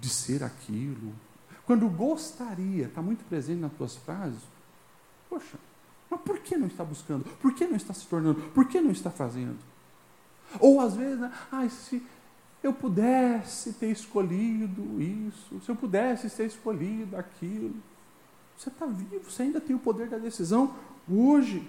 de 0.00 0.08
ser 0.08 0.44
aquilo. 0.44 1.12
Quando 1.64 1.88
gostaria 1.88 2.86
está 2.86 3.00
muito 3.00 3.24
presente 3.24 3.60
nas 3.60 3.72
tuas 3.72 3.96
frases, 3.96 4.40
poxa, 5.28 5.56
mas 6.10 6.20
por 6.20 6.38
que 6.40 6.56
não 6.56 6.66
está 6.66 6.84
buscando? 6.84 7.24
Por 7.38 7.54
que 7.54 7.66
não 7.66 7.76
está 7.76 7.94
se 7.94 8.06
tornando? 8.06 8.40
Por 8.50 8.68
que 8.68 8.80
não 8.80 8.90
está 8.90 9.10
fazendo? 9.10 9.58
Ou 10.60 10.80
às 10.80 10.94
vezes, 10.94 11.18
né, 11.18 11.32
ah, 11.50 11.68
se 11.68 12.02
eu 12.62 12.72
pudesse 12.72 13.72
ter 13.72 13.90
escolhido 13.90 15.00
isso, 15.00 15.60
se 15.60 15.68
eu 15.68 15.76
pudesse 15.76 16.30
ter 16.30 16.46
escolhido 16.46 17.16
aquilo. 17.16 17.74
Você 18.56 18.68
está 18.68 18.86
vivo, 18.86 19.28
você 19.28 19.42
ainda 19.42 19.60
tem 19.60 19.74
o 19.74 19.78
poder 19.78 20.08
da 20.08 20.18
decisão 20.18 20.74
hoje. 21.10 21.68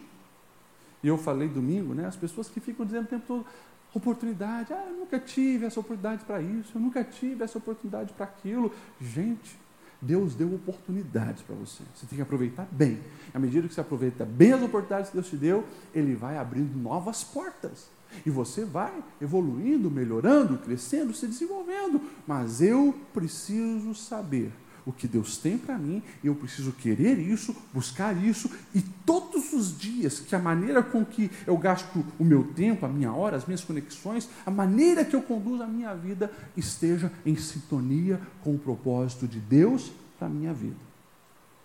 E 1.02 1.08
eu 1.08 1.18
falei 1.18 1.48
domingo, 1.48 1.94
né? 1.94 2.06
As 2.06 2.16
pessoas 2.16 2.48
que 2.48 2.60
ficam 2.60 2.86
dizendo 2.86 3.06
o 3.06 3.08
tempo 3.08 3.26
todo, 3.26 3.46
oportunidade, 3.94 4.74
ah, 4.74 4.86
eu 4.88 4.98
nunca 4.98 5.20
tive 5.20 5.66
essa 5.66 5.80
oportunidade 5.80 6.24
para 6.26 6.42
isso, 6.42 6.72
eu 6.76 6.82
nunca 6.82 7.04
tive 7.04 7.44
essa 7.44 7.58
oportunidade 7.58 8.14
para 8.14 8.26
aquilo. 8.26 8.74
Gente, 9.00 9.58
Deus 10.02 10.36
deu 10.36 10.54
oportunidades 10.54 11.42
para 11.42 11.56
você. 11.56 11.84
Você 11.96 12.06
tem 12.06 12.18
que 12.18 12.22
aproveitar 12.22 12.68
bem. 12.72 13.00
À 13.34 13.40
medida 13.40 13.68
que 13.68 13.74
você 13.74 13.82
aproveita 13.82 14.26
bem 14.26 14.54
as 14.54 14.62
oportunidades 14.62 15.10
que 15.10 15.16
Deus 15.16 15.30
te 15.30 15.38
deu, 15.38 15.64
Ele 15.94 16.16
vai 16.16 16.38
abrindo 16.38 16.76
novas 16.78 17.24
portas. 17.24 17.90
E 18.26 18.30
você 18.30 18.66
vai 18.66 18.94
evoluindo, 19.22 19.90
melhorando, 19.90 20.58
crescendo, 20.58 21.14
se 21.14 21.28
desenvolvendo. 21.28 22.02
Mas 22.28 22.62
eu 22.62 22.94
preciso 23.14 23.94
saber 23.96 24.52
o 24.86 24.92
que 24.92 25.08
Deus 25.08 25.38
tem 25.38 25.58
para 25.58 25.78
mim, 25.78 26.04
eu 26.24 26.36
preciso 26.36 26.72
querer 26.74 27.18
isso, 27.18 27.56
buscar 27.74 28.16
isso, 28.22 28.50
e 28.76 28.82
todos 29.06 29.54
os 29.54 29.78
dias, 29.78 30.20
que 30.20 30.36
a 30.36 30.40
maneira 30.40 30.84
com 30.84 31.06
que 31.06 31.32
eu 31.48 31.58
gasto 31.58 32.06
o 32.20 32.24
meu 32.24 32.44
tempo, 32.54 32.86
a 32.86 32.90
minha 32.90 33.14
hora, 33.14 33.38
as 33.38 33.46
minhas 33.46 33.64
conexões, 33.64 34.30
a 34.46 34.52
maneira 34.52 35.06
que 35.06 35.16
eu 35.16 35.22
conduzo 35.22 35.64
a 35.64 35.68
minha 35.68 35.94
vida 35.96 36.32
esteja 36.56 37.12
em 37.26 37.36
sintonia 37.36 38.20
com 38.44 38.56
o 38.56 38.60
propósito 38.60 39.28
de 39.28 39.40
Deus 39.40 39.92
para 40.18 40.28
a 40.28 40.32
minha 40.32 40.54
vida. 40.54 40.76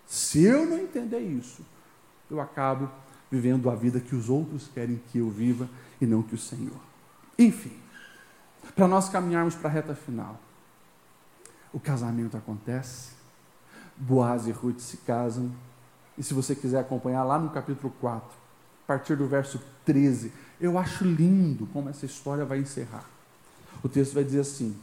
Se 0.07 0.41
eu 0.43 0.65
não 0.65 0.77
entender 0.77 1.19
isso, 1.19 1.61
eu 2.31 2.39
acabo 2.39 2.89
vivendo 3.31 3.69
a 3.69 3.75
vida 3.75 3.99
que 3.99 4.15
os 4.15 4.29
outros 4.29 4.67
querem 4.73 4.99
que 5.11 5.19
eu 5.19 5.29
viva 5.29 5.69
e 5.99 6.05
não 6.05 6.21
que 6.21 6.35
o 6.35 6.37
Senhor. 6.37 6.79
Enfim, 7.37 7.77
para 8.75 8.87
nós 8.87 9.09
caminharmos 9.09 9.55
para 9.55 9.69
a 9.69 9.73
reta 9.73 9.95
final 9.95 10.39
o 11.71 11.79
casamento 11.79 12.35
acontece, 12.35 13.11
Boaz 13.95 14.47
e 14.47 14.51
Ruth 14.51 14.79
se 14.79 14.97
casam, 14.97 15.51
e 16.17 16.23
se 16.23 16.33
você 16.33 16.55
quiser 16.55 16.79
acompanhar 16.79 17.23
lá 17.23 17.37
no 17.37 17.49
capítulo 17.49 17.93
4, 17.99 18.27
a 18.83 18.87
partir 18.87 19.15
do 19.15 19.27
verso 19.27 19.61
13, 19.85 20.31
eu 20.59 20.77
acho 20.77 21.03
lindo 21.03 21.67
como 21.67 21.89
essa 21.89 22.05
história 22.05 22.43
vai 22.43 22.59
encerrar. 22.59 23.05
O 23.83 23.89
texto 23.89 24.13
vai 24.13 24.23
dizer 24.23 24.39
assim: 24.39 24.75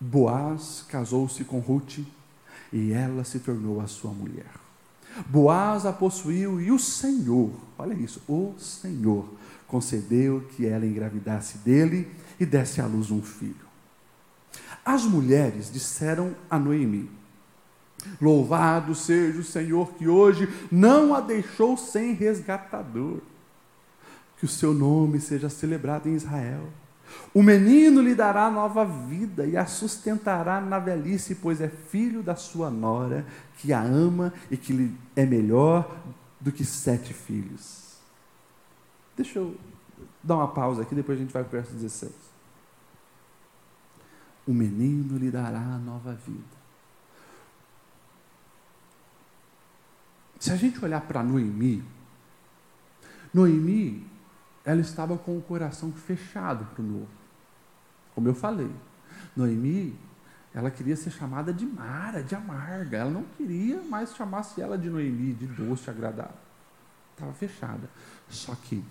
Boaz 0.00 0.84
casou-se 0.88 1.44
com 1.44 1.58
Ruth 1.58 1.98
e 2.72 2.92
ela 2.92 3.22
se 3.22 3.38
tornou 3.38 3.80
a 3.80 3.86
sua 3.86 4.12
mulher. 4.12 4.50
Boaz 5.26 5.84
a 5.84 5.92
possuiu 5.92 6.60
e 6.60 6.70
o 6.70 6.78
Senhor, 6.78 7.50
olha 7.76 7.94
isso, 7.94 8.22
o 8.28 8.54
Senhor 8.58 9.28
concedeu 9.68 10.40
que 10.56 10.66
ela 10.66 10.84
engravidasse 10.84 11.58
dele 11.58 12.10
e 12.40 12.46
desse 12.46 12.80
à 12.80 12.86
luz 12.86 13.10
um 13.10 13.22
filho. 13.22 13.68
As 14.84 15.04
mulheres 15.04 15.70
disseram 15.70 16.34
a 16.50 16.58
Noemi: 16.58 17.08
Louvado 18.20 18.94
seja 18.94 19.38
o 19.38 19.44
Senhor 19.44 19.92
que 19.92 20.08
hoje 20.08 20.48
não 20.72 21.14
a 21.14 21.20
deixou 21.20 21.76
sem 21.76 22.12
resgatador. 22.12 23.20
Que 24.38 24.44
o 24.44 24.48
seu 24.48 24.72
nome 24.72 25.20
seja 25.20 25.48
celebrado 25.48 26.08
em 26.08 26.14
Israel. 26.14 26.68
O 27.34 27.42
menino 27.42 28.00
lhe 28.00 28.14
dará 28.14 28.50
nova 28.50 28.84
vida 28.84 29.44
e 29.44 29.56
a 29.56 29.66
sustentará 29.66 30.60
na 30.60 30.78
velhice, 30.78 31.34
pois 31.34 31.60
é 31.60 31.68
filho 31.68 32.22
da 32.22 32.36
sua 32.36 32.70
nora, 32.70 33.26
que 33.56 33.72
a 33.72 33.80
ama 33.80 34.32
e 34.50 34.56
que 34.56 34.72
lhe 34.72 34.94
é 35.16 35.24
melhor 35.26 35.98
do 36.40 36.52
que 36.52 36.64
sete 36.64 37.12
filhos. 37.12 37.87
Deixa 39.18 39.38
eu 39.38 39.54
dar 40.24 40.36
uma 40.36 40.48
pausa 40.48 40.80
aqui, 40.82 40.94
depois 40.94 41.18
a 41.18 41.20
gente 41.20 41.32
vai 41.32 41.44
para 41.44 41.58
o 41.58 41.60
verso 41.60 41.74
16 41.74 42.28
o 44.48 44.54
menino 44.54 45.18
lhe 45.18 45.30
dará 45.30 45.60
nova 45.60 46.14
vida. 46.14 46.56
Se 50.40 50.50
a 50.50 50.56
gente 50.56 50.82
olhar 50.82 51.02
para 51.02 51.22
Noemi, 51.22 51.84
Noemi, 53.34 54.06
ela 54.64 54.80
estava 54.80 55.18
com 55.18 55.36
o 55.36 55.42
coração 55.42 55.92
fechado 55.92 56.64
para 56.64 56.82
o 56.82 56.86
novo. 56.86 57.08
Como 58.14 58.26
eu 58.26 58.34
falei, 58.34 58.70
Noemi, 59.36 59.94
ela 60.54 60.70
queria 60.70 60.96
ser 60.96 61.10
chamada 61.10 61.52
de 61.52 61.66
Mara, 61.66 62.22
de 62.22 62.34
amarga. 62.34 62.96
Ela 62.96 63.10
não 63.10 63.24
queria 63.36 63.82
mais 63.82 64.16
chamasse 64.16 64.62
ela 64.62 64.78
de 64.78 64.88
Noemi, 64.88 65.34
de 65.34 65.46
doce, 65.46 65.90
agradável. 65.90 66.32
Estava 67.12 67.34
fechada. 67.34 67.90
Só 68.30 68.54
que 68.54 68.82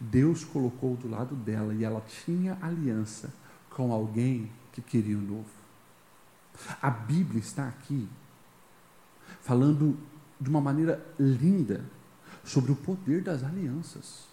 Deus 0.00 0.42
colocou 0.44 0.96
do 0.96 1.08
lado 1.08 1.34
dela 1.36 1.74
e 1.74 1.84
ela 1.84 2.00
tinha 2.00 2.56
aliança 2.62 3.32
com 3.68 3.92
alguém 3.92 4.50
que 4.72 4.80
queria 4.80 5.18
o 5.18 5.20
novo. 5.20 5.50
A 6.80 6.90
Bíblia 6.90 7.40
está 7.40 7.68
aqui 7.68 8.08
falando 9.40 9.98
de 10.40 10.48
uma 10.48 10.60
maneira 10.60 11.04
linda 11.18 11.84
sobre 12.42 12.72
o 12.72 12.76
poder 12.76 13.22
das 13.22 13.44
alianças. 13.44 14.26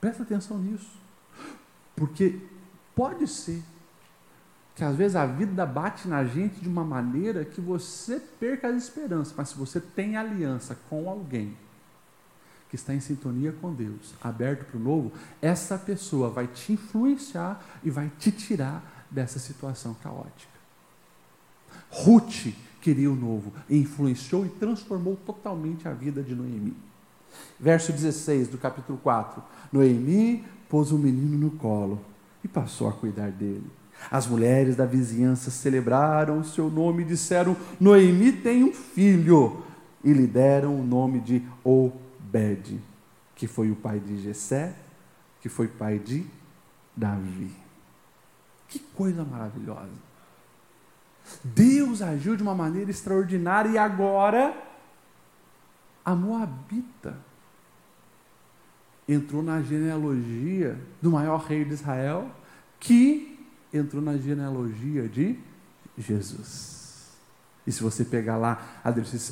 Presta 0.00 0.22
atenção 0.22 0.58
nisso. 0.58 0.98
Porque 1.96 2.40
pode 2.94 3.26
ser 3.26 3.62
que 4.74 4.84
às 4.84 4.96
vezes 4.96 5.16
a 5.16 5.26
vida 5.26 5.64
bate 5.64 6.08
na 6.08 6.24
gente 6.24 6.60
de 6.60 6.68
uma 6.68 6.84
maneira 6.84 7.44
que 7.44 7.60
você 7.60 8.18
perca 8.18 8.68
as 8.68 8.76
esperanças, 8.76 9.34
mas 9.36 9.50
se 9.50 9.56
você 9.56 9.80
tem 9.80 10.16
aliança 10.16 10.76
com 10.88 11.08
alguém 11.08 11.56
que 12.74 12.76
está 12.76 12.92
em 12.92 12.98
sintonia 12.98 13.52
com 13.52 13.72
Deus, 13.72 14.14
aberto 14.20 14.64
para 14.64 14.76
o 14.76 14.82
novo, 14.82 15.12
essa 15.40 15.78
pessoa 15.78 16.28
vai 16.28 16.48
te 16.48 16.72
influenciar 16.72 17.64
e 17.84 17.88
vai 17.90 18.10
te 18.18 18.32
tirar 18.32 19.06
dessa 19.08 19.38
situação 19.38 19.94
caótica. 20.02 20.52
Ruth 21.88 22.52
queria 22.80 23.08
o 23.08 23.14
novo, 23.14 23.52
influenciou 23.70 24.44
e 24.44 24.48
transformou 24.48 25.14
totalmente 25.24 25.86
a 25.86 25.92
vida 25.92 26.20
de 26.20 26.34
Noemi. 26.34 26.76
Verso 27.60 27.92
16 27.92 28.48
do 28.48 28.58
capítulo 28.58 28.98
4: 28.98 29.40
Noemi 29.72 30.44
pôs 30.68 30.90
o 30.90 30.98
menino 30.98 31.38
no 31.38 31.52
colo 31.52 32.00
e 32.42 32.48
passou 32.48 32.88
a 32.88 32.92
cuidar 32.92 33.30
dele. 33.30 33.70
As 34.10 34.26
mulheres 34.26 34.74
da 34.74 34.84
vizinhança 34.84 35.48
celebraram 35.48 36.40
o 36.40 36.44
seu 36.44 36.68
nome 36.68 37.02
e 37.02 37.06
disseram: 37.06 37.56
Noemi 37.78 38.32
tem 38.32 38.64
um 38.64 38.72
filho. 38.72 39.62
E 40.02 40.12
lhe 40.12 40.26
deram 40.26 40.78
o 40.78 40.84
nome 40.84 41.18
de 41.20 41.42
Obed 41.64 42.03
Obed, 42.34 42.80
que 43.36 43.46
foi 43.46 43.70
o 43.70 43.76
pai 43.76 44.00
de 44.00 44.20
Jessé, 44.20 44.74
que 45.40 45.48
foi 45.48 45.68
pai 45.68 46.00
de 46.00 46.26
Davi. 46.96 47.52
Que 48.66 48.80
coisa 48.80 49.24
maravilhosa. 49.24 49.92
Deus 51.44 52.02
agiu 52.02 52.36
de 52.36 52.42
uma 52.42 52.54
maneira 52.54 52.90
extraordinária 52.90 53.70
e 53.70 53.78
agora 53.78 54.52
a 56.04 56.14
Moabita 56.14 57.16
entrou 59.08 59.42
na 59.42 59.62
genealogia 59.62 60.78
do 61.00 61.10
maior 61.10 61.38
rei 61.44 61.64
de 61.64 61.74
Israel, 61.74 62.30
que 62.80 63.48
entrou 63.72 64.02
na 64.02 64.16
genealogia 64.16 65.08
de 65.08 65.38
Jesus. 65.96 66.83
E 67.66 67.72
se 67.72 67.82
você 67.82 68.04
pegar 68.04 68.36
lá 68.36 68.80
a 68.84 68.90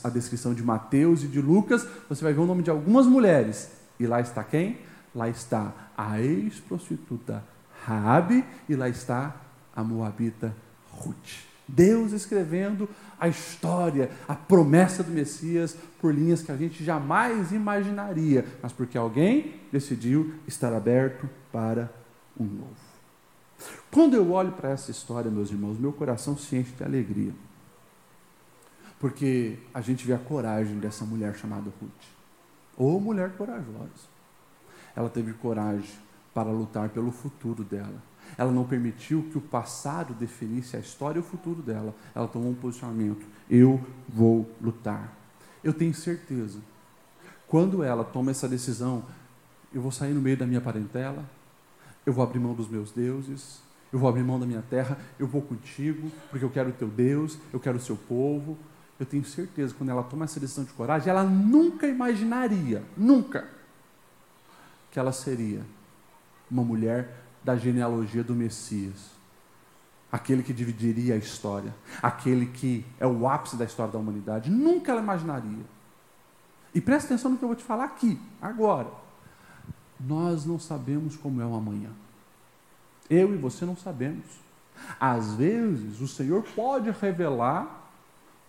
descrição 0.09 0.55
de 0.55 0.63
Mateus 0.63 1.23
e 1.23 1.27
de 1.27 1.41
Lucas, 1.41 1.87
você 2.09 2.25
vai 2.25 2.33
ver 2.33 2.41
o 2.41 2.47
nome 2.47 2.63
de 2.63 2.71
algumas 2.71 3.07
mulheres. 3.07 3.71
E 4.01 4.07
lá 4.07 4.21
está 4.21 4.43
quem? 4.43 4.79
Lá 5.15 5.29
está 5.29 5.73
a 5.97 6.21
ex-prostituta 6.21 7.45
Raabe 7.85 8.45
e 8.69 8.75
lá 8.75 8.89
está 8.89 9.37
a 9.75 9.85
moabita 9.85 10.55
Ruth. 10.91 11.45
Deus 11.69 12.13
escrevendo 12.13 12.89
a 13.19 13.29
história, 13.29 14.11
a 14.27 14.35
promessa 14.35 15.03
do 15.03 15.11
Messias 15.11 15.77
por 16.01 16.15
linhas 16.15 16.43
que 16.43 16.51
a 16.51 16.57
gente 16.57 16.83
jamais 16.83 17.53
imaginaria, 17.53 18.45
mas 18.63 18.73
porque 18.73 18.99
alguém 18.99 19.55
decidiu 19.71 20.35
estar 20.47 20.73
aberto 20.73 21.29
para 21.53 21.91
um 22.39 22.45
novo. 22.45 22.93
Quando 23.91 24.15
eu 24.15 24.33
olho 24.33 24.53
para 24.53 24.71
essa 24.71 24.91
história, 24.91 25.31
meus 25.31 25.51
irmãos, 25.51 25.79
meu 25.79 25.93
coração 25.93 26.37
se 26.37 26.57
enche 26.57 26.73
de 26.73 26.83
alegria. 26.83 27.33
Porque 29.03 29.59
a 29.75 29.81
gente 29.81 30.07
vê 30.07 30.13
a 30.13 30.19
coragem 30.19 30.79
dessa 30.79 31.05
mulher 31.05 31.35
chamada 31.35 31.65
Ruth. 31.81 31.91
Ou 32.77 33.01
mulher 33.01 33.33
corajosa. 33.33 34.07
Ela 34.95 35.11
teve 35.11 35.33
coragem 35.33 35.91
para 36.33 36.49
lutar 36.53 36.89
pelo 36.91 37.11
futuro 37.11 37.65
dela. 37.65 38.01
Ela 38.39 38.53
não 38.53 38.65
permitiu 38.65 39.25
que 39.25 39.37
o 39.37 39.41
passado 39.41 40.15
definisse 40.15 40.77
a 40.77 40.79
história 40.79 41.19
e 41.19 41.21
o 41.21 41.25
futuro 41.25 41.61
dela. 41.61 41.93
Ela 42.15 42.29
tomou 42.29 42.53
um 42.53 42.55
posicionamento. 42.55 43.27
Eu 43.51 43.85
vou 44.09 44.49
lutar. 44.61 45.13
Eu 45.65 45.75
tenho 45.75 45.93
certeza. 45.93 46.61
Quando 47.49 47.83
ela 47.83 48.05
toma 48.05 48.31
essa 48.31 48.49
decisão, 48.49 49.05
eu 49.75 49.83
vou 49.83 49.91
sair 49.91 50.13
no 50.13 50.21
meio 50.21 50.37
da 50.37 50.47
minha 50.47 50.61
parentela, 50.61 51.29
eu 52.07 52.13
vou 52.13 52.23
abrir 52.23 52.39
mão 52.39 52.55
dos 52.55 52.69
meus 52.69 52.93
deuses, 52.93 53.61
eu 53.93 53.99
vou 53.99 54.09
abrir 54.09 54.23
mão 54.23 54.39
da 54.39 54.47
minha 54.47 54.63
terra, 54.63 54.97
eu 55.19 55.27
vou 55.27 55.43
contigo, 55.43 56.09
porque 56.31 56.45
eu 56.45 56.51
quero 56.51 56.71
o 56.71 56.73
teu 56.73 56.87
Deus, 56.87 57.37
eu 57.53 57.59
quero 57.59 57.79
o 57.79 57.81
seu 57.81 57.97
povo. 57.97 58.57
Eu 59.03 59.07
tenho 59.07 59.25
certeza, 59.25 59.75
quando 59.77 59.91
ela 59.91 60.05
toma 60.05 60.27
essa 60.27 60.39
decisão 60.39 60.63
de 60.63 60.73
coragem, 60.75 61.11
ela 61.11 61.25
nunca 61.25 61.89
imaginaria, 61.89 62.85
nunca, 62.97 63.49
que 64.93 64.99
ela 64.99 65.11
seria 65.11 65.61
uma 66.49 66.63
mulher 66.63 67.13
da 67.43 67.57
genealogia 67.57 68.23
do 68.23 68.33
Messias. 68.33 69.11
Aquele 70.13 70.45
que 70.45 70.53
dividiria 70.53 71.15
a 71.15 71.17
história, 71.17 71.75
aquele 72.01 72.47
que 72.47 72.87
é 73.01 73.05
o 73.05 73.27
ápice 73.27 73.57
da 73.57 73.65
história 73.65 73.93
da 73.93 73.99
humanidade. 73.99 74.49
Nunca 74.49 74.93
ela 74.93 75.01
imaginaria. 75.03 75.65
E 76.73 76.81
preste 76.81 77.07
atenção 77.07 77.33
no 77.33 77.37
que 77.37 77.43
eu 77.43 77.49
vou 77.49 77.57
te 77.57 77.65
falar 77.65 77.87
aqui, 77.87 78.21
agora. 78.41 78.93
Nós 79.99 80.47
não 80.47 80.61
sabemos 80.61 81.17
como 81.17 81.43
é 81.43 81.45
o 81.45 81.57
amanhã. 81.57 81.91
Eu 83.11 83.35
e 83.35 83.37
você 83.37 83.65
não 83.65 83.77
sabemos. 83.77 84.27
Às 85.01 85.35
vezes, 85.35 86.01
o 86.01 86.07
Senhor 86.07 86.45
pode 86.55 86.89
revelar 86.93 87.82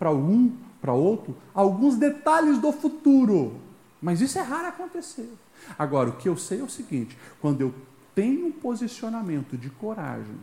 para 0.04 0.12
um, 0.12 0.52
para 0.82 0.92
outro, 0.92 1.34
alguns 1.54 1.96
detalhes 1.96 2.60
do 2.60 2.74
futuro. 2.74 3.56
Mas 4.02 4.20
isso 4.20 4.38
é 4.38 4.42
raro 4.42 4.68
acontecer. 4.68 5.32
Agora, 5.80 6.10
o 6.10 6.18
que 6.18 6.28
eu 6.28 6.36
sei 6.36 6.60
é 6.60 6.64
o 6.64 6.70
seguinte: 6.70 7.18
quando 7.40 7.62
eu 7.62 7.74
tenho 8.14 8.48
um 8.48 8.52
posicionamento 8.52 9.58
de 9.58 9.70
coragem, 9.70 10.36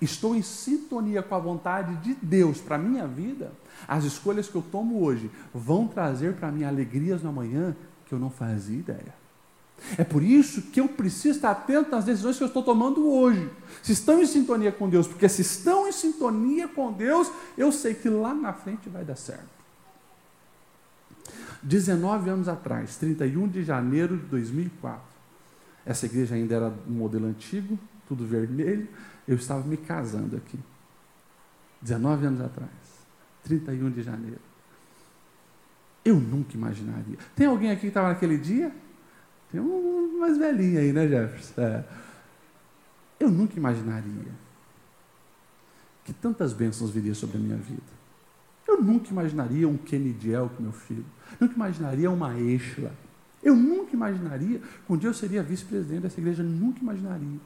estou 0.00 0.36
em 0.36 0.42
sintonia 0.42 1.24
com 1.24 1.34
a 1.34 1.40
vontade 1.40 1.96
de 1.96 2.14
Deus 2.22 2.60
para 2.60 2.76
a 2.76 2.78
minha 2.78 3.04
vida, 3.04 3.50
as 3.88 4.04
escolhas 4.04 4.48
que 4.48 4.54
eu 4.54 4.62
tomo 4.62 5.02
hoje 5.02 5.28
vão 5.52 5.88
trazer 5.88 6.34
para 6.34 6.52
mim 6.52 6.62
alegrias 6.62 7.20
no 7.20 7.30
amanhã 7.30 7.76
que 8.06 8.14
eu 8.14 8.18
não 8.20 8.30
fazia 8.30 8.78
ideia. 8.78 9.23
É 9.98 10.04
por 10.04 10.22
isso 10.22 10.62
que 10.62 10.80
eu 10.80 10.88
preciso 10.88 11.36
estar 11.36 11.50
atento 11.50 11.90
nas 11.90 12.04
decisões 12.04 12.36
que 12.36 12.42
eu 12.42 12.48
estou 12.48 12.62
tomando 12.62 13.06
hoje. 13.06 13.50
Se 13.82 13.92
estão 13.92 14.22
em 14.22 14.26
sintonia 14.26 14.72
com 14.72 14.88
Deus, 14.88 15.06
porque 15.06 15.28
se 15.28 15.42
estão 15.42 15.86
em 15.86 15.92
sintonia 15.92 16.66
com 16.66 16.92
Deus, 16.92 17.30
eu 17.56 17.70
sei 17.70 17.94
que 17.94 18.08
lá 18.08 18.32
na 18.32 18.52
frente 18.52 18.88
vai 18.88 19.04
dar 19.04 19.16
certo. 19.16 19.54
19 21.62 22.30
anos 22.30 22.48
atrás, 22.48 22.96
31 22.96 23.48
de 23.48 23.62
janeiro 23.62 24.16
de 24.16 24.24
2004, 24.26 25.00
essa 25.86 26.06
igreja 26.06 26.34
ainda 26.34 26.54
era 26.54 26.74
um 26.88 26.92
modelo 26.92 27.26
antigo, 27.26 27.78
tudo 28.08 28.26
vermelho. 28.26 28.88
Eu 29.26 29.36
estava 29.36 29.66
me 29.66 29.76
casando 29.76 30.36
aqui. 30.36 30.58
19 31.80 32.26
anos 32.26 32.40
atrás. 32.40 32.70
31 33.44 33.90
de 33.90 34.02
janeiro. 34.02 34.40
Eu 36.04 36.16
nunca 36.16 36.54
imaginaria. 36.54 37.18
Tem 37.34 37.46
alguém 37.46 37.70
aqui 37.70 37.82
que 37.82 37.86
estava 37.88 38.08
naquele 38.08 38.36
dia? 38.38 38.74
Tem 39.54 39.62
um 39.62 40.18
mais 40.18 40.36
velhinho 40.36 40.80
aí, 40.80 40.92
né, 40.92 41.06
Jefferson? 41.06 41.60
É. 41.60 41.84
Eu 43.20 43.30
nunca 43.30 43.56
imaginaria 43.56 44.32
que 46.02 46.12
tantas 46.12 46.52
bênçãos 46.52 46.90
viriam 46.90 47.14
sobre 47.14 47.36
a 47.36 47.40
minha 47.40 47.56
vida. 47.56 47.94
Eu 48.66 48.82
nunca 48.82 49.10
imaginaria 49.10 49.68
um 49.68 49.76
Kennedy 49.76 50.32
com 50.56 50.62
meu 50.64 50.72
filho. 50.72 51.04
Nunca 51.38 51.54
imaginaria 51.54 52.10
uma 52.10 52.36
Exla. 52.36 52.92
Eu 53.44 53.54
nunca 53.54 53.94
imaginaria 53.94 54.58
que 54.58 54.92
um 54.92 54.96
dia 54.96 55.08
eu 55.08 55.14
seria 55.14 55.40
vice-presidente 55.40 56.00
dessa 56.00 56.18
igreja, 56.18 56.42
nunca 56.42 56.80
imaginaria. 56.80 57.38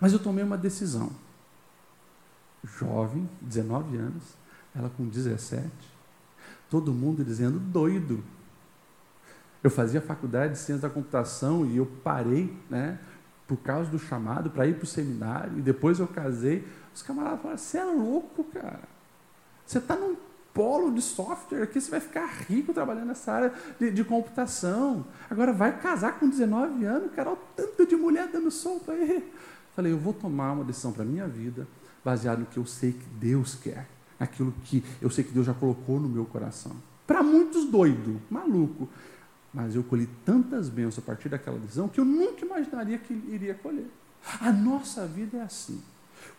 Mas 0.00 0.14
eu 0.14 0.18
tomei 0.18 0.42
uma 0.42 0.56
decisão. 0.56 1.10
Jovem, 2.64 3.28
19 3.42 3.98
anos, 3.98 4.22
ela 4.74 4.88
com 4.88 5.06
17, 5.06 5.68
todo 6.70 6.94
mundo 6.94 7.22
dizendo 7.22 7.60
doido. 7.60 8.24
Eu 9.62 9.70
fazia 9.70 10.00
faculdade 10.00 10.54
de 10.54 10.58
ciência 10.58 10.88
da 10.88 10.90
computação 10.92 11.66
e 11.66 11.76
eu 11.76 11.86
parei, 12.02 12.56
né, 12.68 12.98
por 13.46 13.58
causa 13.58 13.90
do 13.90 13.98
chamado 13.98 14.50
para 14.50 14.66
ir 14.66 14.74
para 14.74 14.84
o 14.84 14.86
seminário 14.86 15.58
e 15.58 15.60
depois 15.60 15.98
eu 15.98 16.06
casei. 16.06 16.66
Os 16.94 17.02
camaradas 17.02 17.40
falaram: 17.40 17.58
você 17.58 17.78
é 17.78 17.84
louco, 17.84 18.44
cara. 18.44 18.88
Você 19.66 19.78
está 19.78 19.96
num 19.96 20.16
polo 20.52 20.92
de 20.92 21.02
software 21.02 21.62
aqui, 21.62 21.80
você 21.80 21.90
vai 21.90 22.00
ficar 22.00 22.26
rico 22.48 22.72
trabalhando 22.72 23.06
nessa 23.06 23.32
área 23.32 23.52
de, 23.78 23.90
de 23.90 24.04
computação. 24.04 25.04
Agora 25.28 25.52
vai 25.52 25.78
casar 25.78 26.18
com 26.18 26.28
19 26.28 26.84
anos, 26.84 27.12
cara, 27.12 27.30
olha 27.30 27.38
o 27.38 27.42
tanto 27.54 27.86
de 27.86 27.96
mulher 27.96 28.28
dando 28.28 28.50
solto 28.50 28.90
aí. 28.90 29.32
Falei, 29.74 29.92
eu 29.92 29.98
vou 29.98 30.12
tomar 30.12 30.52
uma 30.52 30.64
decisão 30.64 30.92
para 30.92 31.02
a 31.02 31.06
minha 31.06 31.28
vida, 31.28 31.66
baseado 32.04 32.40
no 32.40 32.46
que 32.46 32.56
eu 32.56 32.66
sei 32.66 32.92
que 32.92 33.06
Deus 33.18 33.54
quer, 33.54 33.86
naquilo 34.18 34.52
que 34.64 34.84
eu 35.00 35.08
sei 35.08 35.22
que 35.22 35.32
Deus 35.32 35.46
já 35.46 35.54
colocou 35.54 36.00
no 36.00 36.08
meu 36.08 36.24
coração. 36.24 36.72
Para 37.06 37.22
muitos 37.22 37.64
doido, 37.66 38.20
maluco. 38.28 38.88
Mas 39.52 39.74
eu 39.74 39.82
colhi 39.82 40.08
tantas 40.24 40.68
bênçãos 40.68 40.98
a 40.98 41.02
partir 41.02 41.28
daquela 41.28 41.58
decisão 41.58 41.88
que 41.88 41.98
eu 41.98 42.04
nunca 42.04 42.44
imaginaria 42.44 42.98
que 42.98 43.12
iria 43.12 43.54
colher. 43.54 43.90
A 44.40 44.52
nossa 44.52 45.06
vida 45.06 45.38
é 45.38 45.42
assim. 45.42 45.82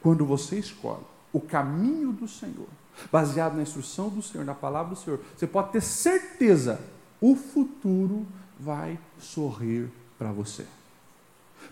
Quando 0.02 0.26
você 0.26 0.58
escolhe 0.58 1.04
o 1.34 1.40
caminho 1.40 2.12
do 2.12 2.28
Senhor, 2.28 2.68
baseado 3.12 3.56
na 3.56 3.64
instrução 3.64 4.10
do 4.10 4.22
Senhor, 4.22 4.46
na 4.46 4.54
palavra 4.54 4.96
do 4.96 5.00
Senhor, 5.00 5.20
você 5.36 5.48
pode 5.48 5.72
ter 5.72 5.82
certeza, 5.82 6.80
o 7.20 7.36
futuro 7.36 8.26
vai 8.60 9.00
sorrir 9.20 9.90
para 10.18 10.32
você. 10.32 10.66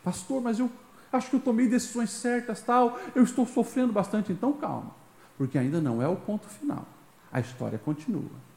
Pastor, 0.04 0.42
mas 0.42 0.60
eu 0.60 0.72
acho 1.12 1.30
que 1.30 1.36
eu 1.36 1.40
tomei 1.40 1.68
decisões 1.68 2.10
certas, 2.10 2.62
tal, 2.62 3.00
eu 3.16 3.24
estou 3.24 3.46
sofrendo 3.46 3.94
bastante, 3.94 4.32
então 4.32 4.54
calma, 4.54 4.92
porque 5.38 5.58
ainda 5.58 5.82
não 5.82 6.02
é 6.02 6.08
o 6.08 6.16
ponto 6.16 6.48
final. 6.48 6.86
A 7.32 7.40
história 7.40 7.78
continua. 7.78 8.49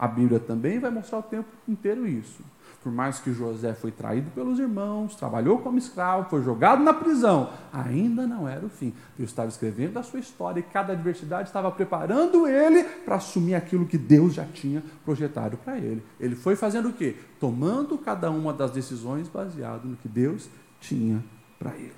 A 0.00 0.08
Bíblia 0.08 0.40
também 0.40 0.78
vai 0.78 0.90
mostrar 0.90 1.18
o 1.18 1.22
tempo 1.22 1.50
inteiro 1.68 2.06
isso. 2.06 2.42
Por 2.82 2.90
mais 2.90 3.20
que 3.20 3.34
José 3.34 3.74
foi 3.74 3.90
traído 3.90 4.30
pelos 4.30 4.58
irmãos, 4.58 5.14
trabalhou 5.14 5.58
como 5.58 5.76
escravo, 5.76 6.30
foi 6.30 6.42
jogado 6.42 6.82
na 6.82 6.94
prisão, 6.94 7.50
ainda 7.70 8.26
não 8.26 8.48
era 8.48 8.64
o 8.64 8.70
fim. 8.70 8.94
Deus 9.18 9.28
estava 9.28 9.50
escrevendo 9.50 9.98
a 9.98 10.02
sua 10.02 10.18
história 10.18 10.60
e 10.60 10.62
cada 10.62 10.94
adversidade 10.94 11.48
estava 11.50 11.70
preparando 11.70 12.48
ele 12.48 12.82
para 12.82 13.16
assumir 13.16 13.54
aquilo 13.54 13.84
que 13.84 13.98
Deus 13.98 14.32
já 14.32 14.46
tinha 14.46 14.82
projetado 15.04 15.58
para 15.58 15.76
ele. 15.76 16.02
Ele 16.18 16.34
foi 16.34 16.56
fazendo 16.56 16.88
o 16.88 16.92
quê? 16.94 17.16
Tomando 17.38 17.98
cada 17.98 18.30
uma 18.30 18.54
das 18.54 18.70
decisões 18.70 19.28
baseado 19.28 19.84
no 19.84 19.98
que 19.98 20.08
Deus 20.08 20.48
tinha 20.80 21.22
para 21.58 21.76
ele. 21.76 21.92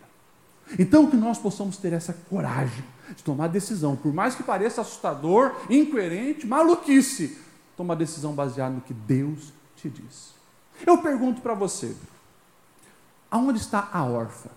Então, 0.77 1.09
que 1.09 1.17
nós 1.17 1.39
possamos 1.39 1.77
ter 1.77 1.93
essa 1.93 2.13
coragem 2.29 2.85
de 3.15 3.23
tomar 3.23 3.47
decisão, 3.47 3.95
por 3.95 4.13
mais 4.13 4.35
que 4.35 4.43
pareça 4.43 4.81
assustador, 4.81 5.55
incoerente, 5.71 6.49
maluquice, 6.49 7.39
toma 7.77 7.97
decisão 7.97 8.35
baseada 8.35 8.75
no 8.75 8.81
que 8.81 8.95
Deus 8.95 9.53
te 9.77 9.89
diz. 9.89 10.35
Eu 10.87 10.99
pergunto 10.99 11.41
para 11.41 11.55
você: 11.55 11.97
aonde 13.31 13.59
está 13.59 13.89
a 13.93 14.05
órfã? 14.05 14.51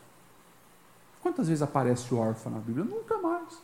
Quantas 1.22 1.48
vezes 1.48 1.62
aparece 1.62 2.14
órfã 2.14 2.50
na 2.50 2.60
Bíblia? 2.60 2.86
Nunca 2.86 3.18
mais. 3.18 3.58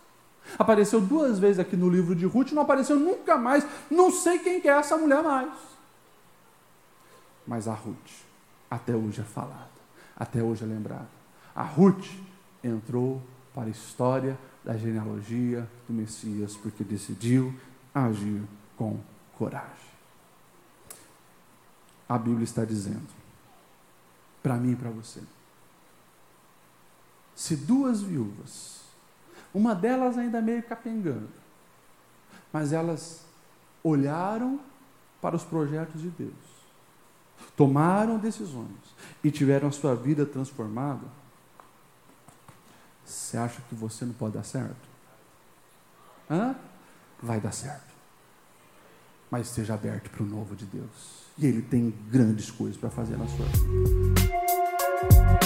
Apareceu 0.57 0.99
duas 0.99 1.37
vezes 1.37 1.59
aqui 1.59 1.77
no 1.77 1.89
livro 1.89 2.15
de 2.15 2.25
Ruth, 2.25 2.51
não 2.51 2.63
apareceu 2.63 2.97
nunca 2.99 3.37
mais. 3.37 3.65
Não 3.89 4.11
sei 4.11 4.39
quem 4.39 4.59
que 4.59 4.67
é 4.67 4.71
essa 4.71 4.97
mulher 4.97 5.23
mais. 5.23 5.53
Mas 7.45 7.67
a 7.67 7.73
Ruth, 7.73 8.11
até 8.69 8.95
hoje 8.95 9.21
é 9.21 9.23
falada, 9.23 9.69
até 10.15 10.41
hoje 10.41 10.63
é 10.63 10.67
lembrada. 10.67 11.07
A 11.55 11.63
Ruth 11.63 12.05
entrou 12.63 13.21
para 13.53 13.65
a 13.65 13.69
história 13.69 14.37
da 14.63 14.75
genealogia 14.77 15.67
do 15.87 15.93
Messias, 15.93 16.55
porque 16.55 16.83
decidiu 16.83 17.53
agir 17.93 18.41
com 18.77 18.99
coragem 19.41 19.91
a 22.11 22.17
Bíblia 22.17 22.43
está 22.43 22.65
dizendo. 22.65 23.07
Para 24.43 24.57
mim 24.57 24.73
e 24.73 24.75
para 24.75 24.89
você. 24.89 25.21
Se 27.33 27.55
duas 27.55 28.01
viúvas, 28.01 28.81
uma 29.53 29.73
delas 29.73 30.17
ainda 30.17 30.41
meio 30.41 30.61
capengando, 30.61 31.29
mas 32.51 32.73
elas 32.73 33.23
olharam 33.81 34.59
para 35.21 35.37
os 35.37 35.43
projetos 35.45 36.01
de 36.01 36.09
Deus, 36.09 36.33
tomaram 37.55 38.19
decisões 38.19 38.93
e 39.23 39.31
tiveram 39.31 39.69
a 39.69 39.71
sua 39.71 39.95
vida 39.95 40.25
transformada, 40.25 41.07
você 43.05 43.37
acha 43.37 43.61
que 43.69 43.75
você 43.75 44.03
não 44.03 44.13
pode 44.13 44.33
dar 44.33 44.43
certo? 44.43 44.89
Hã? 46.29 46.55
Vai 47.23 47.39
dar 47.39 47.53
certo. 47.53 47.90
Mas 49.31 49.47
esteja 49.47 49.73
aberto 49.73 50.09
para 50.11 50.23
o 50.23 50.25
novo 50.25 50.55
de 50.55 50.65
Deus. 50.65 51.31
E 51.37 51.47
Ele 51.47 51.61
tem 51.61 51.91
grandes 52.11 52.51
coisas 52.51 52.77
para 52.77 52.89
fazer 52.89 53.17
na 53.17 53.25
sua 53.27 53.45
vida. 53.45 55.40